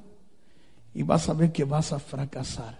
y 0.97 1.03
vas 1.03 1.29
a 1.29 1.35
ver 1.35 1.53
que 1.53 1.65
vas 1.65 1.93
a 1.93 1.99
fracasar. 1.99 2.79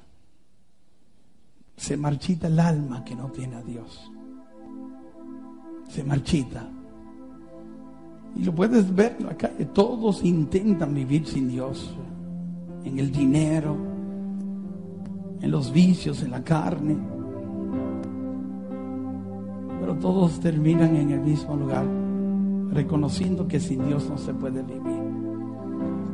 Se 1.77 1.99
marchita 1.99 2.47
el 2.47 2.59
alma 2.59 3.05
que 3.05 3.15
no 3.15 3.31
tiene 3.31 3.57
a 3.57 3.63
Dios. 3.63 4.11
Se 5.91 6.03
marchita. 6.03 6.67
Y 8.35 8.43
lo 8.43 8.55
puedes 8.55 8.95
ver 8.95 9.17
en 9.21 9.27
la 9.27 9.37
calle. 9.37 9.67
Todos 9.67 10.25
intentan 10.25 10.95
vivir 10.95 11.27
sin 11.27 11.49
Dios. 11.49 11.95
En 12.85 12.99
el 12.99 13.13
dinero, 13.13 13.77
en 15.43 15.51
los 15.51 15.71
vicios, 15.71 16.23
en 16.23 16.31
la 16.31 16.43
carne. 16.43 16.97
Pero 19.79 19.95
todos 19.97 20.41
terminan 20.41 20.97
en 20.97 21.11
el 21.11 21.21
mismo 21.21 21.55
lugar, 21.55 21.85
reconociendo 22.71 23.47
que 23.47 23.61
sin 23.61 23.87
Dios 23.87 24.09
no 24.09 24.17
se 24.17 24.33
puede 24.33 24.63
vivir. 24.63 25.06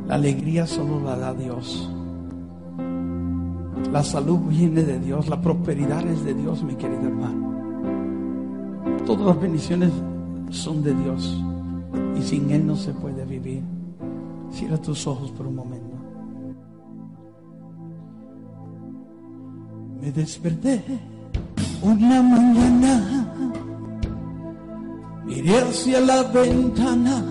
La 0.07 0.15
alegría 0.15 0.67
solo 0.67 0.99
la 0.99 1.15
da 1.15 1.33
Dios. 1.33 1.89
La 3.91 4.03
salud 4.03 4.39
viene 4.49 4.83
de 4.83 4.99
Dios, 4.99 5.29
la 5.29 5.39
prosperidad 5.39 6.05
es 6.07 6.25
de 6.25 6.33
Dios, 6.33 6.63
mi 6.63 6.75
querido 6.75 7.03
hermano. 7.07 7.53
Todas 9.05 9.27
las 9.27 9.39
bendiciones 9.39 9.91
son 10.49 10.83
de 10.83 10.93
Dios 10.95 11.41
y 12.17 12.21
sin 12.21 12.51
Él 12.51 12.65
no 12.65 12.75
se 12.75 12.91
puede 12.93 13.23
vivir. 13.25 13.61
Cierra 14.51 14.77
tus 14.77 15.07
ojos 15.07 15.31
por 15.31 15.47
un 15.47 15.55
momento. 15.55 15.95
Me 20.01 20.11
desperté 20.11 20.83
una 21.81 22.21
mañana, 22.21 23.33
miré 25.25 25.59
hacia 25.59 26.01
la 26.01 26.23
ventana 26.23 27.23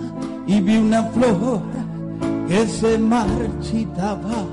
y 0.47 0.59
vi 0.59 0.77
una 0.77 1.03
flor 1.03 1.61
que 2.53 2.67
se 2.67 2.99
marchitaba. 2.99 4.45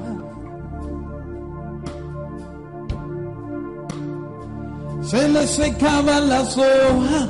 Se 5.02 5.28
le 5.28 5.46
secaban 5.46 6.28
las 6.30 6.56
hojas, 6.56 7.28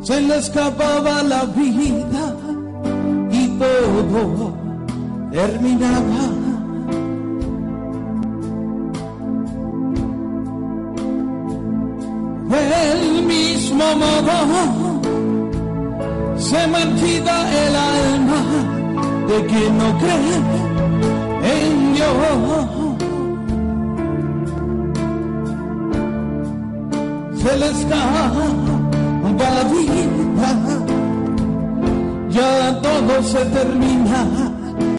se 0.00 0.20
le 0.20 0.36
escapaba 0.36 1.24
la 1.24 1.44
vida 1.46 2.24
y 3.32 3.48
todo 3.62 4.54
terminaba. 5.32 6.24
Del 12.48 13.26
mismo 13.26 13.86
modo 14.02 14.38
se 16.36 16.66
marchita 16.68 17.36
el 17.64 17.74
alma 17.74 18.83
de 19.28 19.46
que 19.46 19.70
no 19.70 19.98
cree 19.98 20.38
en 21.54 21.94
Dios. 21.94 22.14
Se 27.42 27.56
le 27.58 27.66
escapa 27.70 28.44
la 29.56 29.64
vida, 29.64 30.50
ya 32.30 32.80
todo 32.80 33.22
se 33.22 33.44
termina 33.46 34.26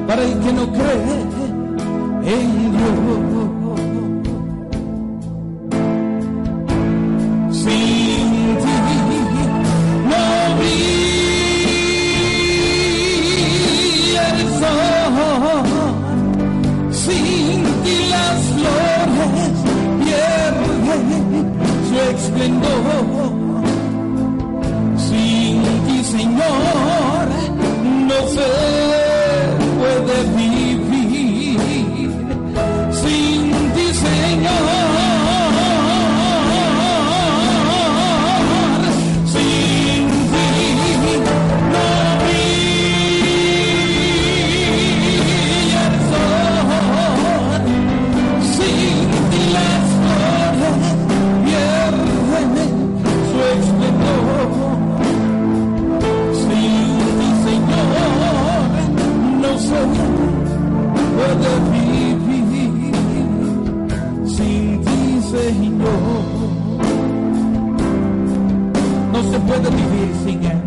para 0.08 0.24
el 0.24 0.40
que 0.40 0.54
no 0.54 0.72
cree 0.72 1.22
en 2.24 2.72
Dios. 2.72 3.45
Esplendor. 22.16 23.32
Sin 24.98 25.62
ti, 25.86 26.04
Señor, 26.04 27.28
no 28.08 28.28
se 28.34 28.75
puede 69.48 69.70
vivir 69.70 70.12
sin 70.24 70.44
Él. 70.44 70.62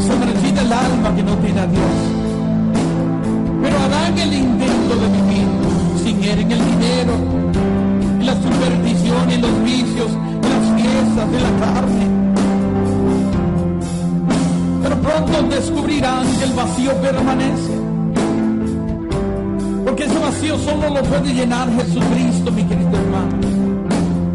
Se 0.00 0.62
el 0.62 0.72
alma 0.72 1.14
que 1.14 1.22
no 1.22 1.34
tiene 1.38 1.60
a 1.60 1.66
Dios. 1.66 1.96
Pero 3.62 3.78
harán 3.78 4.18
el 4.18 4.32
intento 4.32 4.94
de 4.96 5.08
vivir 5.16 5.48
sin 6.02 6.24
Él 6.24 6.38
en 6.40 6.52
el 6.52 6.64
dinero, 6.64 7.14
en 8.20 8.26
la 8.26 8.34
superstición, 8.34 9.30
en 9.30 9.40
los 9.42 9.64
vicios, 9.64 10.10
en 10.42 10.50
las 10.54 10.80
fiestas 10.80 11.32
de 11.32 11.40
la 11.40 11.52
carne. 11.64 12.06
Pero 14.82 14.96
pronto 15.02 15.42
descubrirán 15.54 16.26
que 16.38 16.44
el 16.44 16.52
vacío 16.52 16.92
permanece. 17.00 17.74
Porque 19.84 20.04
ese 20.04 20.18
vacío 20.18 20.58
solo 20.58 20.90
lo 20.90 21.02
puede 21.02 21.32
llenar 21.34 21.68
Jesucristo, 21.70 22.50
mi 22.52 22.64
querido 22.64 22.96
hermano. 22.96 23.36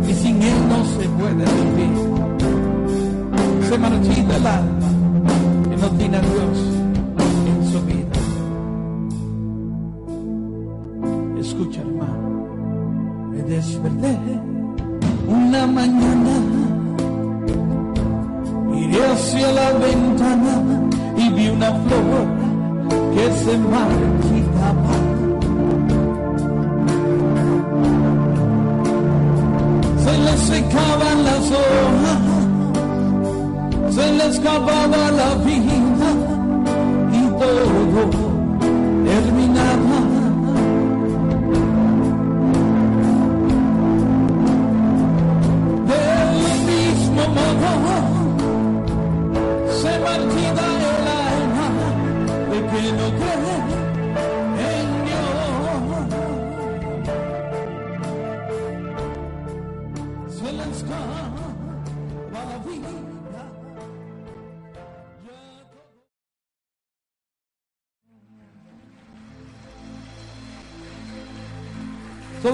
Y 0.07 0.13
sin 0.13 0.41
Él 0.41 0.69
no 0.69 0.85
se 0.85 1.07
puede 1.09 1.45
vivir. 1.45 2.10
Se 3.71 3.77
marchita 3.77 4.35
el 4.35 4.47
alma 4.47 4.89
que 5.69 5.77
no 5.77 5.87
tiene 5.91 6.17
a 6.17 6.19
Dios 6.19 6.57
en 7.51 7.71
su 7.71 7.79
vida. 7.85 8.17
Escucha, 11.39 11.79
hermano, 11.79 12.29
me 13.29 13.41
desperté 13.43 14.17
una 15.25 15.67
mañana, 15.67 16.33
miré 18.71 19.05
hacia 19.05 19.53
la 19.53 19.71
ventana 19.71 20.53
y 21.15 21.29
vi 21.29 21.47
una 21.47 21.71
flor 21.83 22.27
que 23.13 23.25
se 23.43 23.57
marchitaba. 23.57 24.95
Se 30.03 30.17
le 30.25 30.37
secaban 30.37 31.23
las 31.23 31.51
hojas 31.51 32.30
se 33.91 34.11
le 34.13 34.27
escapaba 34.27 35.11
la 35.11 35.35
vida 35.43 36.09
y 37.11 37.21
todo 37.39 38.03
terminaba. 39.05 39.99
Del 45.91 46.53
mismo 46.71 47.23
modo 47.37 47.73
se 49.81 49.91
marchita 50.05 50.67
el 50.89 51.07
alma 51.27 51.67
de 52.51 52.57
que 52.69 52.81
no 52.97 53.07
cree 53.19 53.50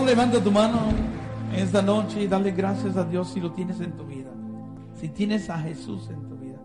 levanta 0.07 0.41
tu 0.41 0.51
mano 0.51 0.79
esta 1.53 1.81
noche 1.81 2.23
y 2.23 2.27
dale 2.27 2.51
gracias 2.51 2.95
a 2.95 3.03
Dios 3.03 3.27
si 3.27 3.41
lo 3.41 3.51
tienes 3.51 3.81
en 3.81 3.91
tu 3.91 4.05
vida. 4.05 4.31
Si 4.93 5.09
tienes 5.09 5.49
a 5.49 5.59
Jesús 5.59 6.09
en 6.09 6.29
tu 6.29 6.37
vida. 6.37 6.57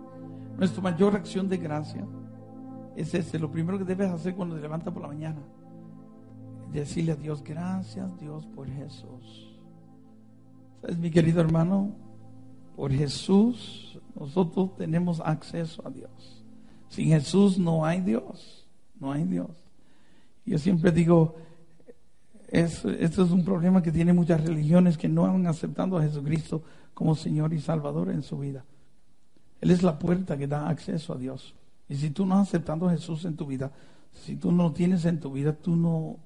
Nuestra 0.57 0.81
mayor 0.81 1.17
acción 1.17 1.49
de 1.49 1.57
gracia 1.57 2.07
es 2.95 3.13
ese. 3.15 3.41
Lo 3.41 3.51
primero 3.51 3.79
que 3.79 3.85
debes 3.85 4.11
hacer 4.11 4.37
cuando 4.37 4.55
te 4.55 4.63
levantas 4.63 4.95
por 4.95 5.03
la 5.03 5.09
mañana. 5.09 5.43
Decirle 6.73 7.13
a 7.13 7.17
Dios, 7.17 7.43
gracias 7.43 8.17
Dios 8.21 8.47
por 8.47 8.69
Jesús. 8.69 9.59
¿Sabes, 10.81 10.99
mi 10.99 11.11
querido 11.11 11.41
hermano? 11.41 11.91
Por 12.77 12.93
Jesús 12.93 13.99
nosotros 14.15 14.77
tenemos 14.77 15.21
acceso 15.21 15.85
a 15.85 15.91
Dios. 15.91 16.45
Sin 16.89 17.09
Jesús 17.09 17.59
no 17.59 17.85
hay 17.85 18.03
Dios. 18.03 18.69
No 19.01 19.11
hay 19.11 19.25
Dios. 19.25 19.51
Yo 20.47 20.59
siempre 20.59 20.93
digo, 20.93 21.35
es, 22.53 22.85
esto 22.85 23.25
es 23.25 23.31
un 23.31 23.45
problema 23.45 23.83
que 23.83 23.91
tiene 23.91 24.13
muchas 24.13 24.45
religiones 24.45 24.99
que 24.99 25.09
no 25.09 25.25
han 25.25 25.47
aceptado 25.47 25.97
a 25.97 26.03
Jesucristo 26.03 26.63
como 26.93 27.17
Señor 27.17 27.55
y 27.55 27.61
Salvador 27.61 28.11
en 28.11 28.23
su 28.23 28.39
vida. 28.39 28.63
Él 29.63 29.71
es 29.71 29.83
la 29.83 29.99
puerta 29.99 30.37
que 30.37 30.47
da 30.47 30.69
acceso 30.69 31.15
a 31.15 31.17
Dios. 31.17 31.55
Y 31.89 31.97
si 31.97 32.11
tú 32.11 32.27
no 32.27 32.35
has 32.35 32.49
aceptado 32.49 32.87
a 32.89 32.93
Jesús 32.93 33.25
en 33.25 33.37
tu 33.37 33.47
vida, 33.47 33.73
si 34.13 34.37
tú 34.37 34.53
no 34.53 34.65
lo 34.65 34.73
tienes 34.73 35.07
en 35.07 35.19
tu 35.19 35.33
vida, 35.33 35.55
tú 35.55 35.75
no 35.75 36.19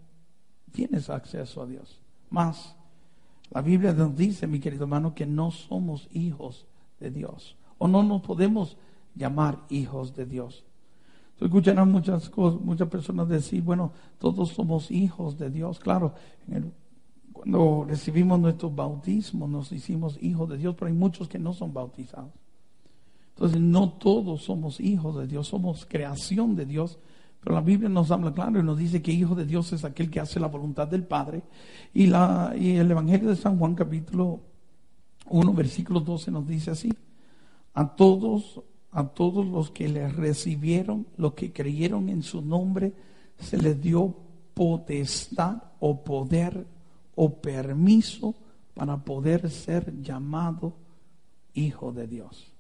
tienes 0.72 1.10
acceso 1.10 1.62
a 1.62 1.66
Dios. 1.66 2.00
Más, 2.28 2.74
la 3.50 3.62
Biblia 3.62 3.92
nos 3.92 4.16
dice, 4.16 4.48
mi 4.48 4.58
querido 4.58 4.82
hermano, 4.82 5.14
que 5.14 5.26
no 5.26 5.52
somos 5.52 6.08
hijos 6.10 6.66
de 6.98 7.12
Dios. 7.12 7.56
O 7.78 7.86
no 7.86 8.02
nos 8.02 8.22
podemos 8.22 8.76
llamar 9.14 9.60
hijos 9.68 10.16
de 10.16 10.26
Dios. 10.26 10.64
Tú 11.38 11.44
escucharás 11.44 11.86
muchas 11.86 12.30
cosas, 12.30 12.60
muchas 12.60 12.88
personas 12.88 13.28
decir, 13.28 13.62
bueno, 13.62 13.92
todos 14.18 14.50
somos 14.50 14.90
hijos 14.90 15.36
de 15.36 15.50
Dios. 15.50 15.78
Claro, 15.78 16.14
cuando 17.32 17.84
recibimos 17.86 18.40
nuestro 18.40 18.70
bautismo 18.70 19.46
nos 19.46 19.70
hicimos 19.70 20.16
hijos 20.22 20.48
de 20.48 20.56
Dios, 20.56 20.74
pero 20.74 20.86
hay 20.86 20.96
muchos 20.96 21.28
que 21.28 21.38
no 21.38 21.52
son 21.52 21.74
bautizados. 21.74 22.32
Entonces, 23.34 23.60
no 23.60 23.90
todos 23.90 24.44
somos 24.44 24.80
hijos 24.80 25.18
de 25.18 25.26
Dios, 25.26 25.48
somos 25.48 25.84
creación 25.84 26.56
de 26.56 26.64
Dios. 26.64 26.98
Pero 27.40 27.54
la 27.54 27.60
Biblia 27.60 27.90
nos 27.90 28.10
habla 28.10 28.32
claro 28.32 28.58
y 28.58 28.62
nos 28.62 28.78
dice 28.78 29.02
que 29.02 29.12
hijo 29.12 29.34
de 29.34 29.44
Dios 29.44 29.72
es 29.74 29.84
aquel 29.84 30.10
que 30.10 30.20
hace 30.20 30.40
la 30.40 30.48
voluntad 30.48 30.88
del 30.88 31.04
Padre. 31.04 31.42
Y, 31.92 32.06
la, 32.06 32.54
y 32.58 32.76
el 32.76 32.90
Evangelio 32.90 33.28
de 33.28 33.36
San 33.36 33.58
Juan 33.58 33.74
capítulo 33.74 34.40
1, 35.28 35.52
versículo 35.52 36.00
12 36.00 36.30
nos 36.30 36.48
dice 36.48 36.70
así. 36.70 36.90
A 37.74 37.94
todos 37.94 38.62
a 38.96 39.04
todos 39.08 39.46
los 39.46 39.70
que 39.72 39.88
le 39.88 40.08
recibieron, 40.08 41.06
los 41.18 41.34
que 41.34 41.52
creyeron 41.52 42.08
en 42.08 42.22
su 42.22 42.40
nombre, 42.40 42.94
se 43.38 43.58
les 43.58 43.78
dio 43.78 44.16
potestad 44.54 45.62
o 45.80 46.02
poder 46.02 46.66
o 47.14 47.42
permiso 47.42 48.34
para 48.72 48.96
poder 48.96 49.50
ser 49.50 50.00
llamado 50.00 50.72
hijo 51.52 51.92
de 51.92 52.06
Dios. 52.06 52.50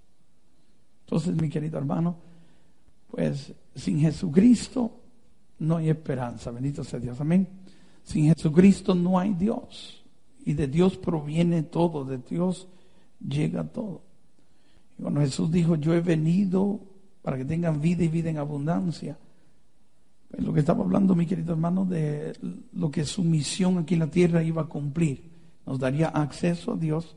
Entonces, 1.06 1.34
mi 1.40 1.48
querido 1.48 1.78
hermano, 1.78 2.16
pues 3.10 3.54
sin 3.74 4.00
Jesucristo 4.00 4.92
no 5.60 5.78
hay 5.78 5.88
esperanza. 5.88 6.50
Bendito 6.50 6.84
sea 6.84 7.00
Dios. 7.00 7.18
Amén. 7.18 7.48
Sin 8.02 8.26
Jesucristo 8.26 8.94
no 8.94 9.18
hay 9.18 9.32
Dios. 9.32 10.04
Y 10.44 10.52
de 10.52 10.68
Dios 10.68 10.98
proviene 10.98 11.62
todo, 11.62 12.04
de 12.04 12.18
Dios 12.18 12.68
llega 13.26 13.64
todo. 13.64 14.02
Y 14.98 15.02
cuando 15.02 15.20
Jesús 15.20 15.50
dijo, 15.50 15.76
yo 15.76 15.94
he 15.94 16.00
venido 16.00 16.80
para 17.22 17.36
que 17.36 17.44
tengan 17.44 17.80
vida 17.80 18.04
y 18.04 18.08
vida 18.08 18.30
en 18.30 18.38
abundancia, 18.38 19.18
lo 20.38 20.52
que 20.52 20.60
estaba 20.60 20.84
hablando 20.84 21.14
mi 21.14 21.26
querido 21.26 21.52
hermano 21.52 21.84
de 21.84 22.36
lo 22.72 22.90
que 22.90 23.04
su 23.04 23.22
misión 23.22 23.78
aquí 23.78 23.94
en 23.94 24.00
la 24.00 24.06
tierra 24.08 24.42
iba 24.42 24.62
a 24.62 24.66
cumplir, 24.66 25.30
nos 25.64 25.78
daría 25.78 26.08
acceso 26.08 26.72
a 26.72 26.76
Dios 26.76 27.16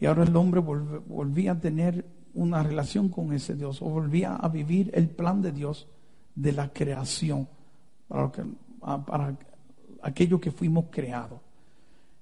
y 0.00 0.06
ahora 0.06 0.24
el 0.24 0.34
hombre 0.36 0.60
volvía 0.60 1.52
a 1.52 1.60
tener 1.60 2.06
una 2.34 2.62
relación 2.62 3.08
con 3.08 3.32
ese 3.32 3.54
Dios 3.54 3.82
o 3.82 3.86
volvía 3.86 4.36
a 4.36 4.48
vivir 4.48 4.90
el 4.94 5.08
plan 5.08 5.42
de 5.42 5.52
Dios 5.52 5.88
de 6.34 6.52
la 6.52 6.72
creación 6.72 7.48
para, 8.06 8.30
para 9.04 9.36
aquello 10.02 10.40
que 10.40 10.52
fuimos 10.52 10.86
creados. 10.90 11.40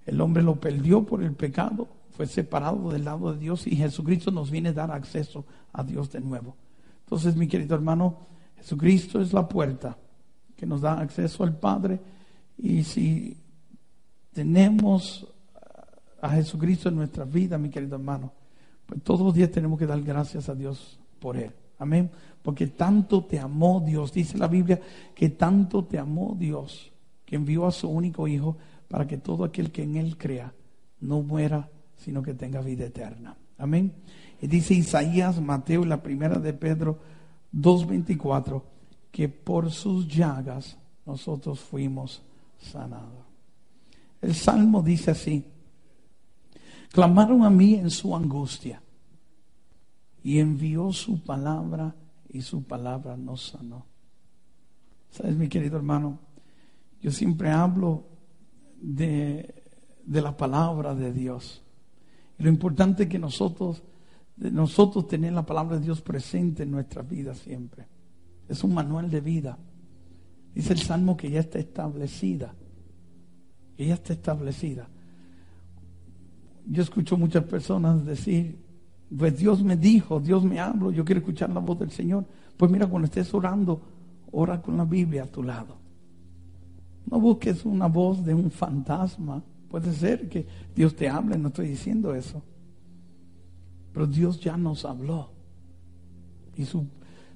El 0.07 0.21
hombre 0.21 0.43
lo 0.43 0.59
perdió 0.59 1.05
por 1.05 1.23
el 1.23 1.33
pecado, 1.33 1.89
fue 2.17 2.27
separado 2.27 2.91
del 2.91 3.05
lado 3.05 3.33
de 3.33 3.39
Dios 3.39 3.67
y 3.67 3.77
Jesucristo 3.77 4.31
nos 4.31 4.51
viene 4.51 4.71
a 4.71 4.73
dar 4.73 4.91
acceso 4.91 5.45
a 5.73 5.85
Dios 5.85 6.11
de 6.11 6.21
nuevo. 6.21 6.57
Entonces, 7.01 7.37
mi 7.37 7.47
querido 7.47 7.75
hermano, 7.75 8.21
Jesucristo 8.57 9.21
es 9.21 9.35
la 9.35 9.47
puerta 9.47 9.99
que 10.57 10.65
nos 10.65 10.81
da 10.81 10.99
acceso 10.99 11.45
al 11.45 11.59
Padre 11.59 12.01
y 12.57 12.83
si 12.85 13.37
tenemos 14.33 15.27
a 16.23 16.31
Jesucristo 16.31 16.89
en 16.89 16.97
nuestra 16.97 17.27
vida, 17.27 17.59
mi 17.59 17.69
querido 17.69 17.97
hermano, 17.97 18.33
pues 18.87 19.03
todos 19.03 19.21
los 19.21 19.35
días 19.35 19.51
tenemos 19.51 19.79
que 19.79 19.87
dar 19.87 20.01
gracias 20.01 20.49
a 20.49 20.55
Dios 20.55 20.99
por 21.21 21.37
Él. 21.37 21.53
Amén. 21.79 22.11
Porque 22.43 22.69
tanto 22.69 23.25
te 23.25 23.39
amó 23.39 23.83
Dios, 23.85 24.11
dice 24.11 24.39
la 24.39 24.49
Biblia, 24.49 24.81
que 25.15 25.29
tanto 25.29 25.85
te 25.85 25.99
amó 25.99 26.35
Dios, 26.39 26.91
que 27.27 27.37
envió 27.37 27.67
a 27.67 27.73
su 27.73 27.91
único 27.91 28.27
Hijo 28.27 28.57
para 28.89 29.07
que 29.07 29.19
todo 29.19 29.45
aquel 29.45 29.71
que 29.71 29.83
en 29.83 29.97
Él 29.97 30.17
crea 30.17 30.55
no 31.01 31.21
muera, 31.21 31.69
sino 31.97 32.23
que 32.23 32.35
tenga 32.35 32.61
vida 32.61 32.87
eterna. 32.87 33.37
Amén. 33.59 33.93
Y 34.41 34.47
dice 34.47 34.75
Isaías, 34.75 35.41
Mateo 35.41 35.85
la 35.85 36.03
primera 36.03 36.39
de 36.39 36.53
Pedro 36.53 36.99
2.24, 37.55 38.63
que 39.11 39.29
por 39.29 39.71
sus 39.71 40.07
llagas 40.07 40.77
nosotros 41.07 41.61
fuimos 41.61 42.23
sanados. 42.59 43.25
El 44.21 44.35
Salmo 44.35 44.83
dice 44.83 45.13
así, 45.13 45.45
clamaron 46.91 47.45
a 47.45 47.51
mí 47.51 47.75
en 47.75 47.91
su 47.91 48.15
angustia 48.15 48.83
y 50.23 50.39
envió 50.39 50.93
su 50.93 51.23
palabra 51.23 51.95
y 52.29 52.43
su 52.43 52.65
palabra 52.65 53.17
nos 53.17 53.49
sanó. 53.49 53.87
¿Sabes, 55.11 55.37
mi 55.37 55.49
querido 55.49 55.77
hermano? 55.77 56.19
Yo 57.01 57.11
siempre 57.11 57.51
hablo 57.51 58.05
de, 58.81 59.63
de 60.05 60.21
la 60.21 60.37
palabra 60.37 60.95
de 60.95 61.13
Dios. 61.13 61.63
Lo 62.39 62.49
importante 62.49 63.05
es 63.05 63.09
que 63.09 63.19
nosotros, 63.19 63.83
nosotros 64.37 65.07
tener 65.07 65.33
la 65.33 65.47
palabra 65.47 65.79
de 65.79 65.85
Dios 65.85 66.01
presente 66.03 66.65
en 66.65 66.71
nuestra 66.71 67.03
vida 67.03 67.35
siempre. 67.35 67.87
Es 68.49 68.63
un 68.63 68.75
manual 68.75 69.11
de 69.11 69.21
vida. 69.21 69.59
Dice 70.55 70.73
el 70.73 70.81
Salmo 70.81 71.17
que 71.17 71.31
ya 71.31 71.41
está 71.41 71.59
establecida. 71.59 72.55
Que 73.77 73.87
ya 73.87 73.95
está 73.95 74.13
establecida. 74.13 74.89
Yo 76.69 76.83
escucho 76.83 77.17
muchas 77.17 77.45
personas 77.45 78.05
decir, 78.05 78.59
pues 79.17 79.39
Dios 79.39 79.63
me 79.63 79.77
dijo, 79.77 80.21
Dios 80.21 80.45
me 80.45 80.59
habló, 80.59 80.91
yo 80.91 81.05
quiero 81.05 81.21
escuchar 81.21 81.51
la 81.51 81.61
voz 81.61 81.79
del 81.79 81.91
Señor. 81.91 82.25
Pues 82.57 82.71
mira, 82.71 82.87
cuando 82.87 83.07
estés 83.07 83.33
orando, 83.35 83.81
ora 84.33 84.61
con 84.61 84.77
la 84.77 84.85
Biblia 84.85 85.25
a 85.25 85.27
tu 85.27 85.43
lado. 85.43 85.77
No 87.09 87.21
busques 87.21 87.65
una 87.65 87.87
voz 87.87 88.25
de 88.25 88.35
un 88.35 88.51
fantasma 88.51 89.43
Puede 89.77 89.93
ser 89.93 90.31
que 90.31 90.47
Dios 90.75 90.97
te 90.97 91.07
hable, 91.07 91.37
no 91.37 91.49
estoy 91.49 91.69
diciendo 91.69 92.15
eso. 92.15 92.43
Pero 93.93 94.07
Dios 94.07 94.41
ya 94.41 94.57
nos 94.57 94.87
habló. 94.87 95.29
Y 96.57 96.65
su, 96.65 96.87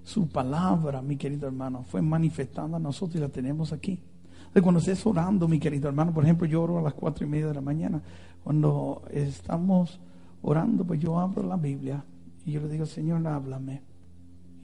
su 0.03 0.27
palabra, 0.27 1.03
mi 1.03 1.19
querido 1.19 1.47
hermano, 1.47 1.83
fue 1.83 2.01
manifestada 2.01 2.79
a 2.79 2.81
nosotros 2.81 3.17
y 3.17 3.19
la 3.19 3.29
tenemos 3.29 3.75
aquí. 3.75 4.01
Entonces, 4.39 4.63
cuando 4.63 4.79
estés 4.79 5.05
orando, 5.05 5.49
mi 5.49 5.59
querido 5.59 5.87
hermano, 5.89 6.15
por 6.15 6.25
ejemplo, 6.25 6.47
yo 6.47 6.63
oro 6.63 6.79
a 6.79 6.83
las 6.83 6.95
cuatro 6.95 7.27
y 7.27 7.29
media 7.29 7.49
de 7.49 7.55
la 7.57 7.61
mañana. 7.61 8.01
Cuando 8.43 9.03
estamos 9.11 10.01
orando, 10.41 10.87
pues 10.87 10.99
yo 10.99 11.19
abro 11.19 11.43
la 11.43 11.59
Biblia 11.59 12.03
y 12.47 12.53
yo 12.53 12.63
le 12.63 12.71
digo, 12.71 12.87
Señor, 12.87 13.27
háblame. 13.27 13.83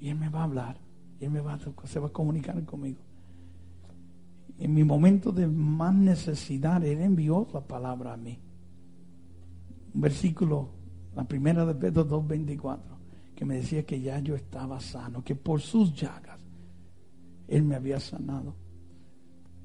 Y 0.01 0.09
Él 0.09 0.17
me 0.17 0.31
va 0.31 0.41
a 0.41 0.45
hablar. 0.45 0.79
Él 1.21 1.29
me 1.29 1.43
va 1.43 1.53
a, 1.53 1.59
se 1.85 2.01
va 2.01 2.07
a 2.07 2.11
comunicar 2.11 2.65
conmigo. 2.65 3.01
En 4.59 4.75
mi 4.75 4.85
momento 4.85 5.33
de 5.33 5.47
más 5.47 5.95
necesidad, 5.95 6.83
Él 6.85 7.01
envió 7.01 7.47
la 7.53 7.61
palabra 7.61 8.15
a 8.15 8.17
mí. 8.17 8.39
Un 9.95 10.01
versículo, 10.01 10.71
la 11.15 11.25
primera 11.25 11.65
de 11.67 11.75
Pedro 11.75 12.09
2.24, 12.09 12.79
que 13.35 13.45
me 13.45 13.57
decía 13.57 13.85
que 13.85 14.01
ya 14.01 14.19
yo 14.21 14.35
estaba 14.35 14.81
sano, 14.81 15.23
que 15.23 15.35
por 15.35 15.61
sus 15.61 15.95
llagas 15.95 16.41
Él 17.49 17.65
me 17.65 17.77
había 17.77 18.01
sanado. 18.01 18.55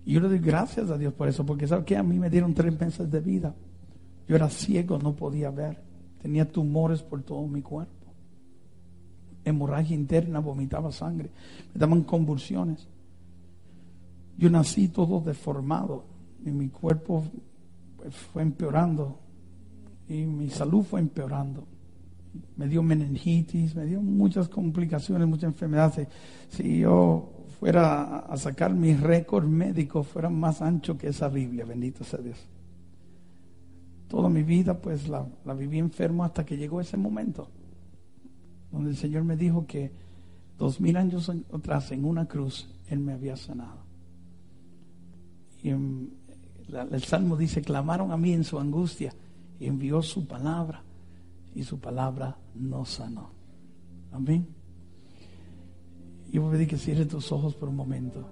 Y 0.05 0.13
yo 0.13 0.19
le 0.19 0.29
doy 0.29 0.39
gracias 0.39 0.89
a 0.89 0.97
Dios 0.97 1.13
por 1.13 1.27
eso, 1.27 1.45
porque 1.45 1.67
¿sabe 1.67 1.85
que 1.85 1.95
A 1.95 2.03
mí 2.03 2.17
me 2.17 2.29
dieron 2.29 2.53
tres 2.53 2.77
meses 2.79 3.09
de 3.09 3.19
vida. 3.19 3.55
Yo 4.27 4.35
era 4.35 4.49
ciego, 4.49 4.97
no 4.97 5.15
podía 5.15 5.51
ver. 5.51 5.81
Tenía 6.21 6.49
tumores 6.49 7.01
por 7.01 7.21
todo 7.23 7.45
mi 7.47 7.61
cuerpo. 7.61 8.13
Hemorragia 9.43 9.95
interna, 9.95 10.39
vomitaba 10.39 10.91
sangre. 10.91 11.29
Me 11.73 11.79
daban 11.79 12.03
convulsiones. 12.03 12.87
Yo 14.37 14.49
nací 14.49 14.87
todo 14.87 15.21
deformado 15.21 16.05
y 16.45 16.51
mi 16.51 16.69
cuerpo 16.69 17.23
fue 18.09 18.41
empeorando 18.41 19.19
y 20.07 20.25
mi 20.25 20.49
salud 20.49 20.83
fue 20.83 20.99
empeorando. 20.99 21.67
Me 22.55 22.67
dio 22.67 22.81
meningitis, 22.81 23.75
me 23.75 23.85
dio 23.85 24.01
muchas 24.01 24.47
complicaciones, 24.49 25.27
muchas 25.27 25.51
enfermedades. 25.51 26.07
Si 26.49 26.79
yo 26.79 27.45
fuera 27.59 28.19
a 28.19 28.37
sacar 28.37 28.73
mis 28.73 28.99
récords 28.99 29.47
médicos, 29.47 30.07
fueran 30.07 30.39
más 30.39 30.61
anchos 30.61 30.97
que 30.97 31.09
esa 31.09 31.29
Biblia, 31.29 31.65
bendito 31.65 32.03
sea 32.03 32.19
Dios. 32.19 32.39
Toda 34.07 34.29
mi 34.29 34.43
vida 34.43 34.81
pues 34.81 35.07
la, 35.07 35.25
la 35.45 35.53
viví 35.53 35.77
enfermo 35.77 36.23
hasta 36.23 36.45
que 36.45 36.57
llegó 36.57 36.81
ese 36.81 36.97
momento, 36.97 37.47
donde 38.71 38.89
el 38.89 38.97
Señor 38.97 39.23
me 39.23 39.37
dijo 39.37 39.65
que 39.65 39.91
dos 40.57 40.81
mil 40.81 40.97
años 40.97 41.31
atrás 41.53 41.91
en 41.91 42.05
una 42.05 42.25
cruz 42.27 42.69
Él 42.87 42.99
me 42.99 43.13
había 43.13 43.37
sanado. 43.37 43.90
Y 45.63 45.69
el 45.69 47.03
Salmo 47.03 47.37
dice, 47.37 47.61
clamaron 47.61 48.11
a 48.11 48.17
mí 48.17 48.33
en 48.33 48.43
su 48.43 48.59
angustia 48.59 49.13
y 49.59 49.67
envió 49.67 50.01
su 50.01 50.25
palabra 50.25 50.83
y 51.53 51.63
su 51.63 51.79
palabra 51.79 52.37
nos 52.55 52.89
sanó. 52.89 53.31
Amén. 54.11 54.47
Y 56.31 56.37
voy 56.37 56.49
a 56.49 56.51
pedir 56.53 56.67
que 56.67 56.77
cierre 56.77 57.05
tus 57.05 57.31
ojos 57.31 57.55
por 57.55 57.69
un 57.69 57.75
momento. 57.75 58.29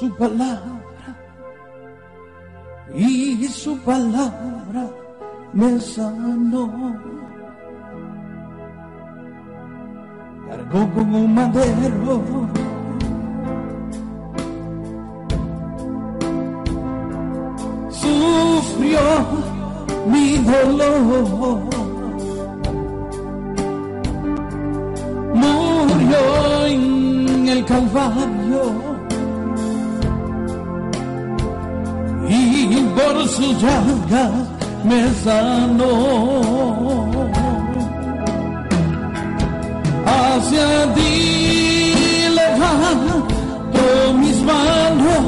Su 0.00 0.08
palabra 0.16 1.14
y 2.94 3.44
su 3.48 3.76
palabra 3.80 4.88
me 5.52 5.78
sanó. 5.78 6.72
cargó 10.48 10.94
como 10.94 11.18
un 11.18 11.34
madero. 11.34 12.22
Sufrió 17.90 19.00
mi 20.06 20.38
dolor. 20.38 21.60
Murió 25.34 26.66
en 26.68 27.48
el 27.48 27.64
Calvario. 27.66 28.89
Por 33.00 33.28
su 33.28 33.52
llaga 33.62 34.30
me 34.84 35.00
sanó. 35.24 35.92
hacia 40.06 40.94
ti 40.94 42.24
levanto 42.38 44.12
mis 44.22 44.38
manos, 44.42 45.24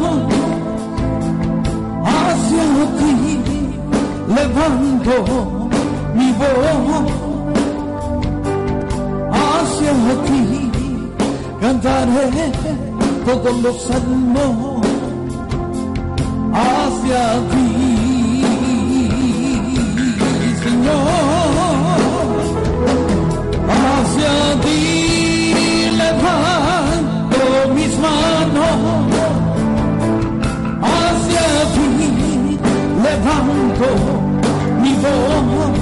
hacia 2.04 2.66
ti 2.98 3.12
levanto 4.36 5.14
mi 6.14 6.28
voz, 6.40 7.10
hacia 9.32 9.92
ti 10.26 10.40
cantaré 11.60 12.52
todos 13.26 13.54
los 13.62 13.76
salmos, 13.82 14.71
hacia 16.52 17.24
ti, 17.50 18.44
Señor. 20.62 21.32
Hacia 23.68 24.36
ti 24.62 24.82
levanto 26.00 27.44
mis 27.74 27.94
manos, 27.98 28.80
hacia 30.82 31.46
ti 31.74 31.88
levanto 33.06 33.88
mi 34.82 34.92
voz, 35.02 35.76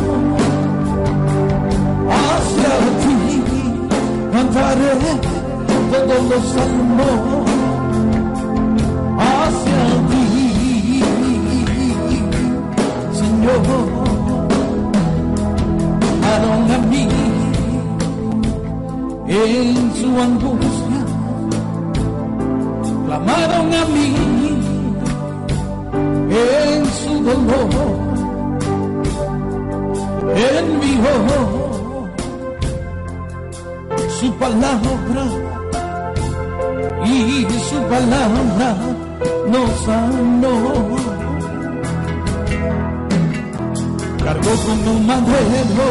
hacia 2.20 2.74
ti 3.02 3.16
cantaré 4.32 4.92
todos 5.90 6.22
los 6.30 6.44
salmos, 6.52 7.39
Señor. 13.40 13.90
a 16.70 16.78
mí 16.90 17.08
en 19.28 19.94
su 19.94 20.08
angustia, 20.20 21.00
clamaron 23.06 23.68
a 23.72 23.84
mí 23.94 24.08
en 26.30 26.84
su 27.00 27.12
dolor, 27.28 27.70
envió 30.56 31.14
su 34.20 34.32
palabra 34.34 35.24
y 37.06 37.46
su 37.70 37.78
palabra 37.88 38.76
nos 39.50 39.70
sanó. 39.86 41.19
Cargó 44.32 44.54
con 44.64 44.88
un 44.94 45.06
madero 45.08 45.84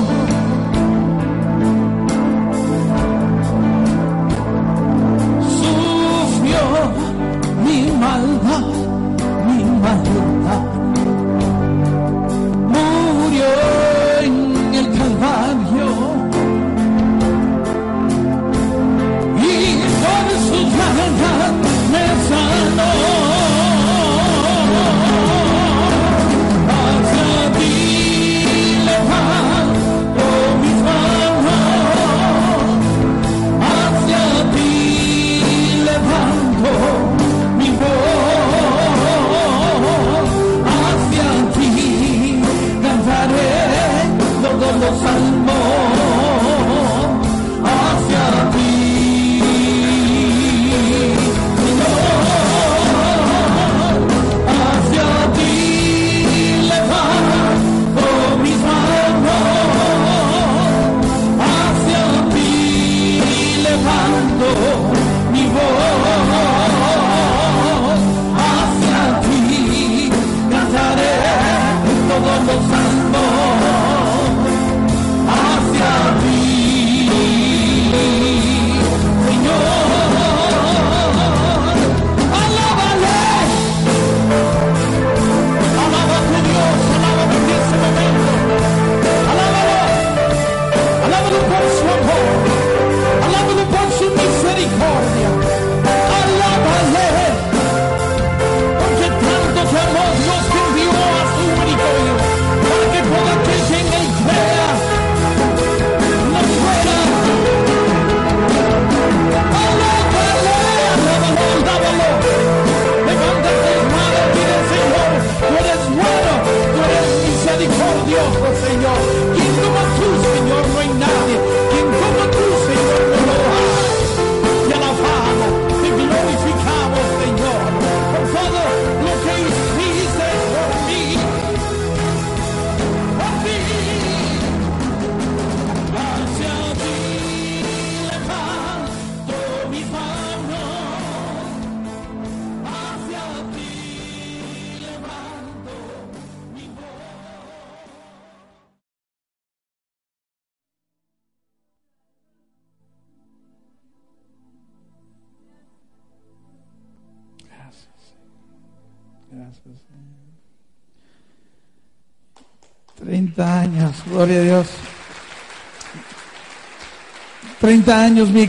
mi 7.66 7.92
maldad, 7.92 8.64
mi 9.46 9.64
maldad. 9.82 10.39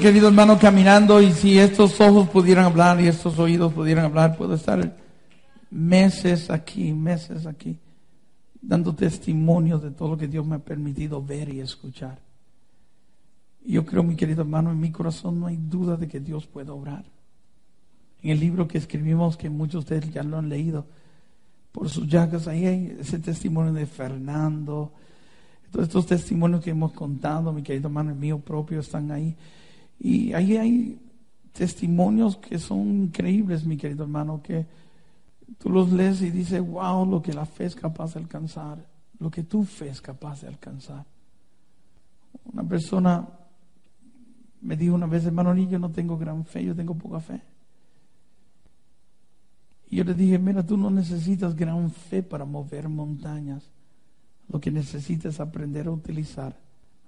Querido 0.01 0.29
hermano, 0.29 0.59
caminando 0.59 1.21
y 1.21 1.33
si 1.33 1.59
estos 1.59 2.01
ojos 2.01 2.29
pudieran 2.31 2.65
hablar 2.65 3.01
y 3.01 3.09
estos 3.09 3.39
oídos 3.39 3.73
pudieran 3.73 4.07
hablar, 4.07 4.37
puedo 4.37 4.55
estar 4.55 4.97
meses 5.71 6.51
aquí, 6.51 6.93
meses 6.93 7.47
aquí, 7.47 7.77
dando 8.61 8.95
testimonio 8.95 9.79
de 9.79 9.91
todo 9.91 10.11
lo 10.11 10.17
que 10.17 10.27
Dios 10.27 10.47
me 10.47 10.57
ha 10.57 10.59
permitido 10.59 11.23
ver 11.23 11.51
y 11.51 11.61
escuchar. 11.61 12.19
Yo 13.65 13.85
creo, 13.85 14.03
mi 14.03 14.17
querido 14.17 14.41
hermano, 14.41 14.71
en 14.71 14.81
mi 14.81 14.91
corazón 14.91 15.39
no 15.39 15.47
hay 15.47 15.57
duda 15.57 15.97
de 15.97 16.09
que 16.09 16.19
Dios 16.19 16.47
puede 16.47 16.71
obrar. 16.71 17.05
En 18.23 18.31
el 18.31 18.41
libro 18.41 18.67
que 18.67 18.79
escribimos, 18.79 19.37
que 19.37 19.51
muchos 19.51 19.85
de 19.85 19.97
ustedes 19.97 20.15
ya 20.15 20.23
lo 20.23 20.39
han 20.39 20.49
leído, 20.49 20.87
por 21.73 21.89
sus 21.91 22.09
llagas, 22.09 22.49
ahí 22.49 22.67
hay 22.67 22.97
ese 23.01 23.19
testimonio 23.19 23.73
de 23.73 23.87
Fernando, 23.87 24.93
todos 25.71 25.87
estos 25.87 26.07
testimonios 26.07 26.63
que 26.63 26.71
hemos 26.71 26.93
contado, 26.93 27.53
mi 27.53 27.63
querido 27.63 27.89
hermano, 27.89 28.11
el 28.11 28.17
mío 28.17 28.39
propio, 28.39 28.81
están 28.81 29.11
ahí. 29.13 29.37
Y 30.01 30.33
ahí 30.33 30.57
hay 30.57 30.99
testimonios 31.53 32.39
que 32.39 32.59
son 32.59 33.05
increíbles, 33.05 33.67
mi 33.67 33.77
querido 33.77 34.05
hermano, 34.05 34.43
que 34.43 34.67
tú 35.59 35.69
los 35.69 35.93
lees 35.93 36.23
y 36.23 36.31
dices, 36.31 36.61
wow, 36.61 37.05
lo 37.05 37.21
que 37.21 37.35
la 37.35 37.45
fe 37.45 37.67
es 37.67 37.77
capaz 37.77 38.15
de 38.15 38.21
alcanzar, 38.21 38.85
lo 39.19 39.31
que 39.31 39.43
tu 39.43 39.65
fe 39.65 39.91
es 39.91 40.01
capaz 40.01 40.41
de 40.41 40.49
alcanzar. 40.49 41.05
Una 42.51 42.65
persona 42.65 43.29
me 44.63 44.77
dijo 44.77 44.95
una 44.95 45.07
vez, 45.07 45.27
hermano, 45.27 45.55
yo 45.55 45.79
no 45.79 45.91
tengo 45.91 46.17
gran 46.17 46.45
fe, 46.47 46.65
yo 46.65 46.75
tengo 46.75 46.95
poca 46.95 47.21
fe. 47.21 47.43
Y 49.91 49.97
yo 49.97 50.05
le 50.05 50.15
dije, 50.15 50.39
mira, 50.39 50.65
tú 50.65 50.77
no 50.77 50.89
necesitas 50.89 51.55
gran 51.55 51.91
fe 51.91 52.23
para 52.23 52.45
mover 52.45 52.89
montañas. 52.89 53.65
Lo 54.49 54.61
que 54.61 54.71
necesitas 54.71 55.35
es 55.35 55.41
aprender 55.41 55.89
a 55.89 55.91
utilizar 55.91 56.57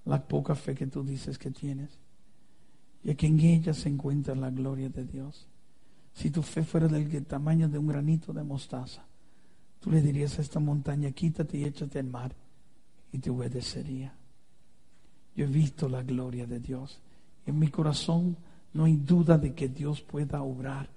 la 0.05 0.21
poca 0.21 0.55
fe 0.55 0.75
que 0.75 0.87
tú 0.87 1.03
dices 1.05 1.39
que 1.39 1.51
tienes. 1.51 1.91
Y 3.05 3.15
que 3.15 3.27
en 3.27 3.41
ella 3.41 3.75
se 3.75 3.89
encuentra 3.89 4.35
la 4.35 4.51
gloria 4.51 4.89
de 4.89 5.05
Dios. 5.05 5.47
Si 6.15 6.31
tu 6.31 6.43
fe 6.43 6.63
fuera 6.63 6.89
del 6.89 7.27
tamaño 7.27 7.69
de 7.69 7.79
un 7.79 7.87
granito 7.87 8.33
de 8.33 8.43
mostaza, 8.43 9.05
tú 9.81 9.91
le 9.91 10.03
dirías 10.03 10.39
a 10.39 10.43
esta 10.43 10.61
montaña, 10.61 11.11
quítate 11.11 11.59
y 11.59 11.65
échate 11.65 11.99
al 11.99 12.07
mar, 12.07 12.35
y 13.13 13.19
te 13.19 13.31
obedecería. 13.31 14.15
Yo 15.35 15.47
he 15.47 15.49
visto 15.49 15.89
la 15.89 16.03
gloria 16.03 16.47
de 16.47 16.61
Dios. 16.61 17.01
En 17.47 17.59
mi 17.59 17.69
corazón 17.69 18.37
no 18.75 18.85
hay 18.85 18.97
duda 18.97 19.39
de 19.39 19.55
que 19.55 19.69
Dios 19.69 20.01
pueda 20.01 20.43
obrar 20.43 20.89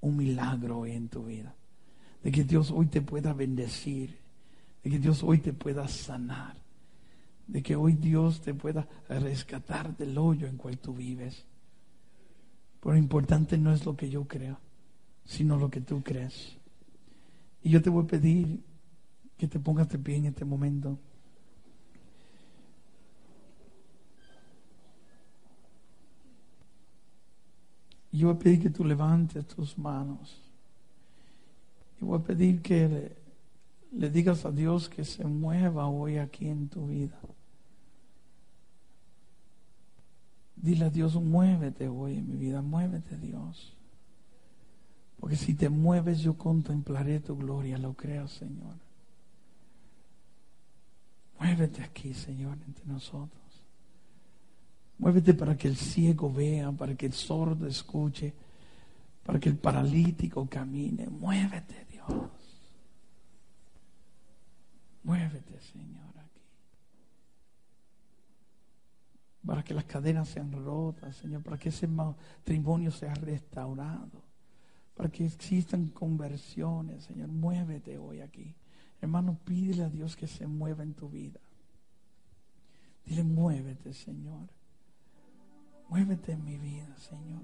un 0.00 0.16
milagro 0.16 0.80
hoy 0.80 0.92
en 0.92 1.08
tu 1.08 1.24
vida. 1.24 1.54
De 2.22 2.30
que 2.30 2.44
Dios 2.44 2.70
hoy 2.70 2.86
te 2.86 3.00
pueda 3.00 3.32
bendecir. 3.32 4.16
De 4.82 4.90
que 4.90 4.98
Dios 4.98 5.22
hoy 5.22 5.38
te 5.38 5.52
pueda 5.52 5.88
sanar. 5.88 6.56
De 7.46 7.62
que 7.62 7.76
hoy 7.76 7.94
Dios 7.94 8.40
te 8.40 8.54
pueda 8.54 8.86
rescatar 9.08 9.96
del 9.96 10.16
hoyo 10.18 10.46
en 10.46 10.56
cual 10.56 10.78
tú 10.78 10.94
vives. 10.94 11.44
Pero 12.80 12.92
lo 12.92 12.98
importante 12.98 13.58
no 13.58 13.72
es 13.72 13.84
lo 13.84 13.96
que 13.96 14.08
yo 14.08 14.26
creo, 14.26 14.58
sino 15.24 15.56
lo 15.56 15.70
que 15.70 15.80
tú 15.80 16.02
crees. 16.02 16.56
Y 17.62 17.70
yo 17.70 17.82
te 17.82 17.90
voy 17.90 18.04
a 18.04 18.06
pedir 18.06 18.60
que 19.36 19.48
te 19.48 19.58
pongas 19.58 19.88
de 19.88 19.98
pie 19.98 20.16
en 20.16 20.26
este 20.26 20.44
momento. 20.44 20.98
Yo 28.10 28.28
voy 28.28 28.36
a 28.36 28.38
pedir 28.38 28.62
que 28.62 28.70
tú 28.70 28.84
levantes 28.84 29.46
tus 29.46 29.76
manos. 29.76 30.40
Y 32.00 32.04
voy 32.04 32.18
a 32.18 32.22
pedir 32.22 32.62
que 32.62 33.16
le 33.92 34.10
digas 34.10 34.44
a 34.44 34.50
Dios 34.50 34.88
que 34.88 35.04
se 35.04 35.24
mueva 35.24 35.88
hoy 35.88 36.18
aquí 36.18 36.48
en 36.48 36.68
tu 36.68 36.86
vida. 36.86 37.18
Dile 40.60 40.86
a 40.86 40.90
Dios, 40.90 41.14
muévete 41.14 41.88
hoy 41.88 42.18
en 42.18 42.28
mi 42.28 42.36
vida, 42.36 42.62
muévete 42.62 43.16
Dios. 43.18 43.76
Porque 45.20 45.36
si 45.36 45.54
te 45.54 45.68
mueves 45.68 46.20
yo 46.20 46.36
contemplaré 46.36 47.20
tu 47.20 47.36
gloria, 47.36 47.78
lo 47.78 47.94
creo 47.94 48.28
Señor. 48.28 48.76
Muévete 51.38 51.82
aquí, 51.82 52.14
Señor, 52.14 52.58
entre 52.66 52.84
nosotros. 52.86 53.42
Muévete 54.98 55.34
para 55.34 55.56
que 55.56 55.68
el 55.68 55.76
ciego 55.76 56.32
vea, 56.32 56.72
para 56.72 56.96
que 56.96 57.06
el 57.06 57.12
sordo 57.12 57.66
escuche, 57.66 58.34
para 59.24 59.38
que 59.38 59.48
el 59.48 59.56
paralítico 59.56 60.48
camine. 60.48 61.08
Muévete, 61.08 61.86
Dios. 61.90 62.08
Muévete, 65.04 65.60
Señor, 65.72 66.12
aquí. 66.18 66.42
Para 69.48 69.64
que 69.64 69.72
las 69.72 69.84
cadenas 69.84 70.28
sean 70.28 70.52
rotas, 70.52 71.16
Señor, 71.16 71.42
para 71.42 71.56
que 71.56 71.70
ese 71.70 71.88
matrimonio 71.88 72.90
sea 72.90 73.14
restaurado, 73.14 74.22
para 74.94 75.08
que 75.08 75.24
existan 75.24 75.86
conversiones, 75.88 77.04
Señor. 77.04 77.28
Muévete 77.28 77.96
hoy 77.96 78.20
aquí. 78.20 78.54
Hermano, 79.00 79.38
pídele 79.46 79.84
a 79.84 79.88
Dios 79.88 80.16
que 80.16 80.26
se 80.26 80.46
mueva 80.46 80.82
en 80.82 80.92
tu 80.92 81.08
vida. 81.08 81.40
Dile, 83.06 83.24
muévete, 83.24 83.94
Señor. 83.94 84.50
Muévete 85.88 86.32
en 86.32 86.44
mi 86.44 86.58
vida, 86.58 86.94
Señor. 86.98 87.40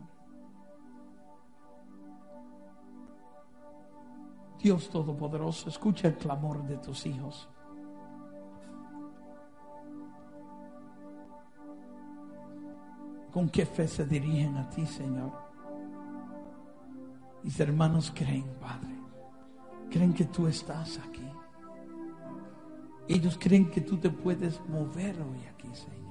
Dios 4.61 4.91
Todopoderoso, 4.91 5.71
escucha 5.71 6.09
el 6.09 6.19
clamor 6.19 6.67
de 6.67 6.77
tus 6.77 7.07
hijos. 7.07 7.49
¿Con 13.35 13.51
qué 13.51 13.67
fe 13.67 13.87
se 13.87 14.07
dirigen 14.07 14.57
a 14.57 14.71
ti, 14.71 14.87
Señor? 14.87 15.33
Mis 17.43 17.61
hermanos 17.61 18.11
creen, 18.15 18.47
Padre. 18.59 18.97
Creen 19.91 20.15
que 20.15 20.25
tú 20.25 20.47
estás 20.47 20.99
aquí. 21.07 21.29
Ellos 23.07 23.37
creen 23.39 23.71
que 23.71 23.83
tú 23.83 23.99
te 23.99 24.09
puedes 24.09 24.59
mover 24.69 25.21
hoy 25.21 25.45
aquí, 25.53 25.69
Señor. 25.75 26.05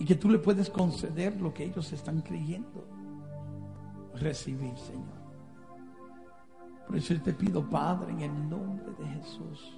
y 0.00 0.06
que 0.06 0.14
tú 0.14 0.30
le 0.30 0.38
puedes 0.38 0.70
conceder 0.70 1.38
lo 1.42 1.52
que 1.52 1.62
ellos 1.62 1.92
están 1.92 2.22
creyendo. 2.22 2.88
Recibir, 4.14 4.74
Señor. 4.78 5.20
Por 6.86 6.96
eso 6.96 7.12
yo 7.12 7.22
te 7.22 7.34
pido, 7.34 7.68
Padre, 7.68 8.10
en 8.12 8.20
el 8.22 8.48
nombre 8.48 8.94
de 8.98 9.06
Jesús, 9.08 9.76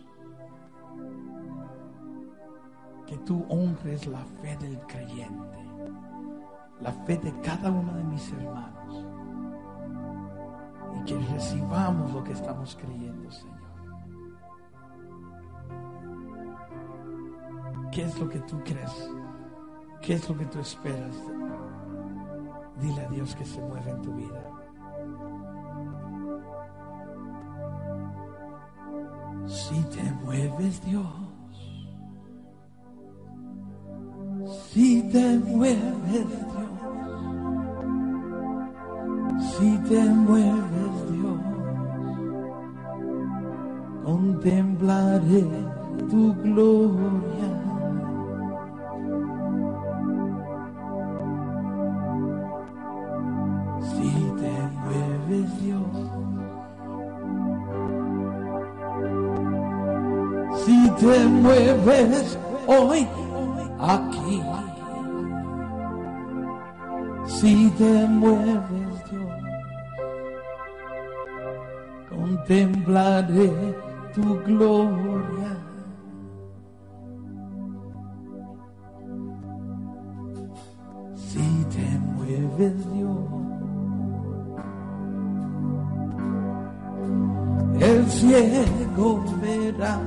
que 3.12 3.18
tú 3.18 3.44
honres 3.50 4.06
la 4.06 4.24
fe 4.40 4.56
del 4.56 4.78
creyente, 4.86 5.58
la 6.80 6.92
fe 7.04 7.18
de 7.18 7.30
cada 7.42 7.70
uno 7.70 7.92
de 7.92 8.04
mis 8.04 8.32
hermanos, 8.32 9.06
y 10.96 11.04
que 11.04 11.18
recibamos 11.18 12.10
lo 12.10 12.24
que 12.24 12.32
estamos 12.32 12.74
creyendo, 12.74 13.30
Señor. 13.30 13.60
¿Qué 17.90 18.02
es 18.02 18.18
lo 18.18 18.30
que 18.30 18.38
tú 18.40 18.58
crees? 18.64 19.10
¿Qué 20.00 20.14
es 20.14 20.26
lo 20.26 20.38
que 20.38 20.46
tú 20.46 20.60
esperas? 20.60 21.14
Dile 22.80 23.04
a 23.04 23.10
Dios 23.10 23.36
que 23.36 23.44
se 23.44 23.60
mueva 23.60 23.90
en 23.90 24.00
tu 24.00 24.14
vida. 24.14 24.42
Si 29.46 29.78
te 29.84 30.02
mueves 30.24 30.82
Dios, 30.82 31.31
si 34.72 35.02
te 35.12 35.38
mueves 35.38 35.98
Dios, 36.10 36.70
si 39.52 39.78
te 39.88 40.02
mueves 40.02 40.94
Dios, 41.10 41.40
contemplaré 44.04 45.44
tu 46.08 46.34
gloria. 46.42 47.50
Si 53.90 54.10
te 54.40 54.54
mueves 54.84 55.48
Dios, 55.60 55.94
si 60.64 60.90
te 60.98 61.26
mueves 61.26 62.38
hoy 62.66 63.06
si 67.42 67.68
te 67.76 68.06
mueves 68.06 69.10
Dios, 69.10 69.42
contemplaré 72.08 73.50
tu 74.14 74.38
gloria. 74.46 75.52
Si 81.16 81.48
te 81.74 81.86
mueves 82.14 82.76
Dios, 82.92 83.18
el 87.80 88.06
ciego 88.18 89.24
verá. 89.42 90.00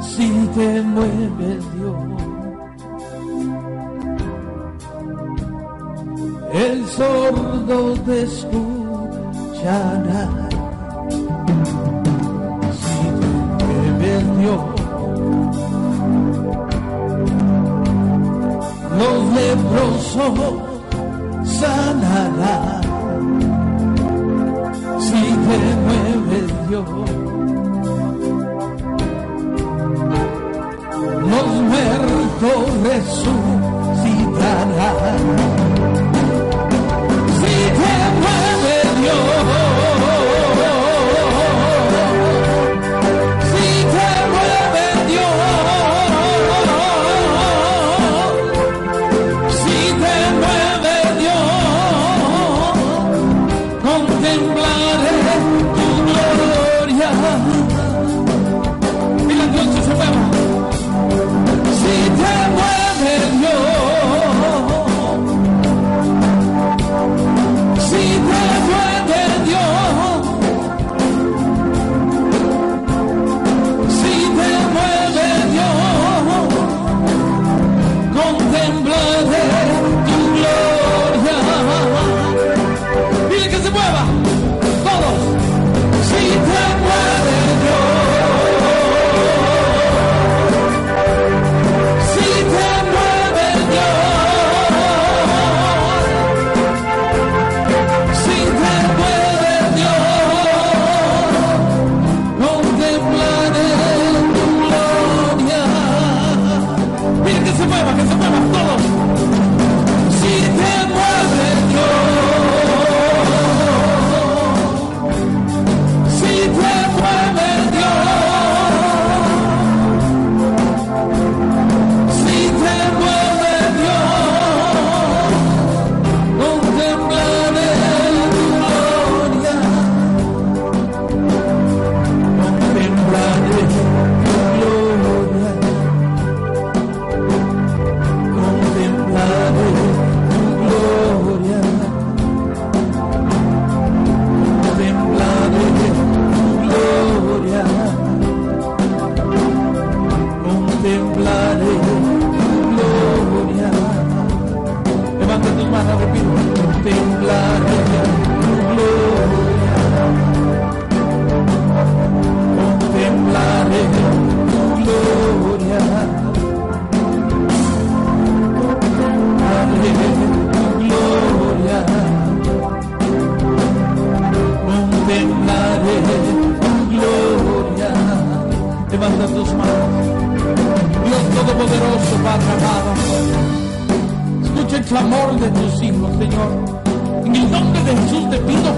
Si 0.00 0.48
te 0.54 0.82
mueves 0.82 1.74
Dios, 1.74 2.33
el 6.54 6.86
sordo 6.86 7.94
te 8.06 8.22
escuchará. 8.22 10.22
Si 12.80 13.02
te 13.58 13.74
Dios, 14.38 14.62
los 18.98 19.18
leprosos 19.34 20.38
sanarán. 21.42 22.82
Si 25.00 25.22
te 25.46 25.58
mueves 25.84 26.48
Dios, 26.68 26.88
los 31.30 31.48
muertos 31.68 32.62
resucitarán. 32.84 35.63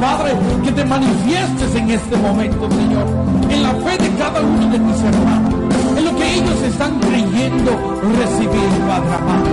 Padre, 0.06 0.36
que 0.62 0.70
te 0.70 0.84
manifiestes 0.84 1.74
en 1.74 1.90
este 1.90 2.16
momento, 2.16 2.70
Señor, 2.70 3.06
en 3.50 3.60
la 3.60 3.70
fe 3.70 3.98
de 3.98 4.08
cada 4.16 4.40
uno 4.40 4.70
de 4.70 4.78
mis 4.78 5.02
hermanos, 5.02 5.54
en 5.98 6.04
lo 6.04 6.14
que 6.14 6.34
ellos 6.36 6.62
están 6.62 7.00
creyendo 7.00 7.72
recibir, 8.16 8.70
Padre 8.86 9.14
amado. 9.18 9.50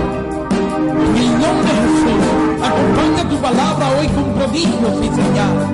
En 1.10 1.22
el 1.26 1.32
nombre 1.42 1.70
de 1.74 1.80
Jesús, 1.90 2.22
acompaña 2.70 3.28
tu 3.28 3.36
palabra 3.38 3.84
hoy 3.98 4.06
con 4.14 4.26
prodigios 4.34 4.94
y 5.02 5.08
señales. 5.20 5.68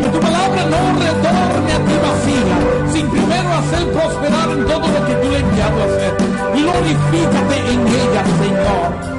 Que 0.00 0.08
tu 0.08 0.20
palabra 0.20 0.60
no 0.72 0.80
retorne 1.04 1.72
a 1.76 1.80
ti 1.84 1.94
vacía, 2.08 2.56
sin 2.94 3.06
primero 3.10 3.48
hacer 3.60 3.92
prosperar 3.92 4.48
en 4.56 4.64
todo 4.64 4.86
lo 4.88 5.06
que 5.06 5.14
tú 5.20 5.28
le 5.28 5.36
has 5.36 5.42
enviado 5.42 5.82
a 5.82 5.84
hacer. 5.84 6.12
Glorifícate 6.56 7.56
en 7.74 7.80
ella, 8.00 8.22
Señor. 8.40 9.13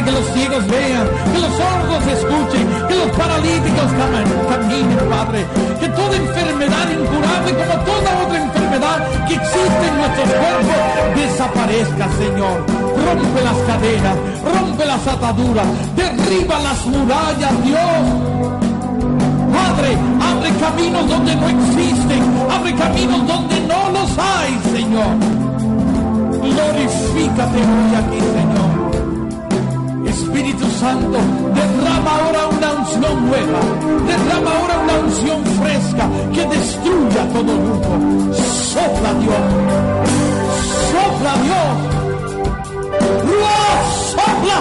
Que 0.00 0.12
los 0.12 0.26
ciegos 0.32 0.66
vean, 0.66 1.06
que 1.30 1.38
los 1.38 1.52
sordos 1.60 2.06
escuchen, 2.10 2.66
que 2.88 2.94
los 2.94 3.10
paralíticos 3.16 3.88
caminen, 4.48 4.98
Padre. 5.10 5.44
Que 5.78 5.88
toda 5.88 6.16
enfermedad 6.16 6.86
incurable, 6.90 7.52
como 7.52 7.84
toda 7.84 8.10
otra 8.24 8.42
enfermedad 8.42 8.98
que 9.28 9.34
existe 9.34 9.84
en 9.88 9.96
nuestros 9.98 10.28
cuerpos, 10.40 10.80
desaparezca, 11.16 12.08
Señor. 12.16 12.64
Rompe 13.04 13.40
las 13.44 13.58
cadenas, 13.68 14.16
rompe 14.42 14.86
las 14.86 15.06
ataduras, 15.06 15.66
derriba 15.94 16.58
las 16.60 16.86
murallas, 16.86 17.62
Dios. 17.62 18.02
Padre, 19.52 19.98
abre 20.32 20.50
caminos 20.60 21.08
donde 21.08 21.36
no 21.36 21.48
existen, 21.48 22.22
abre 22.50 22.74
caminos 22.74 23.26
donde 23.26 23.60
no 23.68 23.90
los 23.90 24.10
hay, 24.18 24.58
Señor. 24.72 25.12
Glorifícate 26.40 27.58
hoy 27.58 27.94
aquí, 28.00 28.18
Señor. 28.18 28.69
Espíritu 30.50 30.78
Santo, 30.80 31.18
derrama 31.54 32.10
ahora 32.10 32.48
una 32.48 32.72
unción 32.72 33.26
nueva, 33.28 33.60
derrama 34.06 34.50
ahora 34.50 34.78
una 34.82 34.94
unción 34.98 35.44
fresca 35.44 36.08
que 36.34 36.44
destruya 36.46 37.28
todo 37.32 37.56
grupo. 37.56 37.90
Sopla 38.34 39.14
Dios, 39.20 39.44
sopla 40.90 41.34
Dios, 41.46 41.70
sopla. 44.10 44.58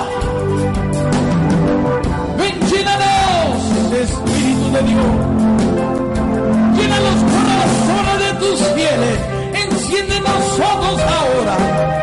Ven, 2.37 2.55
Espíritu 3.99 4.65
de 4.71 4.81
Dios. 4.83 5.11
Llena 6.77 6.97
los 6.99 7.19
corazones 7.33 8.17
de 8.25 8.31
tus 8.39 8.57
fieles, 8.75 9.17
enciende 9.55 10.15
nosotros 10.21 10.99
ahora. 11.01 11.98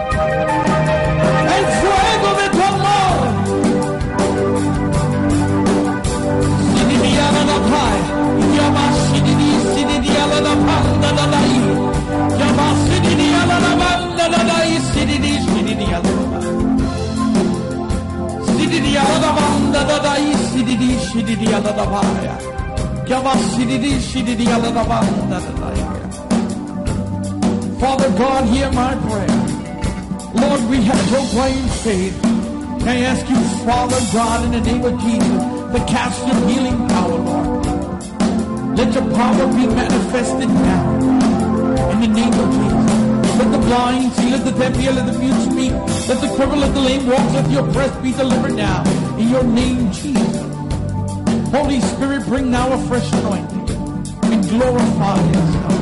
Father 27.79 28.11
God, 28.19 28.45
hear 28.49 28.73
my 28.73 28.95
prayer. 29.09 29.37
Lord, 30.35 30.63
we 30.71 30.79
have 30.83 31.03
proclaimed 31.09 31.71
faith. 31.85 32.17
I 32.87 32.97
ask 33.11 33.29
you, 33.29 33.37
Father 33.67 34.01
God, 34.13 34.45
in 34.47 34.53
the 34.53 34.61
name 34.61 34.85
of 34.85 34.99
Jesus, 35.01 35.43
to 35.73 35.79
cast 35.87 36.27
your 36.27 36.49
healing 36.49 36.89
power, 36.89 37.19
Lord. 37.19 37.67
Let 38.79 38.95
your 38.95 39.09
power 39.15 39.47
be 39.57 39.67
manifested 39.67 40.49
now. 40.49 40.85
In 41.93 42.01
the 42.01 42.09
name 42.09 42.33
of 42.33 42.49
Jesus. 42.57 43.39
Let 43.39 43.53
the 43.53 43.59
blind 43.59 44.13
see, 44.13 44.31
let 44.31 44.45
the 44.45 44.53
deaf 44.53 44.77
hear, 44.77 44.93
let 44.93 45.13
the 45.13 45.19
mute 45.19 45.41
speak, 45.51 45.73
let 46.09 46.21
the 46.21 46.29
cripple, 46.29 46.61
let 46.61 46.73
the 46.73 46.81
lame 46.81 47.07
walk, 47.07 47.33
let 47.33 47.51
your 47.51 47.65
breath 47.73 48.03
be 48.03 48.13
delivered 48.13 48.55
now. 48.55 48.85
In 49.19 49.29
your 49.29 49.43
name, 49.43 49.91
Jesus. 49.91 50.37
Holy 51.51 51.81
Spirit, 51.81 52.25
bring 52.27 52.51
now 52.51 52.73
a 52.73 52.79
fresh 52.87 53.13
anointing. 53.13 53.69
And 54.33 54.49
glorify 54.49 55.17
yourself. 55.27 55.77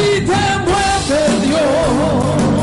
Si 0.00 0.20
te 0.22 0.42
mueve 0.64 1.46
Dios 1.46 2.59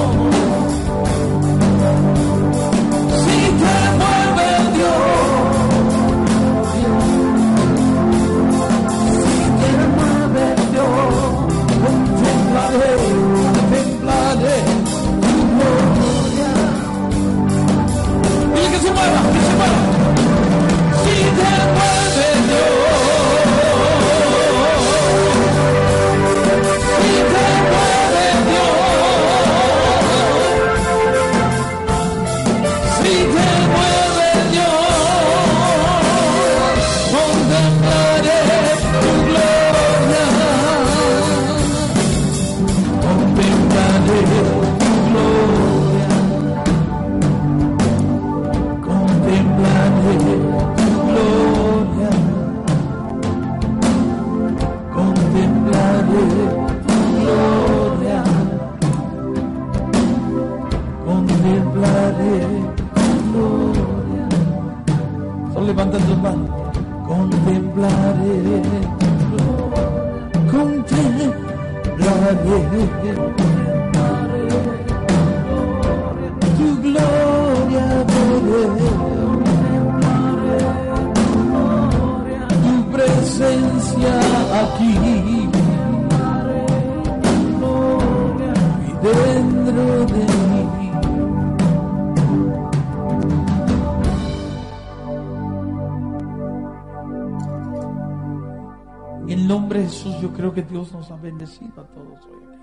Jesús 99.77 100.19
yo 100.19 100.33
creo 100.33 100.51
que 100.51 100.63
Dios 100.63 100.91
nos 100.91 101.11
ha 101.11 101.17
bendecido 101.17 101.81
a 101.81 101.85
todos 101.85 102.25
hoy 102.25 102.47
aquí. 102.47 102.57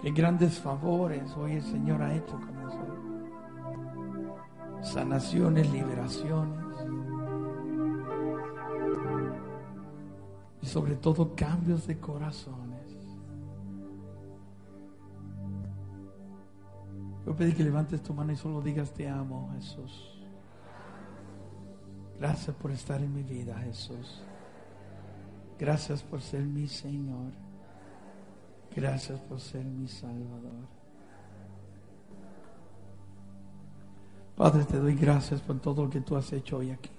Qué 0.00 0.10
grandes 0.10 0.58
favores 0.58 1.36
hoy 1.36 1.52
el 1.52 1.62
Señor 1.62 2.00
ha 2.00 2.14
hecho 2.14 2.32
con 2.32 2.54
nosotros. 2.62 2.98
Sanaciones, 4.82 5.70
liberaciones. 5.70 6.64
Y 10.62 10.66
sobre 10.66 10.96
todo 10.96 11.34
cambios 11.34 11.86
de 11.86 11.98
corazones. 11.98 12.96
Yo 17.26 17.36
pedí 17.36 17.52
que 17.52 17.64
levantes 17.64 18.02
tu 18.02 18.14
mano 18.14 18.32
y 18.32 18.36
solo 18.36 18.62
digas 18.62 18.94
te 18.94 19.06
amo, 19.10 19.50
Jesús. 19.56 20.22
Gracias 22.18 22.56
por 22.56 22.70
estar 22.70 23.02
en 23.02 23.12
mi 23.14 23.22
vida, 23.22 23.58
Jesús. 23.58 24.22
Gracias 25.58 26.02
por 26.02 26.20
ser 26.20 26.42
mi 26.42 26.66
Señor. 26.66 27.32
Gracias 28.74 29.20
por 29.20 29.40
ser 29.40 29.64
mi 29.64 29.86
Salvador. 29.86 30.74
Padre, 34.36 34.64
te 34.64 34.78
doy 34.78 34.94
gracias 34.94 35.40
por 35.40 35.60
todo 35.60 35.84
lo 35.84 35.90
que 35.90 36.00
tú 36.00 36.16
has 36.16 36.32
hecho 36.32 36.58
hoy 36.58 36.72
aquí. 36.72 36.90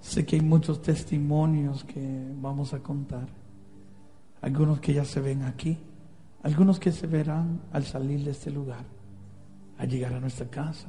Sé 0.00 0.24
que 0.24 0.36
hay 0.36 0.42
muchos 0.42 0.80
testimonios 0.80 1.82
que 1.82 2.32
vamos 2.40 2.72
a 2.72 2.78
contar. 2.78 3.26
Algunos 4.40 4.78
que 4.78 4.94
ya 4.94 5.04
se 5.04 5.20
ven 5.20 5.42
aquí, 5.42 5.76
algunos 6.44 6.78
que 6.78 6.92
se 6.92 7.08
verán 7.08 7.60
al 7.72 7.84
salir 7.84 8.22
de 8.24 8.30
este 8.30 8.52
lugar, 8.52 8.84
al 9.78 9.88
llegar 9.88 10.14
a 10.14 10.20
nuestra 10.20 10.46
casa, 10.46 10.86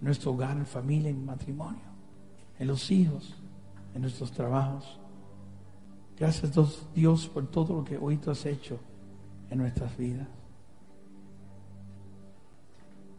nuestro 0.00 0.32
hogar, 0.32 0.56
en 0.56 0.66
familia, 0.66 1.10
en 1.10 1.24
matrimonio, 1.24 1.84
en 2.58 2.66
los 2.66 2.90
hijos, 2.90 3.36
en 3.94 4.02
nuestros 4.02 4.32
trabajos. 4.32 4.98
Gracias 6.22 6.52
Dios 6.94 7.26
por 7.26 7.48
todo 7.48 7.74
lo 7.74 7.84
que 7.84 7.98
hoy 7.98 8.16
tú 8.16 8.30
has 8.30 8.46
hecho 8.46 8.78
en 9.50 9.58
nuestras 9.58 9.96
vidas. 9.96 10.28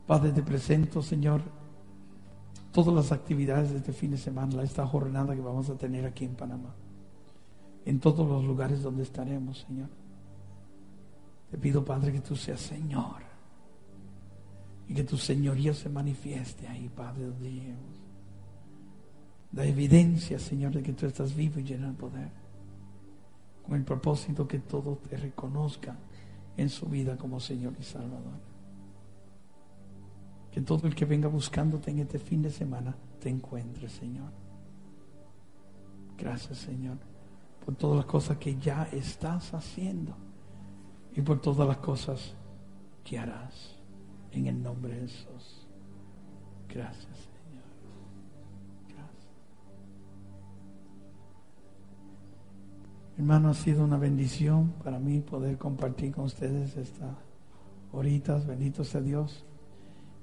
Padre, 0.07 0.31
te 0.31 0.41
presento, 0.41 1.01
Señor, 1.01 1.41
todas 2.71 2.95
las 2.95 3.11
actividades 3.11 3.71
de 3.71 3.79
este 3.79 3.91
fin 3.91 4.11
de 4.11 4.17
semana, 4.17 4.63
esta 4.63 4.87
jornada 4.87 5.35
que 5.35 5.41
vamos 5.41 5.69
a 5.69 5.77
tener 5.77 6.05
aquí 6.05 6.23
en 6.23 6.35
Panamá, 6.35 6.73
en 7.83 7.99
todos 7.99 8.25
los 8.25 8.41
lugares 8.45 8.81
donde 8.81 9.03
estaremos, 9.03 9.65
Señor. 9.67 9.89
Te 11.51 11.57
pido, 11.57 11.83
Padre, 11.83 12.13
que 12.13 12.21
tú 12.21 12.37
seas 12.37 12.61
Señor 12.61 13.21
y 14.87 14.93
que 14.93 15.03
tu 15.03 15.17
señoría 15.17 15.73
se 15.73 15.89
manifieste 15.89 16.69
ahí, 16.69 16.87
Padre, 16.87 17.25
donde 17.25 17.51
lleguemos. 17.51 18.01
Da 19.51 19.65
evidencia, 19.65 20.39
Señor, 20.39 20.71
de 20.71 20.81
que 20.81 20.93
tú 20.93 21.05
estás 21.05 21.35
vivo 21.35 21.59
y 21.59 21.63
lleno 21.63 21.89
de 21.89 21.93
poder, 21.95 22.42
con 23.63 23.75
el 23.75 23.83
propósito 23.83 24.47
que 24.47 24.59
todos 24.59 25.01
te 25.03 25.17
reconozcan 25.17 25.97
en 26.57 26.69
su 26.69 26.87
vida 26.87 27.17
como 27.17 27.39
Señor 27.39 27.73
y 27.79 27.83
Salvador. 27.83 28.39
Que 30.51 30.61
todo 30.61 30.87
el 30.87 30.95
que 30.95 31.05
venga 31.05 31.27
buscándote 31.27 31.91
en 31.91 31.99
este 31.99 32.19
fin 32.19 32.41
de 32.41 32.51
semana 32.51 32.95
te 33.19 33.29
encuentre, 33.29 33.89
Señor. 33.89 34.31
Gracias, 36.17 36.59
Señor, 36.59 36.97
por 37.65 37.75
todas 37.75 37.97
las 37.97 38.05
cosas 38.05 38.37
que 38.37 38.57
ya 38.59 38.83
estás 38.91 39.53
haciendo 39.53 40.15
y 41.15 41.21
por 41.21 41.41
todas 41.41 41.67
las 41.67 41.77
cosas 41.77 42.35
que 43.03 43.17
harás. 43.17 43.75
En 44.31 44.47
el 44.47 44.63
nombre 44.63 44.95
de 44.95 45.01
Jesús. 45.01 45.67
Gracias, 46.67 47.12
Hermano, 53.23 53.51
ha 53.51 53.53
sido 53.53 53.85
una 53.85 53.97
bendición 53.97 54.73
para 54.83 54.99
mí 54.99 55.21
poder 55.21 55.57
compartir 55.57 56.11
con 56.11 56.25
ustedes 56.25 56.75
estas 56.75 57.15
horitas. 57.93 58.45
Bendito 58.45 58.83
sea 58.83 58.99
Dios. 58.99 59.45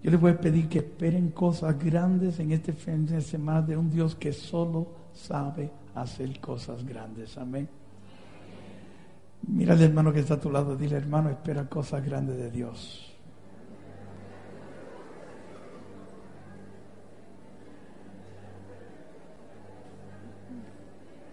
Yo 0.02 0.10
les 0.10 0.20
voy 0.20 0.32
a 0.32 0.39
pedir 0.39 0.68
que 0.68 0.81
esperen 0.81 1.31
cosas 1.31 1.82
grandes 1.82 2.39
en 2.40 2.52
este 2.52 2.74
fin 2.74 3.06
de 3.06 3.22
semana 3.22 3.62
de 3.62 3.74
un 3.74 3.89
Dios 3.89 4.14
que 4.16 4.35
solo 4.35 4.86
sabe 5.14 5.70
hacer 5.94 6.39
cosas 6.40 6.85
grandes. 6.85 7.39
Amén. 7.39 7.70
Mira 9.48 9.72
al 9.72 9.81
hermano 9.81 10.12
que 10.12 10.20
está 10.20 10.35
a 10.35 10.40
tu 10.40 10.51
lado, 10.51 10.77
dile 10.77 10.98
hermano, 10.98 11.31
espera 11.31 11.70
cosas 11.70 12.05
grandes 12.05 12.36
de 12.36 12.51
Dios. 12.51 13.10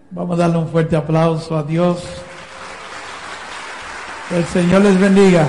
Vamos 0.10 0.40
a 0.40 0.44
darle 0.44 0.58
un 0.58 0.70
fuerte 0.70 0.96
aplauso 0.96 1.58
a 1.58 1.64
Dios. 1.64 2.04
El 4.32 4.46
Señor 4.46 4.82
les 4.82 5.00
bendiga. 5.00 5.48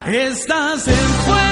Estás 0.00 0.88
en 0.88 0.94
fuego 0.94 1.47